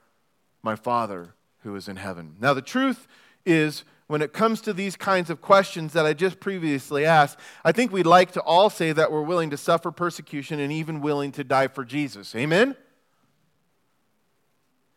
my 0.62 0.76
Father 0.76 1.34
who 1.60 1.76
is 1.76 1.88
in 1.88 1.97
heaven. 1.97 2.36
Now, 2.39 2.53
the 2.53 2.62
truth 2.62 3.08
is, 3.45 3.84
when 4.08 4.22
it 4.22 4.32
comes 4.32 4.62
to 4.62 4.74
these 4.74 4.95
kinds 4.95 5.30
of 5.30 5.41
questions 5.41 5.93
that 5.93 6.05
I 6.05 6.14
just 6.14 6.39
previously 6.39 7.05
asked, 7.05 7.38
I 7.66 7.72
think 7.72 7.91
we'd 7.91 8.05
like 8.05 8.32
to 8.34 8.41
all 8.41 8.70
say 8.70 8.93
that 8.93 9.12
we're 9.12 9.22
willing 9.22 9.49
to 9.49 9.58
suffer 9.58 9.91
persecution 9.91 10.60
and 10.60 10.72
even 10.72 11.01
willing 11.01 11.32
to 11.34 11.43
die 11.43 11.68
for 11.68 11.84
Jesus. 11.84 12.34
Amen? 12.36 12.76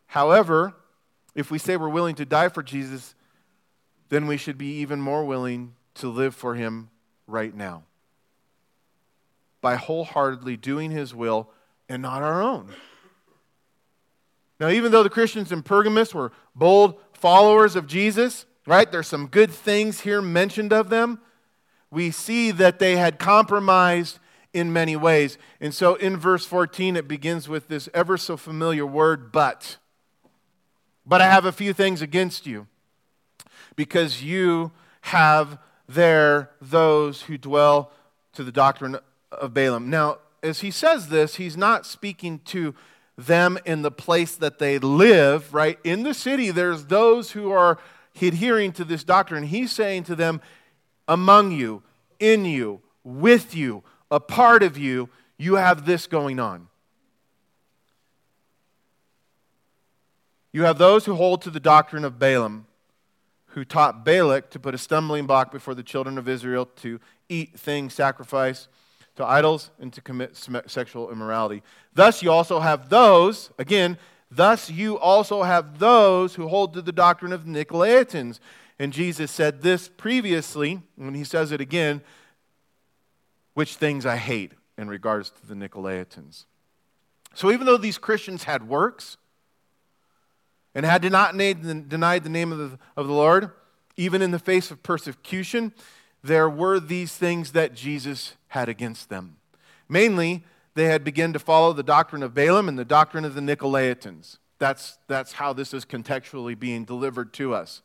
However, 0.06 0.74
if 1.34 1.50
we 1.50 1.58
say 1.58 1.76
we're 1.76 1.88
willing 1.88 2.16
to 2.16 2.24
die 2.24 2.48
for 2.48 2.62
Jesus, 2.62 3.14
then 4.10 4.26
we 4.26 4.36
should 4.36 4.58
be 4.58 4.78
even 4.80 5.00
more 5.00 5.24
willing 5.24 5.74
to 5.94 6.08
live 6.08 6.34
for 6.34 6.54
him 6.54 6.90
right 7.26 7.54
now 7.54 7.84
by 9.60 9.76
wholeheartedly 9.76 10.56
doing 10.56 10.90
his 10.90 11.14
will 11.14 11.50
and 11.88 12.02
not 12.02 12.22
our 12.22 12.42
own. 12.42 12.72
Now, 14.58 14.68
even 14.68 14.92
though 14.92 15.02
the 15.02 15.10
Christians 15.10 15.52
in 15.52 15.62
Pergamus 15.62 16.14
were 16.14 16.32
bold 16.54 17.00
followers 17.12 17.76
of 17.76 17.86
Jesus, 17.86 18.44
right, 18.66 18.90
there's 18.90 19.08
some 19.08 19.26
good 19.26 19.50
things 19.50 20.00
here 20.00 20.20
mentioned 20.20 20.72
of 20.72 20.90
them. 20.90 21.20
We 21.90 22.10
see 22.10 22.50
that 22.52 22.78
they 22.78 22.96
had 22.96 23.18
compromised 23.18 24.18
in 24.52 24.72
many 24.72 24.96
ways. 24.96 25.38
And 25.60 25.72
so 25.72 25.94
in 25.94 26.16
verse 26.16 26.44
14, 26.44 26.96
it 26.96 27.08
begins 27.08 27.48
with 27.48 27.68
this 27.68 27.88
ever 27.94 28.16
so 28.16 28.36
familiar 28.36 28.84
word, 28.84 29.32
but. 29.32 29.78
But 31.06 31.20
I 31.20 31.26
have 31.26 31.44
a 31.44 31.52
few 31.52 31.72
things 31.72 32.02
against 32.02 32.46
you 32.46 32.66
because 33.76 34.22
you 34.22 34.72
have 35.02 35.58
there 35.88 36.50
those 36.60 37.22
who 37.22 37.38
dwell 37.38 37.92
to 38.34 38.44
the 38.44 38.52
doctrine 38.52 38.98
of 39.32 39.54
Balaam. 39.54 39.90
Now, 39.90 40.18
as 40.42 40.60
he 40.60 40.70
says 40.70 41.08
this, 41.08 41.36
he's 41.36 41.56
not 41.56 41.86
speaking 41.86 42.40
to 42.46 42.74
them 43.16 43.58
in 43.64 43.82
the 43.82 43.90
place 43.90 44.34
that 44.36 44.58
they 44.58 44.78
live, 44.78 45.52
right? 45.52 45.78
In 45.84 46.02
the 46.02 46.14
city, 46.14 46.50
there's 46.50 46.86
those 46.86 47.32
who 47.32 47.50
are 47.50 47.78
adhering 48.20 48.72
to 48.72 48.84
this 48.84 49.04
doctrine. 49.04 49.44
He's 49.44 49.72
saying 49.72 50.04
to 50.04 50.16
them, 50.16 50.40
among 51.06 51.52
you, 51.52 51.82
in 52.18 52.44
you, 52.44 52.80
with 53.04 53.54
you, 53.54 53.82
a 54.10 54.20
part 54.20 54.62
of 54.62 54.78
you, 54.78 55.08
you 55.36 55.54
have 55.54 55.86
this 55.86 56.06
going 56.06 56.38
on. 56.38 56.68
You 60.52 60.64
have 60.64 60.78
those 60.78 61.04
who 61.04 61.14
hold 61.14 61.42
to 61.42 61.50
the 61.50 61.60
doctrine 61.60 62.04
of 62.04 62.18
Balaam, 62.18 62.66
who 63.48 63.64
taught 63.64 64.04
Balak 64.04 64.50
to 64.50 64.58
put 64.58 64.74
a 64.74 64.78
stumbling 64.78 65.26
block 65.26 65.52
before 65.52 65.74
the 65.74 65.82
children 65.82 66.18
of 66.18 66.28
Israel 66.28 66.66
to 66.76 67.00
eat 67.28 67.58
things 67.58 67.94
sacrificed 67.94 68.68
to 69.16 69.24
idols 69.24 69.70
and 69.78 69.92
to 69.92 70.00
commit 70.00 70.36
sexual 70.66 71.10
immorality. 71.10 71.62
Thus, 71.94 72.22
you 72.22 72.30
also 72.30 72.60
have 72.60 72.88
those, 72.88 73.50
again, 73.58 73.98
thus 74.30 74.70
you 74.70 74.98
also 74.98 75.42
have 75.42 75.78
those 75.78 76.34
who 76.34 76.48
hold 76.48 76.74
to 76.74 76.82
the 76.82 76.92
doctrine 76.92 77.32
of 77.32 77.44
the 77.44 77.50
Nicolaitans. 77.50 78.38
And 78.78 78.92
Jesus 78.92 79.30
said 79.30 79.62
this 79.62 79.88
previously, 79.88 80.80
when 80.96 81.14
he 81.14 81.24
says 81.24 81.52
it 81.52 81.60
again, 81.60 82.00
which 83.54 83.74
things 83.74 84.06
I 84.06 84.16
hate 84.16 84.52
in 84.78 84.88
regards 84.88 85.30
to 85.30 85.46
the 85.46 85.54
Nicolaitans. 85.54 86.44
So 87.34 87.50
even 87.50 87.66
though 87.66 87.76
these 87.76 87.98
Christians 87.98 88.44
had 88.44 88.68
works, 88.68 89.16
and 90.74 90.86
had 90.86 91.02
not 91.10 91.36
denied 91.36 92.22
the 92.22 92.30
name 92.30 92.52
of 92.52 92.58
the, 92.58 92.78
of 92.96 93.06
the 93.06 93.12
Lord, 93.12 93.50
even 93.96 94.22
in 94.22 94.30
the 94.30 94.38
face 94.38 94.70
of 94.70 94.82
persecution, 94.82 95.72
there 96.22 96.48
were 96.48 96.78
these 96.78 97.14
things 97.14 97.52
that 97.52 97.74
Jesus 97.74 98.36
had 98.50 98.68
against 98.68 99.08
them. 99.08 99.36
Mainly, 99.88 100.44
they 100.74 100.84
had 100.84 101.02
begun 101.02 101.32
to 101.32 101.38
follow 101.38 101.72
the 101.72 101.82
doctrine 101.82 102.22
of 102.22 102.34
Balaam 102.34 102.68
and 102.68 102.78
the 102.78 102.84
doctrine 102.84 103.24
of 103.24 103.34
the 103.34 103.40
Nicolaitans. 103.40 104.38
That's, 104.58 104.98
that's 105.08 105.32
how 105.32 105.52
this 105.52 105.74
is 105.74 105.84
contextually 105.84 106.58
being 106.58 106.84
delivered 106.84 107.32
to 107.34 107.54
us. 107.54 107.82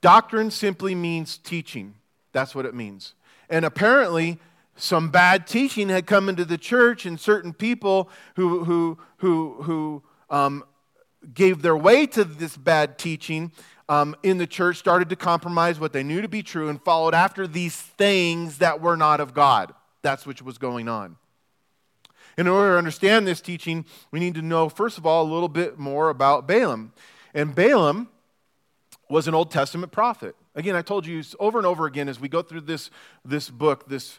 Doctrine 0.00 0.50
simply 0.50 0.94
means 0.94 1.36
teaching. 1.36 1.94
That's 2.32 2.54
what 2.54 2.66
it 2.66 2.74
means. 2.74 3.14
And 3.48 3.64
apparently, 3.64 4.38
some 4.74 5.10
bad 5.10 5.46
teaching 5.46 5.88
had 5.88 6.06
come 6.06 6.28
into 6.28 6.44
the 6.44 6.58
church, 6.58 7.04
and 7.06 7.20
certain 7.20 7.52
people 7.52 8.08
who, 8.36 8.64
who, 8.64 8.98
who, 9.18 9.62
who 9.62 10.02
um, 10.30 10.64
gave 11.34 11.62
their 11.62 11.76
way 11.76 12.06
to 12.06 12.24
this 12.24 12.56
bad 12.56 12.98
teaching 12.98 13.52
um, 13.88 14.16
in 14.22 14.38
the 14.38 14.46
church 14.46 14.78
started 14.78 15.08
to 15.10 15.16
compromise 15.16 15.78
what 15.78 15.92
they 15.92 16.02
knew 16.02 16.22
to 16.22 16.28
be 16.28 16.42
true 16.42 16.68
and 16.68 16.82
followed 16.82 17.14
after 17.14 17.46
these 17.46 17.76
things 17.76 18.58
that 18.58 18.80
were 18.80 18.96
not 18.96 19.20
of 19.20 19.34
God. 19.34 19.74
That's 20.02 20.26
what 20.26 20.40
was 20.42 20.58
going 20.58 20.88
on. 20.88 21.16
In 22.38 22.48
order 22.48 22.72
to 22.72 22.78
understand 22.78 23.26
this 23.26 23.40
teaching, 23.40 23.84
we 24.10 24.18
need 24.18 24.34
to 24.34 24.42
know, 24.42 24.68
first 24.68 24.98
of 24.98 25.04
all, 25.04 25.22
a 25.24 25.30
little 25.30 25.48
bit 25.48 25.78
more 25.78 26.08
about 26.08 26.46
Balaam. 26.46 26.92
And 27.34 27.54
Balaam 27.54 28.08
was 29.08 29.28
an 29.28 29.34
Old 29.34 29.50
Testament 29.50 29.92
prophet. 29.92 30.34
Again, 30.54 30.74
I 30.74 30.82
told 30.82 31.06
you 31.06 31.22
over 31.38 31.58
and 31.58 31.66
over 31.66 31.86
again 31.86 32.08
as 32.08 32.18
we 32.18 32.28
go 32.28 32.42
through 32.42 32.62
this, 32.62 32.90
this 33.24 33.50
book, 33.50 33.88
this 33.88 34.18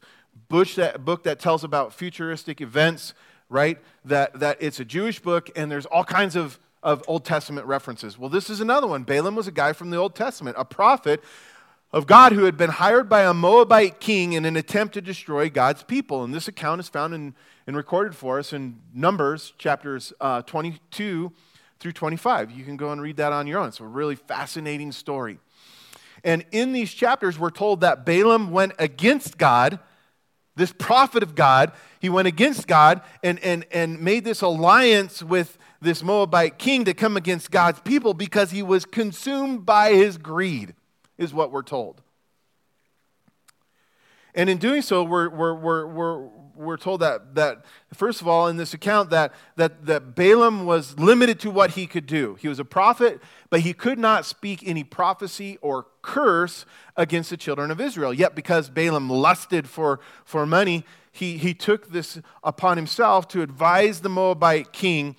bush 0.49 0.75
that, 0.75 1.03
book 1.03 1.23
that 1.23 1.39
tells 1.39 1.63
about 1.63 1.93
futuristic 1.93 2.61
events, 2.61 3.13
right? 3.49 3.79
That, 4.05 4.39
that 4.39 4.57
it's 4.59 4.79
a 4.79 4.85
Jewish 4.85 5.19
book 5.19 5.49
and 5.55 5.71
there's 5.71 5.85
all 5.85 6.03
kinds 6.03 6.35
of 6.35 6.59
of 6.83 7.03
Old 7.07 7.25
Testament 7.25 7.65
references. 7.65 8.17
Well, 8.17 8.29
this 8.29 8.49
is 8.49 8.59
another 8.59 8.87
one. 8.87 9.03
Balaam 9.03 9.35
was 9.35 9.47
a 9.47 9.51
guy 9.51 9.73
from 9.73 9.89
the 9.89 9.97
Old 9.97 10.15
Testament, 10.15 10.55
a 10.59 10.65
prophet 10.65 11.23
of 11.91 12.07
God 12.07 12.33
who 12.33 12.45
had 12.45 12.57
been 12.57 12.71
hired 12.71 13.07
by 13.07 13.21
a 13.21 13.33
Moabite 13.33 13.99
king 13.99 14.33
in 14.33 14.45
an 14.45 14.57
attempt 14.57 14.95
to 14.95 15.01
destroy 15.01 15.49
God's 15.49 15.83
people. 15.83 16.23
And 16.23 16.33
this 16.33 16.47
account 16.47 16.79
is 16.79 16.89
found 16.89 17.13
in, 17.13 17.35
and 17.67 17.77
recorded 17.77 18.15
for 18.15 18.39
us 18.39 18.51
in 18.51 18.79
Numbers 18.93 19.53
chapters 19.57 20.11
uh, 20.19 20.41
22 20.41 21.31
through 21.79 21.91
25. 21.91 22.51
You 22.51 22.63
can 22.63 22.77
go 22.77 22.91
and 22.91 23.01
read 23.01 23.17
that 23.17 23.31
on 23.31 23.45
your 23.45 23.59
own. 23.59 23.67
It's 23.67 23.79
a 23.79 23.85
really 23.85 24.15
fascinating 24.15 24.91
story. 24.91 25.39
And 26.23 26.45
in 26.51 26.73
these 26.73 26.93
chapters, 26.93 27.37
we're 27.37 27.51
told 27.51 27.81
that 27.81 28.05
Balaam 28.05 28.51
went 28.51 28.73
against 28.79 29.37
God, 29.37 29.79
this 30.55 30.71
prophet 30.71 31.21
of 31.21 31.35
God. 31.35 31.73
He 31.99 32.09
went 32.09 32.27
against 32.27 32.67
God 32.67 33.01
and, 33.21 33.39
and, 33.39 33.65
and 33.71 34.01
made 34.01 34.23
this 34.23 34.41
alliance 34.41 35.21
with 35.21 35.57
this 35.83 36.01
Moabite 36.01 36.57
king 36.57 36.85
to 36.85 36.93
come 36.93 37.17
against 37.17 37.51
God's 37.51 37.79
people 37.81 38.13
because 38.13 38.51
he 38.51 38.63
was 38.63 38.85
consumed 38.85 39.65
by 39.65 39.93
his 39.93 40.17
greed 40.17 40.73
is 41.17 41.33
what 41.33 41.51
we're 41.51 41.61
told. 41.61 42.01
And 44.35 44.49
in 44.49 44.57
doing 44.57 44.81
so, 44.81 45.03
we're, 45.03 45.29
we're, 45.29 45.53
we're, 45.53 45.85
we're, 45.85 46.29
we're 46.55 46.77
told 46.77 47.01
that, 47.01 47.35
that, 47.35 47.65
first 47.93 48.21
of 48.21 48.27
all, 48.27 48.47
in 48.47 48.57
this 48.57 48.73
account, 48.73 49.11
that, 49.11 49.33
that, 49.57 49.85
that 49.85 50.15
Balaam 50.15 50.65
was 50.65 50.97
limited 50.97 51.39
to 51.41 51.51
what 51.51 51.71
he 51.71 51.85
could 51.85 52.07
do. 52.07 52.35
He 52.39 52.47
was 52.47 52.59
a 52.59 52.65
prophet, 52.65 53.21
but 53.49 53.59
he 53.59 53.73
could 53.73 53.99
not 53.99 54.25
speak 54.25 54.63
any 54.65 54.83
prophecy 54.83 55.57
or 55.61 55.85
curse 56.01 56.65
against 56.95 57.29
the 57.29 57.37
children 57.37 57.69
of 57.69 57.79
Israel. 57.79 58.13
Yet, 58.13 58.33
because 58.33 58.69
Balaam 58.69 59.09
lusted 59.09 59.67
for, 59.69 59.99
for 60.25 60.45
money, 60.45 60.83
he, 61.11 61.37
he 61.37 61.53
took 61.53 61.91
this 61.91 62.19
upon 62.43 62.77
himself 62.77 63.27
to 63.29 63.43
advise 63.43 64.01
the 64.01 64.09
Moabite 64.09 64.73
king 64.73 65.15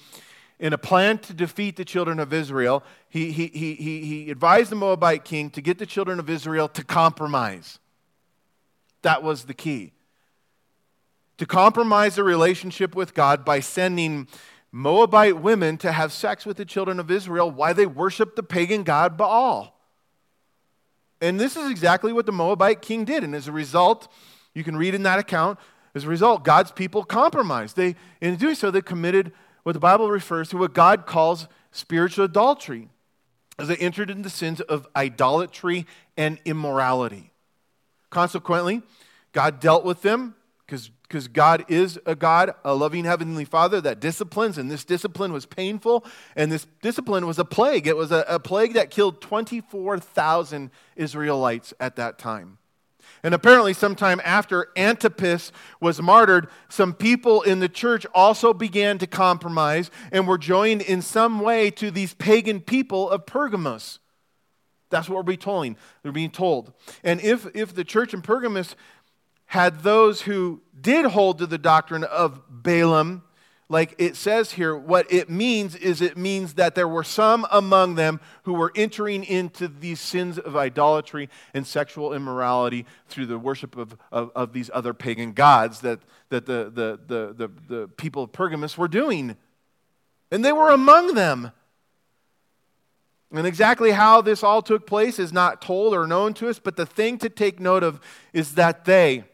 in 0.59 0.73
a 0.73 0.79
plan 0.79 1.19
to 1.19 1.35
defeat 1.35 1.77
the 1.77 1.85
children 1.85 2.21
of 2.21 2.33
Israel, 2.33 2.83
he, 3.09 3.33
he, 3.33 3.49
he, 3.49 3.75
he 3.75 4.31
advised 4.31 4.71
the 4.71 4.77
Moabite 4.77 5.25
king 5.25 5.51
to 5.51 5.61
get 5.61 5.79
the 5.79 5.87
children 5.87 6.19
of 6.19 6.31
Israel 6.31 6.69
to 6.69 6.85
compromise. 6.85 7.79
That 9.03 9.23
was 9.23 9.45
the 9.45 9.55
key. 9.55 9.93
To 11.39 11.47
compromise 11.47 12.15
the 12.15 12.25
relationship 12.25 12.95
with 12.95 13.15
God 13.15 13.45
by 13.45 13.61
sending 13.61 14.29
Moabite 14.71 15.41
women 15.41 15.77
to 15.79 15.93
have 15.93 16.13
sex 16.13 16.47
with 16.47 16.57
the 16.57 16.65
children 16.65 16.99
of 16.99 17.11
Israel 17.11 17.51
while 17.51 17.75
they 17.75 17.87
worship 17.87 18.35
the 18.35 18.43
pagan 18.43 18.83
god 18.83 19.17
Baal. 19.17 19.75
And 21.21 21.39
this 21.39 21.57
is 21.57 21.71
exactly 21.71 22.13
what 22.13 22.27
the 22.27 22.33
Moabite 22.33 22.83
king 22.83 23.05
did. 23.05 23.25
And 23.25 23.35
as 23.35 23.49
a 23.49 23.53
result, 23.53 24.09
you 24.53 24.65
can 24.65 24.77
read 24.77 24.95
in 24.95 25.03
that 25.05 25.19
account, 25.19 25.59
as 25.95 26.05
a 26.05 26.09
result, 26.09 26.45
God's 26.45 26.73
people 26.73 27.05
compromised. 27.05 27.77
They, 27.77 27.95
in 28.21 28.37
doing 28.37 28.57
so, 28.57 28.71
they 28.71 28.81
committed 28.81 29.33
what 29.65 29.73
the 29.73 29.81
Bible 29.81 30.11
refers 30.11 30.49
to, 30.51 30.57
what 30.57 30.73
God 30.73 31.07
calls 31.07 31.49
spiritual 31.73 32.25
adultery, 32.25 32.89
as 33.59 33.69
they 33.69 33.77
entered 33.77 34.11
into 34.11 34.31
sins 34.31 34.61
of 34.61 34.87
idolatry 34.95 35.87
and 36.17 36.39
immorality. 36.45 37.33
Consequently, 38.11 38.83
God 39.33 39.59
dealt 39.59 39.85
with 39.85 40.03
them 40.03 40.37
because 40.67 41.29
God 41.29 41.65
is 41.69 41.99
a 42.07 42.15
God, 42.15 42.53
a 42.65 42.75
loving 42.75 43.05
heavenly 43.05 43.45
Father 43.45 43.81
that 43.81 44.01
disciplines, 44.01 44.59
and 44.59 44.71
this 44.71 44.85
discipline 44.85 45.33
was 45.33 45.47
painful, 45.47 46.05
and 46.35 46.51
this 46.51 46.67
discipline 46.83 47.27
was 47.27 47.39
a 47.39 47.45
plague. 47.45 47.87
It 47.87 47.97
was 47.97 48.11
a, 48.11 48.25
a 48.29 48.41
plague 48.41 48.75
that 48.75 48.91
killed 48.91 49.21
24,000 49.21 50.71
Israelites 50.97 51.75
at 51.79 51.97
that 51.97 52.19
time. 52.19 52.59
And 53.23 53.35
apparently, 53.35 53.73
sometime 53.73 54.21
after 54.25 54.69
Antipas 54.77 55.53
was 55.81 56.01
martyred, 56.03 56.49
some 56.69 56.93
people 56.93 57.43
in 57.43 57.61
the 57.61 57.69
church 57.69 58.07
also 58.15 58.53
began 58.53 58.99
to 58.99 59.07
compromise 59.07 59.91
and 60.13 60.29
were 60.29 60.39
joined 60.39 60.83
in 60.83 61.03
some 61.03 61.41
way 61.41 61.71
to 61.73 61.91
these 61.91 62.15
pagan 62.15 62.61
people 62.61 63.09
of 63.09 63.27
Pergamos. 63.27 63.99
That's 64.91 65.09
what 65.09 65.17
we're 65.17 65.23
being 65.23 65.39
told. 65.39 65.77
They're 66.03 66.13
being 66.13 66.31
told. 66.31 66.73
And 67.03 67.21
if, 67.21 67.47
if 67.55 67.75
the 67.75 67.85
church 67.85 68.15
in 68.15 68.23
Pergamos 68.23 68.77
had 69.47 69.83
those 69.83 70.23
who 70.23 70.63
did 70.81 71.07
hold 71.07 71.39
to 71.39 71.47
the 71.47 71.59
doctrine 71.59 72.05
of 72.05 72.43
Balaam, 72.49 73.23
like 73.69 73.95
it 73.99 74.15
says 74.15 74.53
here, 74.53 74.77
what 74.77 75.11
it 75.11 75.31
means 75.31 75.75
is 75.75 76.03
it 76.03 76.19
means 76.19 76.55
that 76.55 76.75
there 76.75 76.89
were 76.89 77.05
some 77.05 77.47
among 77.51 77.95
them 77.95 78.21
who 78.43 78.53
were 78.53 78.71
entering 78.75 79.25
into 79.25 79.69
these 79.69 80.01
sins 80.01 80.39
of 80.39 80.55
idolatry 80.55 81.31
and 81.55 81.67
sexual 81.67 82.12
immorality 82.12 82.85
through 83.09 83.27
the 83.27 83.39
worship 83.39 83.77
of, 83.77 83.97
of, 84.12 84.31
of 84.35 84.53
these 84.53 84.71
other 84.75 84.93
pagan 84.93 85.33
gods 85.33 85.81
that, 85.81 86.01
that 86.29 86.45
the, 86.45 86.71
the, 86.75 87.01
the, 87.07 87.35
the, 87.35 87.51
the 87.69 87.89
people 87.89 88.25
of 88.25 88.33
Pergamus 88.33 88.77
were 88.77 88.89
doing. 88.89 89.35
And 90.31 90.45
they 90.45 90.53
were 90.53 90.71
among 90.71 91.15
them. 91.15 91.51
And 93.33 93.47
exactly 93.47 93.93
how 93.93 94.21
this 94.21 94.43
all 94.43 94.61
took 94.61 94.87
place 94.87 95.19
is 95.19 95.33
not 95.33 95.62
told 95.62 95.95
or 95.95 96.07
known 96.07 96.35
to 96.35 96.49
us, 96.49 96.59
but 96.59 96.77
the 96.77 96.87
thing 96.87 97.17
to 97.19 97.31
take 97.31 97.59
note 97.59 97.83
of 97.83 97.99
is 98.33 98.55
that 98.57 98.85
they, 98.85 99.25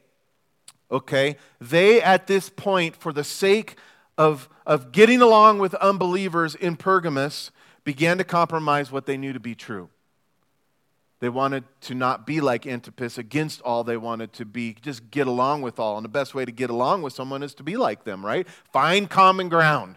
okay, 0.91 1.37
they 1.61 2.01
at 2.01 2.29
this 2.29 2.49
point, 2.49 2.95
for 2.95 3.13
the 3.13 3.25
sake 3.25 3.77
of, 4.21 4.51
of 4.67 4.93
getting 4.93 5.23
along 5.23 5.61
with 5.61 5.75
unbelievers 5.77 6.55
in 6.55 6.77
Pergamus 6.77 7.51
began 7.85 8.19
to 8.19 8.25
compromise 8.25 8.93
what 8.93 9.07
they 9.07 9.17
knew 9.17 9.33
to 9.33 9.41
be 9.41 9.55
true. 9.55 9.89
They 11.21 11.31
wanted 11.31 11.65
to 11.83 11.95
not 11.95 12.27
be 12.27 12.43
like 12.43 12.67
Antipas 12.67 13.17
against 13.17 13.63
all. 13.63 13.83
They 13.83 13.97
wanted 13.97 14.35
to 14.35 14.45
be 14.45 14.77
just 14.83 15.11
get 15.11 15.27
along 15.27 15.63
with 15.63 15.79
all. 15.79 15.97
And 15.97 16.05
the 16.05 16.11
best 16.11 16.35
way 16.35 16.45
to 16.45 16.53
get 16.53 16.69
along 16.69 17.01
with 17.01 17.15
someone 17.15 17.43
is 17.43 17.55
to 17.55 17.63
be 17.63 17.79
like 17.79 18.05
them, 18.05 18.25
right? 18.25 18.47
Find 18.71 19.09
common 19.09 19.49
ground. 19.49 19.97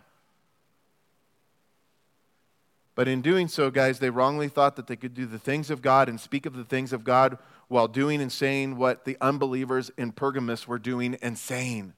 But 2.95 3.09
in 3.09 3.21
doing 3.21 3.49
so, 3.49 3.69
guys, 3.71 3.99
they 3.99 4.09
wrongly 4.09 4.47
thought 4.47 4.77
that 4.77 4.87
they 4.87 4.95
could 4.95 5.13
do 5.13 5.25
the 5.25 5.39
things 5.39 5.69
of 5.69 5.81
God 5.81 6.07
and 6.07 6.17
speak 6.17 6.45
of 6.45 6.55
the 6.55 6.63
things 6.63 6.93
of 6.93 7.03
God 7.03 7.37
while 7.67 7.89
doing 7.89 8.21
and 8.21 8.31
saying 8.31 8.77
what 8.77 9.03
the 9.03 9.17
unbelievers 9.19 9.91
in 9.97 10.13
Pergamus 10.13 10.65
were 10.65 10.79
doing 10.79 11.15
and 11.21 11.37
saying. 11.37 11.93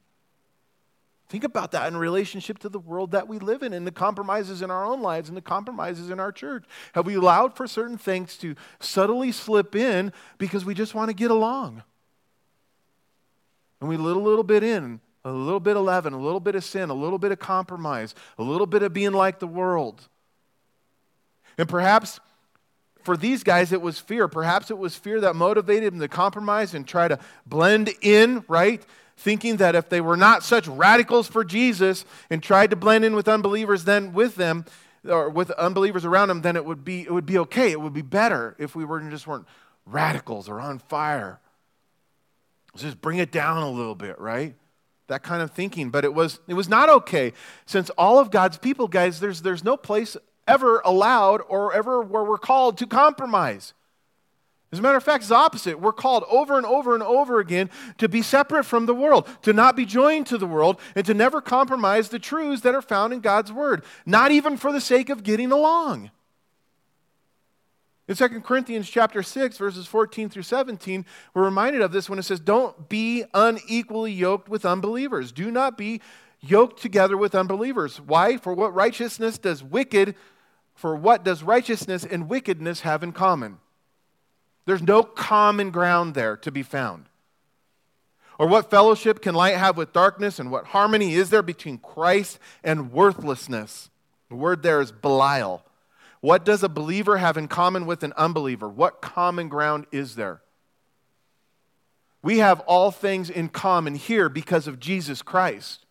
Think 1.28 1.42
about 1.42 1.72
that 1.72 1.88
in 1.88 1.96
relationship 1.96 2.58
to 2.60 2.68
the 2.68 2.78
world 2.78 3.10
that 3.10 3.26
we 3.26 3.40
live 3.40 3.62
in 3.62 3.72
and 3.72 3.84
the 3.84 3.92
compromises 3.92 4.62
in 4.62 4.70
our 4.70 4.84
own 4.84 5.02
lives 5.02 5.28
and 5.28 5.36
the 5.36 5.42
compromises 5.42 6.08
in 6.08 6.20
our 6.20 6.30
church. 6.30 6.64
Have 6.94 7.06
we 7.06 7.16
allowed 7.16 7.56
for 7.56 7.66
certain 7.66 7.98
things 7.98 8.36
to 8.38 8.54
subtly 8.78 9.32
slip 9.32 9.74
in 9.74 10.12
because 10.38 10.64
we 10.64 10.72
just 10.72 10.94
want 10.94 11.08
to 11.08 11.14
get 11.14 11.32
along? 11.32 11.82
And 13.80 13.88
we 13.88 13.96
let 13.96 14.16
a 14.16 14.20
little 14.20 14.44
bit 14.44 14.62
in, 14.62 15.00
a 15.24 15.32
little 15.32 15.58
bit 15.58 15.76
of 15.76 15.84
leaven, 15.84 16.12
a 16.12 16.20
little 16.20 16.40
bit 16.40 16.54
of 16.54 16.62
sin, 16.62 16.90
a 16.90 16.94
little 16.94 17.18
bit 17.18 17.32
of 17.32 17.40
compromise, 17.40 18.14
a 18.38 18.42
little 18.44 18.66
bit 18.66 18.84
of 18.84 18.92
being 18.92 19.12
like 19.12 19.40
the 19.40 19.48
world. 19.48 20.08
And 21.58 21.68
perhaps 21.68 22.20
for 23.06 23.16
these 23.16 23.42
guys, 23.42 23.72
it 23.72 23.80
was 23.80 23.98
fear. 23.98 24.28
Perhaps 24.28 24.70
it 24.70 24.76
was 24.76 24.94
fear 24.94 25.22
that 25.22 25.34
motivated 25.34 25.94
them 25.94 26.00
to 26.00 26.08
compromise 26.08 26.74
and 26.74 26.86
try 26.86 27.08
to 27.08 27.18
blend 27.46 27.88
in, 28.02 28.44
right? 28.48 28.84
thinking 29.18 29.56
that 29.56 29.74
if 29.74 29.88
they 29.88 30.00
were 30.00 30.16
not 30.16 30.42
such 30.42 30.68
radicals 30.68 31.26
for 31.26 31.42
Jesus 31.42 32.04
and 32.28 32.42
tried 32.42 32.70
to 32.70 32.76
blend 32.76 33.04
in 33.04 33.14
with 33.14 33.28
unbelievers 33.28 33.84
then 33.84 34.12
with 34.12 34.36
them, 34.36 34.64
or 35.08 35.30
with 35.30 35.50
unbelievers 35.52 36.04
around 36.04 36.28
them, 36.28 36.42
then 36.42 36.56
it 36.56 36.64
would 36.64 36.84
be, 36.84 37.02
it 37.02 37.12
would 37.12 37.26
be 37.26 37.38
okay. 37.38 37.70
It 37.70 37.80
would 37.80 37.92
be 37.92 38.02
better 38.02 38.56
if 38.58 38.74
we 38.74 38.84
were 38.84 39.00
just 39.00 39.26
weren't 39.26 39.46
radicals 39.84 40.48
or 40.48 40.60
on 40.60 40.78
fire. 40.78 41.40
Just 42.76 43.00
bring 43.00 43.18
it 43.18 43.30
down 43.30 43.62
a 43.62 43.70
little 43.70 43.94
bit, 43.94 44.18
right? 44.18 44.54
That 45.06 45.22
kind 45.22 45.42
of 45.42 45.52
thinking. 45.52 45.90
But 45.90 46.04
it 46.04 46.12
was, 46.12 46.40
it 46.48 46.54
was 46.54 46.68
not 46.68 46.88
okay. 46.88 47.32
Since 47.64 47.90
all 47.90 48.18
of 48.18 48.30
God's 48.30 48.58
people, 48.58 48.88
guys, 48.88 49.20
there's, 49.20 49.42
there's 49.42 49.64
no 49.64 49.76
place 49.76 50.16
ever 50.46 50.80
allowed 50.84 51.42
or 51.48 51.72
ever 51.72 52.02
where 52.02 52.24
we're 52.24 52.38
called 52.38 52.78
to 52.78 52.86
compromise. 52.86 53.74
As 54.72 54.80
a 54.80 54.82
matter 54.82 54.96
of 54.96 55.04
fact, 55.04 55.22
it's 55.22 55.30
opposite. 55.30 55.80
We're 55.80 55.92
called 55.92 56.24
over 56.28 56.56
and 56.56 56.66
over 56.66 56.94
and 56.94 57.02
over 57.02 57.38
again 57.38 57.70
to 57.98 58.08
be 58.08 58.20
separate 58.20 58.64
from 58.64 58.86
the 58.86 58.94
world, 58.94 59.28
to 59.42 59.52
not 59.52 59.76
be 59.76 59.86
joined 59.86 60.26
to 60.26 60.38
the 60.38 60.46
world, 60.46 60.80
and 60.94 61.06
to 61.06 61.14
never 61.14 61.40
compromise 61.40 62.08
the 62.08 62.18
truths 62.18 62.62
that 62.62 62.74
are 62.74 62.82
found 62.82 63.12
in 63.12 63.20
God's 63.20 63.52
Word, 63.52 63.84
not 64.04 64.32
even 64.32 64.56
for 64.56 64.72
the 64.72 64.80
sake 64.80 65.08
of 65.08 65.22
getting 65.22 65.52
along. 65.52 66.10
In 68.08 68.14
2 68.14 68.40
Corinthians 68.40 68.88
chapter 68.88 69.22
6, 69.22 69.56
verses 69.56 69.86
14 69.86 70.28
through 70.28 70.42
17, 70.42 71.04
we're 71.34 71.44
reminded 71.44 71.82
of 71.82 71.90
this 71.90 72.08
when 72.08 72.18
it 72.18 72.24
says, 72.24 72.38
Don't 72.38 72.88
be 72.88 73.24
unequally 73.34 74.12
yoked 74.12 74.48
with 74.48 74.64
unbelievers. 74.64 75.32
Do 75.32 75.50
not 75.50 75.78
be 75.78 76.00
yoked 76.40 76.80
together 76.80 77.16
with 77.16 77.34
unbelievers. 77.34 78.00
Why? 78.00 78.36
For 78.36 78.52
what 78.52 78.74
righteousness 78.74 79.38
does 79.38 79.62
wicked, 79.62 80.14
for 80.76 80.94
what 80.94 81.24
does 81.24 81.42
righteousness 81.42 82.04
and 82.04 82.28
wickedness 82.28 82.82
have 82.82 83.02
in 83.02 83.12
common? 83.12 83.58
There's 84.66 84.82
no 84.82 85.02
common 85.02 85.70
ground 85.70 86.14
there 86.14 86.36
to 86.36 86.52
be 86.52 86.62
found. 86.62 87.06
Or 88.38 88.46
what 88.46 88.70
fellowship 88.70 89.22
can 89.22 89.34
light 89.34 89.56
have 89.56 89.78
with 89.78 89.94
darkness, 89.94 90.38
and 90.38 90.50
what 90.50 90.66
harmony 90.66 91.14
is 91.14 91.30
there 91.30 91.42
between 91.42 91.78
Christ 91.78 92.38
and 92.62 92.92
worthlessness? 92.92 93.88
The 94.28 94.34
word 94.34 94.62
there 94.62 94.82
is 94.82 94.92
Belial. 94.92 95.64
What 96.20 96.44
does 96.44 96.62
a 96.62 96.68
believer 96.68 97.16
have 97.16 97.38
in 97.38 97.48
common 97.48 97.86
with 97.86 98.02
an 98.02 98.12
unbeliever? 98.14 98.68
What 98.68 99.00
common 99.00 99.48
ground 99.48 99.86
is 99.90 100.16
there? 100.16 100.42
We 102.22 102.38
have 102.38 102.60
all 102.60 102.90
things 102.90 103.30
in 103.30 103.48
common 103.48 103.94
here 103.94 104.28
because 104.28 104.66
of 104.66 104.80
Jesus 104.80 105.22
Christ. 105.22 105.86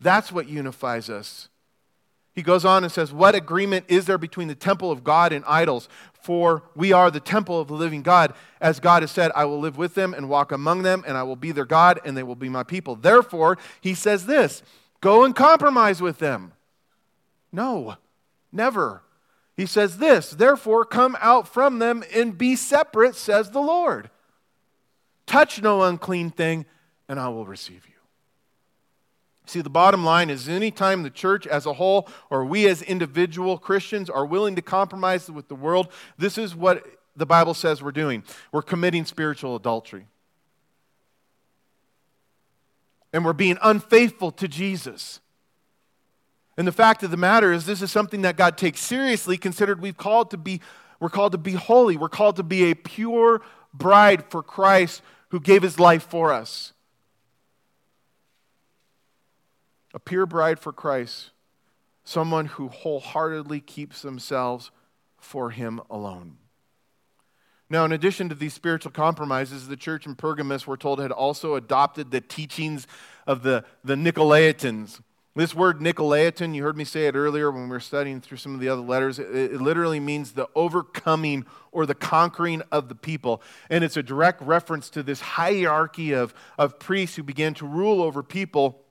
That's 0.00 0.32
what 0.32 0.48
unifies 0.48 1.10
us 1.10 1.48
He 2.34 2.42
goes 2.42 2.64
on 2.64 2.82
and 2.82 2.92
says, 2.92 3.12
What 3.12 3.34
agreement 3.34 3.86
is 3.88 4.06
there 4.06 4.18
between 4.18 4.48
the 4.48 4.54
temple 4.54 4.90
of 4.90 5.04
God 5.04 5.32
and 5.32 5.44
idols? 5.46 5.88
For 6.12 6.64
we 6.74 6.92
are 6.92 7.10
the 7.10 7.20
temple 7.20 7.60
of 7.60 7.68
the 7.68 7.74
living 7.74 8.02
God. 8.02 8.34
As 8.60 8.80
God 8.80 9.02
has 9.02 9.10
said, 9.10 9.30
I 9.34 9.44
will 9.44 9.60
live 9.60 9.76
with 9.76 9.94
them 9.94 10.14
and 10.14 10.28
walk 10.28 10.50
among 10.50 10.82
them, 10.82 11.04
and 11.06 11.16
I 11.16 11.22
will 11.22 11.36
be 11.36 11.52
their 11.52 11.64
God, 11.64 12.00
and 12.04 12.16
they 12.16 12.22
will 12.22 12.34
be 12.34 12.48
my 12.48 12.62
people. 12.62 12.96
Therefore, 12.96 13.58
he 13.80 13.94
says 13.94 14.26
this 14.26 14.62
go 15.00 15.24
and 15.24 15.36
compromise 15.36 16.00
with 16.00 16.18
them. 16.18 16.52
No, 17.52 17.96
never. 18.50 19.02
He 19.56 19.66
says 19.66 19.98
this, 19.98 20.30
therefore, 20.30 20.84
come 20.84 21.16
out 21.20 21.46
from 21.46 21.78
them 21.78 22.02
and 22.12 22.36
be 22.36 22.56
separate, 22.56 23.14
says 23.14 23.50
the 23.50 23.60
Lord. 23.60 24.10
Touch 25.26 25.62
no 25.62 25.82
unclean 25.82 26.30
thing, 26.30 26.66
and 27.08 27.20
I 27.20 27.28
will 27.28 27.46
receive 27.46 27.86
you. 27.86 27.93
See, 29.46 29.60
the 29.60 29.70
bottom 29.70 30.04
line 30.04 30.30
is 30.30 30.48
anytime 30.48 31.02
the 31.02 31.10
church 31.10 31.46
as 31.46 31.66
a 31.66 31.74
whole 31.74 32.08
or 32.30 32.44
we 32.44 32.66
as 32.66 32.80
individual 32.82 33.58
Christians 33.58 34.08
are 34.08 34.24
willing 34.24 34.56
to 34.56 34.62
compromise 34.62 35.30
with 35.30 35.48
the 35.48 35.54
world, 35.54 35.88
this 36.16 36.38
is 36.38 36.54
what 36.54 36.84
the 37.14 37.26
Bible 37.26 37.54
says 37.54 37.82
we're 37.82 37.92
doing. 37.92 38.24
We're 38.52 38.62
committing 38.62 39.04
spiritual 39.04 39.54
adultery. 39.54 40.06
And 43.12 43.24
we're 43.24 43.32
being 43.32 43.58
unfaithful 43.62 44.32
to 44.32 44.48
Jesus. 44.48 45.20
And 46.56 46.66
the 46.66 46.72
fact 46.72 47.02
of 47.02 47.10
the 47.10 47.16
matter 47.16 47.52
is 47.52 47.66
this 47.66 47.82
is 47.82 47.90
something 47.90 48.22
that 48.22 48.36
God 48.36 48.56
takes 48.56 48.80
seriously 48.80 49.36
considered 49.36 49.80
we've 49.80 49.96
called 49.96 50.30
to 50.30 50.36
be 50.36 50.60
we're 51.00 51.10
called 51.10 51.32
to 51.32 51.38
be 51.38 51.52
holy. 51.52 51.96
We're 51.96 52.08
called 52.08 52.36
to 52.36 52.42
be 52.42 52.70
a 52.70 52.74
pure 52.74 53.42
bride 53.74 54.24
for 54.30 54.42
Christ 54.42 55.02
who 55.30 55.40
gave 55.40 55.62
his 55.62 55.78
life 55.78 56.04
for 56.04 56.32
us. 56.32 56.73
A 59.94 60.00
pure 60.00 60.26
bride 60.26 60.58
for 60.58 60.72
Christ, 60.72 61.30
someone 62.02 62.46
who 62.46 62.68
wholeheartedly 62.68 63.60
keeps 63.60 64.02
themselves 64.02 64.72
for 65.16 65.50
Him 65.50 65.80
alone. 65.88 66.36
Now, 67.70 67.84
in 67.84 67.92
addition 67.92 68.28
to 68.28 68.34
these 68.34 68.52
spiritual 68.52 68.92
compromises, 68.92 69.68
the 69.68 69.76
church 69.76 70.04
in 70.04 70.16
Pergamus, 70.16 70.66
we're 70.66 70.76
told, 70.76 70.98
had 70.98 71.12
also 71.12 71.54
adopted 71.54 72.10
the 72.10 72.20
teachings 72.20 72.86
of 73.26 73.42
the, 73.42 73.64
the 73.82 73.94
Nicolaitans. 73.94 75.00
This 75.36 75.54
word 75.54 75.80
Nicolaitan, 75.80 76.54
you 76.54 76.62
heard 76.62 76.76
me 76.76 76.84
say 76.84 77.06
it 77.06 77.16
earlier 77.16 77.50
when 77.50 77.64
we 77.64 77.70
were 77.70 77.80
studying 77.80 78.20
through 78.20 78.36
some 78.36 78.54
of 78.54 78.60
the 78.60 78.68
other 78.68 78.82
letters. 78.82 79.18
It, 79.18 79.34
it, 79.34 79.60
literally 79.60 79.98
means 79.98 80.32
the 80.32 80.48
overcoming 80.54 81.46
or 81.72 81.86
the 81.86 81.94
conquering 81.94 82.62
of 82.70 82.88
the 82.88 82.94
people. 82.94 83.42
And 83.68 83.82
it's 83.82 83.96
a 83.96 84.02
direct 84.02 84.42
reference 84.42 84.90
to 84.90 85.02
this 85.02 85.20
hierarchy 85.20 86.12
of, 86.12 86.34
of 86.56 86.78
priests 86.78 87.16
who 87.16 87.24
began 87.24 87.54
to 87.54 87.66
rule 87.66 88.00
over 88.00 88.22
people 88.22 88.83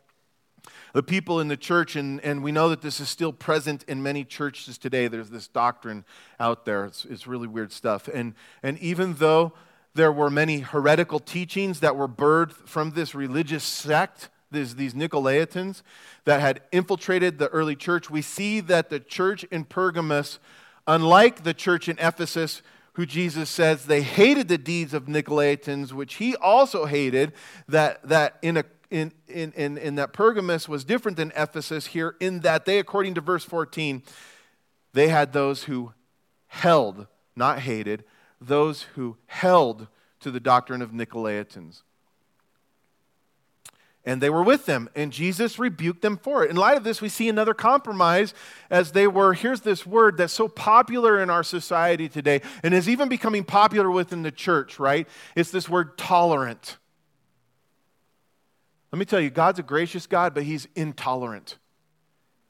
the 0.94 1.04
people 1.04 1.39
in 1.39 1.48
the 1.48 1.58
church, 1.58 1.96
and, 1.96 2.22
and 2.22 2.44
we 2.44 2.52
know 2.52 2.70
that 2.70 2.82
this 2.82 3.00
is 3.00 3.10
still 3.10 3.34
present 3.34 3.84
in 3.88 4.02
many 4.02 4.24
churches 4.24 4.78
today. 4.78 5.08
There's 5.08 5.32
this 5.32 5.48
doctrine 5.48 6.06
out 6.39 6.66
there. 6.66 6.86
It's, 6.86 7.04
it's 7.06 7.28
really 7.28 7.48
weird 7.48 7.72
stuff. 7.72 8.08
And, 8.08 8.36
and 8.62 8.78
even 8.78 9.16
though 9.16 9.54
there 9.96 10.12
were 10.12 10.30
many 10.30 10.60
heretical 10.60 11.20
teachings 11.20 11.80
that 11.82 11.96
were 11.96 12.08
birthed 12.08 12.68
from 12.68 12.91
this 12.91 13.14
religious 13.16 13.64
sect, 13.64 14.30
these, 14.52 14.76
these 14.76 14.94
Nicolaitans, 14.94 15.82
that 16.26 16.41
had 16.41 16.62
infiltrated 16.72 17.39
the 17.39 17.50
early 17.50 17.76
church, 17.76 18.10
we 18.10 18.22
see 18.22 18.60
that 18.60 18.91
the 18.91 19.00
church 19.00 19.44
in 19.46 19.66
Pergamus, 19.66 20.38
unlike 20.86 21.44
the 21.44 21.56
church 21.56 21.89
in 21.89 21.98
Ephesus, 21.98 22.62
who 22.94 23.08
Jesus 23.08 23.50
says 23.50 23.86
they 23.86 24.04
hated 24.04 24.48
the 24.48 24.60
deeds 24.60 24.94
of 24.94 25.06
Nicolaitans, 25.06 25.91
which 25.91 26.16
he 26.16 26.36
also 26.36 26.86
hated, 26.86 27.34
that, 27.68 28.08
that 28.08 28.38
in 28.44 28.58
a 28.58 28.64
in, 28.94 29.12
in, 29.28 29.52
in, 29.54 29.78
in 29.80 29.96
that 29.96 30.14
Pergamus 30.14 30.70
was 30.70 30.84
different 30.84 31.18
than 31.18 31.34
Ephesus 31.36 31.88
here 31.88 32.16
in 32.20 32.41
that 32.41 32.66
they, 32.66 32.78
according 32.78 33.16
to 33.16 33.22
verse 33.22 33.44
14, 33.44 34.04
they 34.94 35.08
had 35.08 35.34
those 35.34 35.64
who 35.64 35.94
held, 36.46 37.08
not 37.36 37.60
hated, 37.60 38.04
those 38.39 38.84
who 38.94 39.18
held 39.26 39.88
to 40.20 40.30
the 40.30 40.39
doctrine 40.39 40.84
of 40.84 40.91
Nicolaitans. 40.91 41.82
And 44.06 44.22
they 44.22 44.30
were 44.30 44.44
with 44.44 44.68
them, 44.68 44.89
and 44.96 45.12
Jesus 45.12 45.58
rebuked 45.58 46.04
them 46.04 46.18
for 46.18 46.44
it. 46.44 46.52
In 46.52 46.56
light 46.56 46.78
of 46.78 46.84
this, 46.84 47.02
we 47.02 47.10
see 47.10 47.30
another 47.30 47.56
compromise 47.56 48.36
as 48.70 48.91
they 48.91 49.08
were. 49.08 49.34
Here's 49.34 49.62
this 49.62 49.88
word 49.88 50.18
that's 50.18 50.34
so 50.34 50.48
popular 50.48 51.20
in 51.20 51.32
our 51.32 51.44
society 51.44 52.10
today 52.10 52.41
and 52.62 52.76
is 52.76 52.88
even 52.88 53.10
becoming 53.10 53.44
popular 53.44 53.89
within 53.89 54.22
the 54.22 54.32
church, 54.32 54.78
right? 54.78 55.08
It's 55.36 55.50
this 55.50 55.68
word 55.68 55.98
tolerant. 55.98 56.78
Let 58.94 59.00
me 59.00 59.06
tell 59.06 59.20
you, 59.20 59.32
God's 59.32 59.58
a 59.58 59.64
gracious 59.64 60.06
God, 60.06 60.36
but 60.36 60.44
He's 60.44 60.68
intolerant. 60.76 61.58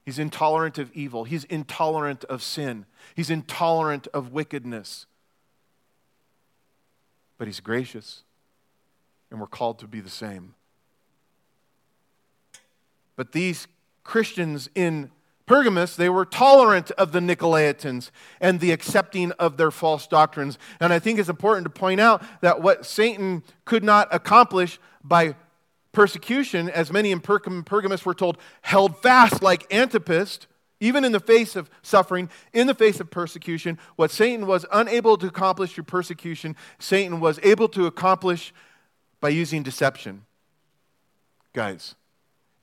He's 0.04 0.20
intolerant 0.20 0.78
of 0.78 0.92
evil. 0.94 1.24
He's 1.24 1.46
intolerant 1.46 2.26
of 2.26 2.44
sin. 2.44 2.86
He's 3.16 3.30
intolerant 3.30 4.10
of 4.14 4.34
wickedness. 4.34 5.06
But 7.38 7.48
He's 7.48 7.62
gracious, 7.62 8.24
and 9.32 9.40
we're 9.40 9.48
called 9.48 9.80
to 9.80 9.88
be 9.88 10.02
the 10.02 10.10
same. 10.10 10.56
But 13.16 13.32
these 13.32 13.70
Christians 14.04 14.70
in 14.76 15.12
Pergamus, 15.46 15.96
they 15.96 16.10
were 16.10 16.26
tolerant 16.26 16.92
of 16.92 17.14
the 17.14 17.22
Nicolaitans 17.22 18.12
and 18.42 18.60
the 18.60 18.72
accepting 18.72 19.32
of 19.34 19.56
their 19.56 19.72
false 19.72 20.08
doctrines. 20.08 20.60
And 20.82 20.92
I 20.92 21.00
think 21.00 21.20
it's 21.20 21.30
important 21.30 21.64
to 21.64 21.70
point 21.70 22.02
out 22.02 22.22
that 22.42 22.62
what 22.62 22.86
Satan 22.86 23.44
could 23.64 23.84
not 23.86 24.10
accomplish 24.12 24.78
by 25.06 25.36
persecution, 25.94 26.70
as 26.70 26.92
many 26.92 27.12
in 27.12 27.22
Pergamus 27.22 28.06
were 28.06 28.14
told, 28.14 28.38
held 28.62 29.02
fast 29.02 29.42
like 29.42 29.72
Antipas, 29.74 30.40
even 30.80 31.06
in 31.06 31.14
the 31.14 31.20
face 31.20 31.56
of 31.56 31.70
suffering, 31.82 32.30
in 32.52 32.68
the 32.68 32.74
face 32.74 33.00
of 33.00 33.10
persecution. 33.10 33.80
What 33.96 34.12
Satan 34.12 34.46
was 34.46 34.66
unable 34.72 35.18
to 35.18 35.28
accomplish 35.28 35.74
through 35.74 35.86
persecution, 35.86 36.58
Satan 36.80 37.22
was 37.22 37.40
able 37.42 37.70
to 37.70 37.86
accomplish 37.86 38.54
by 39.22 39.30
using 39.30 39.64
deception. 39.64 40.26
Guys, 41.54 41.96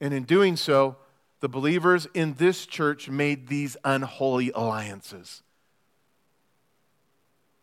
and 0.00 0.12
in 0.12 0.24
doing 0.24 0.56
so, 0.56 0.96
the 1.40 1.48
believers 1.48 2.06
in 2.12 2.34
this 2.34 2.66
church 2.66 3.08
made 3.08 3.48
these 3.48 3.76
unholy 3.84 4.50
alliances. 4.54 5.42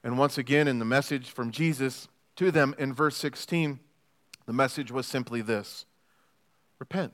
And 0.03 0.17
once 0.17 0.37
again, 0.37 0.67
in 0.67 0.79
the 0.79 0.85
message 0.85 1.29
from 1.29 1.51
Jesus 1.51 2.07
to 2.37 2.49
them 2.49 2.73
in 2.79 2.93
verse 2.93 3.17
16, 3.17 3.79
the 4.47 4.53
message 4.53 4.91
was 4.91 5.05
simply 5.05 5.41
this 5.41 5.85
repent. 6.79 7.13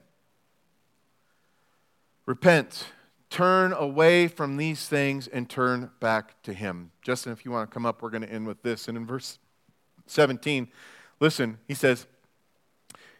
Repent. 2.26 2.86
Turn 3.30 3.74
away 3.74 4.28
from 4.28 4.58
these 4.58 4.88
things 4.88 5.28
and 5.28 5.50
turn 5.50 5.90
back 6.00 6.42
to 6.44 6.54
Him. 6.54 6.92
Justin, 7.02 7.34
if 7.34 7.44
you 7.44 7.52
want 7.52 7.70
to 7.70 7.74
come 7.74 7.86
up, 7.86 8.02
we're 8.02 8.12
going 8.12 8.22
to 8.22 8.32
end 8.32 8.46
with 8.48 8.62
this. 8.62 8.88
And 8.88 8.96
in 8.96 9.06
verse 9.08 9.40
17, 10.06 10.68
listen, 11.20 11.58
he 11.68 11.74
says, 11.74 12.06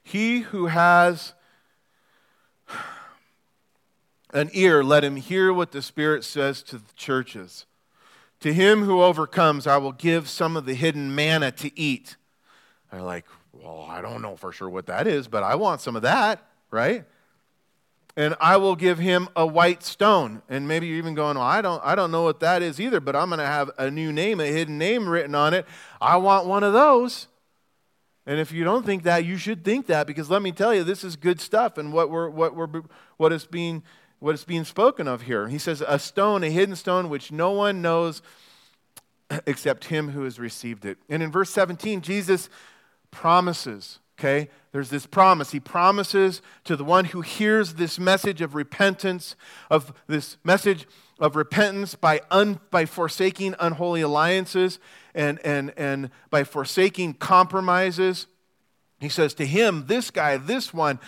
He 0.04 0.42
who 0.42 0.68
has 0.68 1.34
an 4.34 4.52
ear, 4.54 4.84
let 4.84 5.04
him 5.04 5.16
hear 5.16 5.52
what 5.52 5.72
the 5.72 5.82
Spirit 5.82 6.24
says 6.24 6.62
to 6.64 6.78
the 6.78 6.94
churches. 6.96 7.66
To 8.42 8.54
him 8.54 8.84
who 8.84 9.02
overcomes, 9.02 9.66
I 9.66 9.78
will 9.78 9.92
give 9.92 10.30
some 10.30 10.58
of 10.58 10.66
the 10.66 10.74
hidden 10.76 11.16
manna 11.16 11.52
to 11.54 11.80
eat. 11.80 12.18
They're 12.92 13.02
like, 13.02 13.26
well, 13.64 13.88
I 13.90 14.02
don't 14.02 14.22
know 14.22 14.36
for 14.36 14.52
sure 14.52 14.70
what 14.70 14.88
that 14.88 15.08
is, 15.08 15.28
but 15.28 15.44
I 15.44 15.56
want 15.56 15.82
some 15.82 15.96
of 15.96 16.02
that, 16.02 16.46
right? 16.70 17.06
And 18.16 18.36
I 18.40 18.58
will 18.58 18.76
give 18.76 19.00
him 19.00 19.30
a 19.36 19.46
white 19.46 19.84
stone. 19.84 20.42
And 20.50 20.68
maybe 20.68 20.88
you're 20.88 20.98
even 20.98 21.16
going, 21.16 21.38
well, 21.38 21.48
I 21.48 21.62
don't, 21.62 21.82
I 21.84 21.96
don't 21.96 22.12
know 22.12 22.24
what 22.24 22.42
that 22.42 22.62
is 22.62 22.80
either, 22.80 23.00
but 23.00 23.16
I'm 23.16 23.30
going 23.30 23.40
to 23.40 23.46
have 23.46 23.72
a 23.78 23.90
new 23.90 24.12
name, 24.12 24.40
a 24.40 24.46
hidden 24.46 24.78
name 24.78 25.08
written 25.08 25.34
on 25.34 25.54
it. 25.54 25.66
I 26.02 26.18
want 26.18 26.46
one 26.46 26.64
of 26.64 26.74
those. 26.74 27.28
And 28.26 28.40
if 28.40 28.52
you 28.52 28.64
don't 28.64 28.86
think 28.86 29.04
that, 29.04 29.26
you 29.26 29.38
should 29.38 29.66
think 29.66 29.88
that 29.88 30.08
because 30.08 30.30
let 30.30 30.42
me 30.42 30.52
tell 30.52 30.74
you, 30.74 30.84
this 30.84 31.04
is 31.04 31.16
good 31.16 31.42
stuff 31.42 31.78
and 31.78 31.92
what, 31.92 32.10
we're, 32.10 32.30
what, 32.30 32.56
we're, 32.56 32.84
what, 33.18 33.34
is 33.34 33.46
being, 33.46 33.84
what 34.20 34.36
is 34.36 34.44
being 34.44 34.64
spoken 34.64 35.08
of 35.08 35.24
here. 35.24 35.48
He 35.48 35.58
says, 35.58 35.84
a 35.86 35.98
stone, 35.98 36.44
a 36.44 36.50
hidden 36.50 36.76
stone, 36.76 37.10
which 37.10 37.32
no 37.32 37.52
one 37.52 37.82
knows 37.82 38.22
except 39.48 39.86
him 39.86 40.10
who 40.10 40.24
has 40.24 40.40
received 40.40 40.86
it. 40.86 40.98
And 41.10 41.24
in 41.24 41.32
verse 41.32 41.50
17, 41.50 42.02
Jesus 42.02 42.50
promises, 43.14 44.00
okay? 44.20 44.50
There's 44.72 44.90
this 44.90 45.06
promise. 45.06 45.52
He 45.52 45.60
promises 45.60 46.42
to 46.64 46.76
the 46.76 46.84
one 46.84 47.06
who 47.06 47.22
hears 47.22 47.76
this 47.76 48.00
message 48.00 48.42
of 48.42 48.56
repentance, 48.56 49.36
of 49.70 49.94
this 50.08 50.38
message 50.44 50.88
of 51.20 51.36
repentance 51.36 51.94
by, 51.96 52.22
un, 52.32 52.60
by 52.72 52.86
forsaking 52.86 53.56
unholy 53.60 54.02
alliances 54.02 54.80
and, 55.14 55.40
and, 55.46 55.72
and 55.78 56.10
by 56.32 56.44
forsaking 56.44 57.14
compromises. 57.14 58.26
He 59.00 59.10
says 59.10 59.34
to 59.36 59.46
him, 59.46 59.86
this 59.88 60.10
guy, 60.10 60.38
this 60.38 60.74
one, 60.74 61.00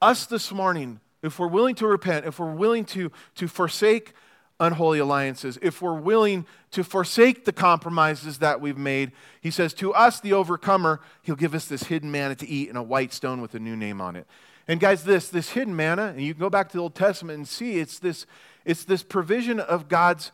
us 0.00 0.26
this 0.26 0.50
morning, 0.50 1.00
if 1.22 1.38
we're 1.38 1.48
willing 1.48 1.74
to 1.76 1.86
repent, 1.86 2.24
if 2.26 2.38
we're 2.38 2.52
willing 2.52 2.84
to, 2.86 3.12
to 3.36 3.46
forsake 3.46 4.14
unholy 4.62 5.00
alliances, 5.00 5.58
if 5.60 5.82
we're 5.82 5.98
willing 5.98 6.46
to 6.70 6.84
forsake 6.84 7.44
the 7.44 7.52
compromises 7.52 8.38
that 8.38 8.60
we've 8.60 8.78
made, 8.78 9.10
he 9.40 9.50
says, 9.50 9.74
To 9.74 9.92
us, 9.92 10.20
the 10.20 10.32
overcomer, 10.32 11.00
he'll 11.22 11.36
give 11.36 11.54
us 11.54 11.66
this 11.66 11.84
hidden 11.84 12.10
manna 12.10 12.36
to 12.36 12.48
eat 12.48 12.68
and 12.68 12.78
a 12.78 12.82
white 12.82 13.12
stone 13.12 13.42
with 13.42 13.54
a 13.54 13.58
new 13.58 13.76
name 13.76 14.00
on 14.00 14.14
it. 14.14 14.26
And 14.68 14.78
guys, 14.78 15.02
this, 15.02 15.28
this 15.28 15.50
hidden 15.50 15.74
manna, 15.74 16.06
and 16.06 16.22
you 16.22 16.32
can 16.32 16.40
go 16.40 16.48
back 16.48 16.68
to 16.68 16.76
the 16.76 16.82
Old 16.82 16.94
Testament 16.94 17.36
and 17.36 17.48
see 17.48 17.78
it's 17.78 17.98
this, 17.98 18.24
it's 18.64 18.84
this 18.84 19.02
provision 19.02 19.58
of 19.58 19.88
God's, 19.88 20.30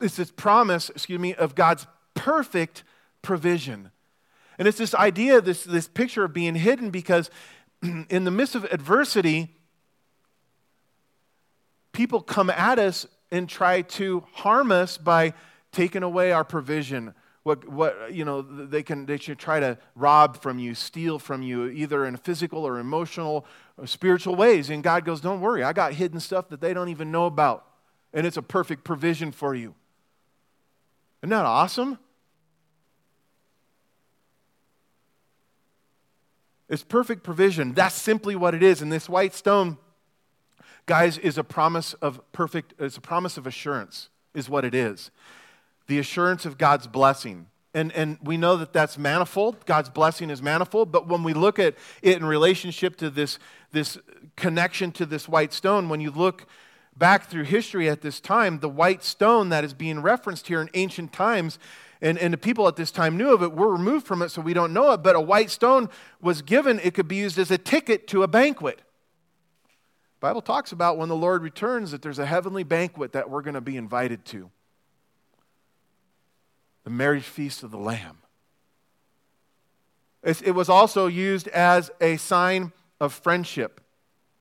it's 0.00 0.16
this 0.16 0.32
promise, 0.32 0.90
excuse 0.90 1.20
me, 1.20 1.34
of 1.34 1.54
God's 1.54 1.86
perfect 2.14 2.82
provision. 3.22 3.92
And 4.58 4.66
it's 4.66 4.78
this 4.78 4.94
idea, 4.94 5.40
this, 5.40 5.62
this 5.62 5.86
picture 5.86 6.24
of 6.24 6.32
being 6.32 6.56
hidden 6.56 6.90
because 6.90 7.30
in 7.82 8.24
the 8.24 8.32
midst 8.32 8.56
of 8.56 8.64
adversity, 8.64 9.54
people 11.92 12.20
come 12.20 12.50
at 12.50 12.78
us 12.78 13.06
and 13.30 13.48
try 13.48 13.82
to 13.82 14.24
harm 14.32 14.72
us 14.72 14.98
by 14.98 15.32
taking 15.70 16.02
away 16.02 16.32
our 16.32 16.44
provision. 16.44 17.14
What, 17.42 17.66
what 17.68 18.12
you 18.12 18.24
know, 18.24 18.42
they 18.42 18.82
can 18.82 19.06
they 19.06 19.16
should 19.16 19.38
try 19.38 19.58
to 19.60 19.78
rob 19.96 20.40
from 20.40 20.58
you, 20.58 20.74
steal 20.74 21.18
from 21.18 21.42
you, 21.42 21.66
either 21.68 22.06
in 22.06 22.16
physical 22.16 22.64
or 22.64 22.78
emotional 22.78 23.46
or 23.76 23.86
spiritual 23.86 24.36
ways. 24.36 24.70
And 24.70 24.82
God 24.82 25.04
goes, 25.04 25.20
Don't 25.20 25.40
worry, 25.40 25.62
I 25.62 25.72
got 25.72 25.94
hidden 25.94 26.20
stuff 26.20 26.48
that 26.50 26.60
they 26.60 26.72
don't 26.72 26.88
even 26.88 27.10
know 27.10 27.26
about. 27.26 27.66
And 28.12 28.26
it's 28.26 28.36
a 28.36 28.42
perfect 28.42 28.84
provision 28.84 29.32
for 29.32 29.54
you. 29.54 29.74
Isn't 31.22 31.30
that 31.30 31.44
awesome? 31.44 31.98
It's 36.68 36.82
perfect 36.82 37.22
provision. 37.22 37.74
That's 37.74 37.94
simply 37.94 38.34
what 38.34 38.54
it 38.54 38.62
is. 38.62 38.82
And 38.82 38.90
this 38.90 39.08
white 39.08 39.34
stone, 39.34 39.76
guys, 40.86 41.18
is 41.18 41.38
a 41.38 41.44
promise 41.44 41.94
of 41.94 42.20
perfect, 42.32 42.74
it's 42.78 42.96
a 42.96 43.00
promise 43.00 43.36
of 43.36 43.46
assurance, 43.46 44.08
is 44.34 44.48
what 44.48 44.64
it 44.64 44.74
is. 44.74 45.10
The 45.86 45.98
assurance 45.98 46.44
of 46.46 46.58
God's 46.58 46.86
blessing. 46.86 47.46
And, 47.74 47.90
and 47.92 48.18
we 48.22 48.36
know 48.36 48.56
that 48.56 48.72
that's 48.72 48.98
manifold. 48.98 49.64
God's 49.64 49.88
blessing 49.88 50.28
is 50.30 50.42
manifold. 50.42 50.92
But 50.92 51.08
when 51.08 51.22
we 51.22 51.32
look 51.32 51.58
at 51.58 51.74
it 52.02 52.18
in 52.18 52.24
relationship 52.24 52.96
to 52.96 53.10
this, 53.10 53.38
this 53.72 53.98
connection 54.36 54.92
to 54.92 55.06
this 55.06 55.28
white 55.28 55.52
stone, 55.52 55.88
when 55.88 56.00
you 56.00 56.10
look 56.10 56.46
back 56.96 57.30
through 57.30 57.44
history 57.44 57.88
at 57.88 58.02
this 58.02 58.20
time, 58.20 58.60
the 58.60 58.68
white 58.68 59.02
stone 59.02 59.48
that 59.48 59.64
is 59.64 59.72
being 59.72 60.02
referenced 60.02 60.48
here 60.48 60.60
in 60.60 60.68
ancient 60.74 61.12
times 61.12 61.58
and, 62.02 62.18
and 62.18 62.34
the 62.34 62.38
people 62.38 62.66
at 62.66 62.76
this 62.76 62.90
time 62.90 63.16
knew 63.16 63.32
of 63.32 63.42
it. 63.42 63.52
We're 63.52 63.68
removed 63.68 64.06
from 64.06 64.22
it, 64.22 64.30
so 64.30 64.42
we 64.42 64.52
don't 64.52 64.72
know 64.72 64.90
it. 64.90 64.98
But 64.98 65.14
a 65.14 65.20
white 65.20 65.50
stone 65.50 65.88
was 66.20 66.42
given, 66.42 66.80
it 66.80 66.94
could 66.94 67.08
be 67.08 67.16
used 67.16 67.38
as 67.38 67.50
a 67.50 67.58
ticket 67.58 68.08
to 68.08 68.24
a 68.24 68.28
banquet. 68.28 68.82
Bible 70.22 70.40
talks 70.40 70.70
about 70.70 70.98
when 70.98 71.08
the 71.08 71.16
Lord 71.16 71.42
returns 71.42 71.90
that 71.90 72.00
there's 72.00 72.20
a 72.20 72.26
heavenly 72.26 72.62
banquet 72.62 73.10
that 73.10 73.28
we're 73.28 73.42
going 73.42 73.54
to 73.54 73.60
be 73.60 73.76
invited 73.76 74.24
to 74.26 74.52
the 76.84 76.90
marriage 76.90 77.24
feast 77.24 77.64
of 77.64 77.72
the 77.72 77.76
Lamb. 77.76 78.18
It 80.22 80.54
was 80.54 80.68
also 80.68 81.08
used 81.08 81.48
as 81.48 81.90
a 82.00 82.18
sign 82.18 82.72
of 83.00 83.12
friendship, 83.12 83.80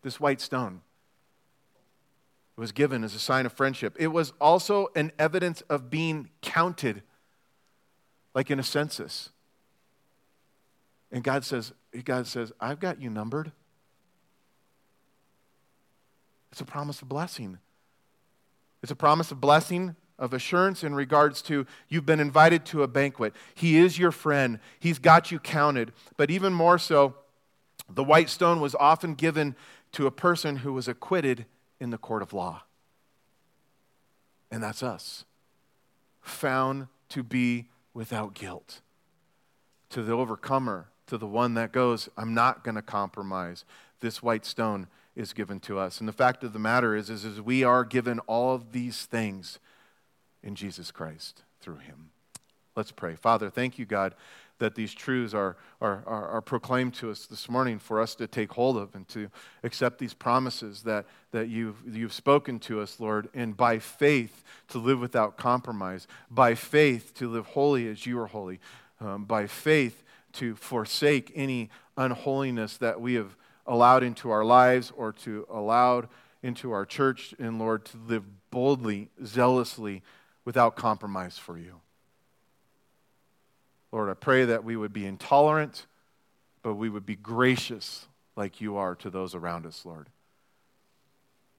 this 0.03 0.19
white 0.19 0.39
stone. 0.39 0.81
It 2.55 2.61
was 2.61 2.71
given 2.71 3.03
as 3.03 3.15
a 3.15 3.19
sign 3.19 3.47
of 3.47 3.53
friendship. 3.53 3.95
It 3.97 4.09
was 4.09 4.33
also 4.39 4.89
an 4.95 5.11
evidence 5.17 5.61
of 5.61 5.89
being 5.89 6.29
counted 6.43 7.01
like 8.35 8.51
in 8.51 8.59
a 8.59 8.63
census. 8.63 9.31
And 11.11 11.23
God 11.23 11.43
says, 11.43 11.73
God 12.05 12.27
says, 12.27 12.51
I've 12.59 12.79
got 12.79 13.01
you 13.01 13.09
numbered. 13.09 13.51
It's 16.51 16.61
a 16.61 16.65
promise 16.65 17.01
of 17.01 17.09
blessing. 17.09 17.59
It's 18.83 18.91
a 18.91 18.95
promise 18.95 19.31
of 19.31 19.39
blessing, 19.39 19.95
of 20.19 20.33
assurance 20.33 20.83
in 20.83 20.93
regards 20.93 21.41
to 21.43 21.65
you've 21.87 22.05
been 22.05 22.19
invited 22.19 22.65
to 22.67 22.83
a 22.83 22.87
banquet. 22.87 23.33
He 23.55 23.77
is 23.77 23.97
your 23.97 24.11
friend. 24.11 24.59
He's 24.79 24.99
got 24.99 25.31
you 25.31 25.39
counted. 25.39 25.93
But 26.17 26.29
even 26.29 26.53
more 26.53 26.77
so, 26.77 27.15
the 27.89 28.03
white 28.03 28.29
stone 28.29 28.59
was 28.59 28.75
often 28.75 29.15
given 29.15 29.55
to 29.93 30.07
a 30.07 30.11
person 30.11 30.57
who 30.57 30.73
was 30.73 30.87
acquitted 30.87 31.45
in 31.79 31.89
the 31.89 31.97
court 31.97 32.21
of 32.21 32.33
law. 32.33 32.63
And 34.51 34.61
that's 34.61 34.83
us, 34.83 35.25
found 36.21 36.87
to 37.09 37.23
be 37.23 37.67
without 37.93 38.33
guilt. 38.33 38.81
To 39.89 40.03
the 40.03 40.13
overcomer, 40.13 40.87
to 41.07 41.17
the 41.17 41.27
one 41.27 41.53
that 41.55 41.71
goes, 41.71 42.09
I'm 42.17 42.33
not 42.33 42.63
going 42.63 42.75
to 42.75 42.81
compromise. 42.81 43.65
This 44.01 44.21
white 44.21 44.45
stone 44.45 44.87
is 45.15 45.33
given 45.33 45.59
to 45.61 45.77
us. 45.77 45.99
And 45.99 46.07
the 46.07 46.13
fact 46.13 46.43
of 46.43 46.53
the 46.53 46.59
matter 46.59 46.95
is, 46.95 47.09
is, 47.09 47.25
is 47.25 47.41
we 47.41 47.63
are 47.63 47.83
given 47.83 48.19
all 48.19 48.55
of 48.55 48.71
these 48.71 49.05
things 49.05 49.59
in 50.43 50.55
Jesus 50.55 50.91
Christ 50.91 51.43
through 51.59 51.77
him. 51.77 52.09
Let's 52.75 52.91
pray. 52.91 53.15
Father, 53.15 53.49
thank 53.49 53.77
you, 53.77 53.85
God, 53.85 54.15
that 54.59 54.75
these 54.75 54.93
truths 54.93 55.33
are, 55.33 55.57
are, 55.81 56.03
are, 56.05 56.27
are, 56.27 56.41
proclaimed 56.41 56.93
to 56.93 57.09
us 57.09 57.25
this 57.25 57.49
morning 57.49 57.79
for 57.79 57.99
us 57.99 58.15
to 58.15 58.27
take 58.27 58.51
hold 58.53 58.77
of 58.77 58.95
and 58.95 59.07
to 59.09 59.27
accept 59.63 59.97
these 59.97 60.13
promises 60.13 60.83
that, 60.83 61.05
that 61.31 61.49
you've, 61.49 61.77
you've 61.91 62.13
spoken 62.13 62.59
to 62.59 62.79
us, 62.79 62.99
Lord, 62.99 63.27
and 63.33 63.57
by 63.57 63.79
faith 63.79 64.43
to 64.69 64.77
live 64.77 64.99
without 64.99 65.35
compromise, 65.35 66.07
by 66.29 66.55
faith 66.55 67.13
to 67.15 67.27
live 67.27 67.47
holy 67.47 67.87
as 67.87 68.05
you 68.05 68.19
are 68.19 68.27
holy, 68.27 68.59
um, 69.01 69.25
by 69.25 69.47
faith 69.47 70.03
to 70.33 70.55
forsake 70.55 71.31
any 71.35 71.69
unholiness 71.97 72.77
that 72.77 73.01
we 73.01 73.15
have 73.15 73.35
allowed 73.65 74.03
into 74.03 74.31
our 74.31 74.43
lives 74.43 74.91
or 74.95 75.13
to 75.13 75.45
allowed 75.49 76.07
into 76.43 76.71
our 76.71 76.85
church, 76.85 77.35
and 77.39 77.59
Lord, 77.59 77.85
to 77.85 77.97
live 78.07 78.23
boldly, 78.49 79.09
zealously, 79.23 80.01
without 80.43 80.75
compromise 80.75 81.37
for 81.37 81.57
you. 81.57 81.81
Lord, 83.91 84.09
I 84.09 84.13
pray 84.13 84.45
that 84.45 84.63
we 84.63 84.75
would 84.75 84.93
be 84.93 85.05
intolerant, 85.05 85.85
but 86.63 86.75
we 86.75 86.89
would 86.89 87.05
be 87.05 87.15
gracious 87.15 88.07
like 88.35 88.61
you 88.61 88.77
are 88.77 88.95
to 88.95 89.09
those 89.09 89.35
around 89.35 89.65
us, 89.65 89.85
Lord. 89.85 90.07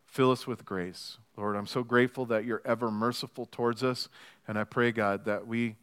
Fill 0.07 0.31
us 0.31 0.47
with 0.47 0.65
grace. 0.65 1.19
Lord, 1.37 1.57
I'm 1.57 1.67
so 1.67 1.83
grateful 1.83 2.27
that 2.27 2.45
you're 2.45 2.63
ever 2.65 2.91
merciful 2.91 3.47
towards 3.47 3.83
us. 3.83 4.09
And 4.47 4.59
I 4.59 4.65
pray, 4.65 4.93
God, 4.93 5.25
that 5.25 5.47
we 5.47 5.77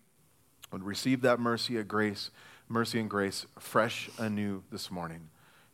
would 0.72 0.84
receive 0.84 1.22
that 1.22 1.40
mercy 1.40 1.78
and 1.78 1.88
grace, 1.88 2.30
mercy 2.68 3.00
and 3.00 3.10
grace 3.10 3.46
fresh 3.58 4.10
anew 4.20 4.62
this 4.72 4.92
morning. 4.92 5.30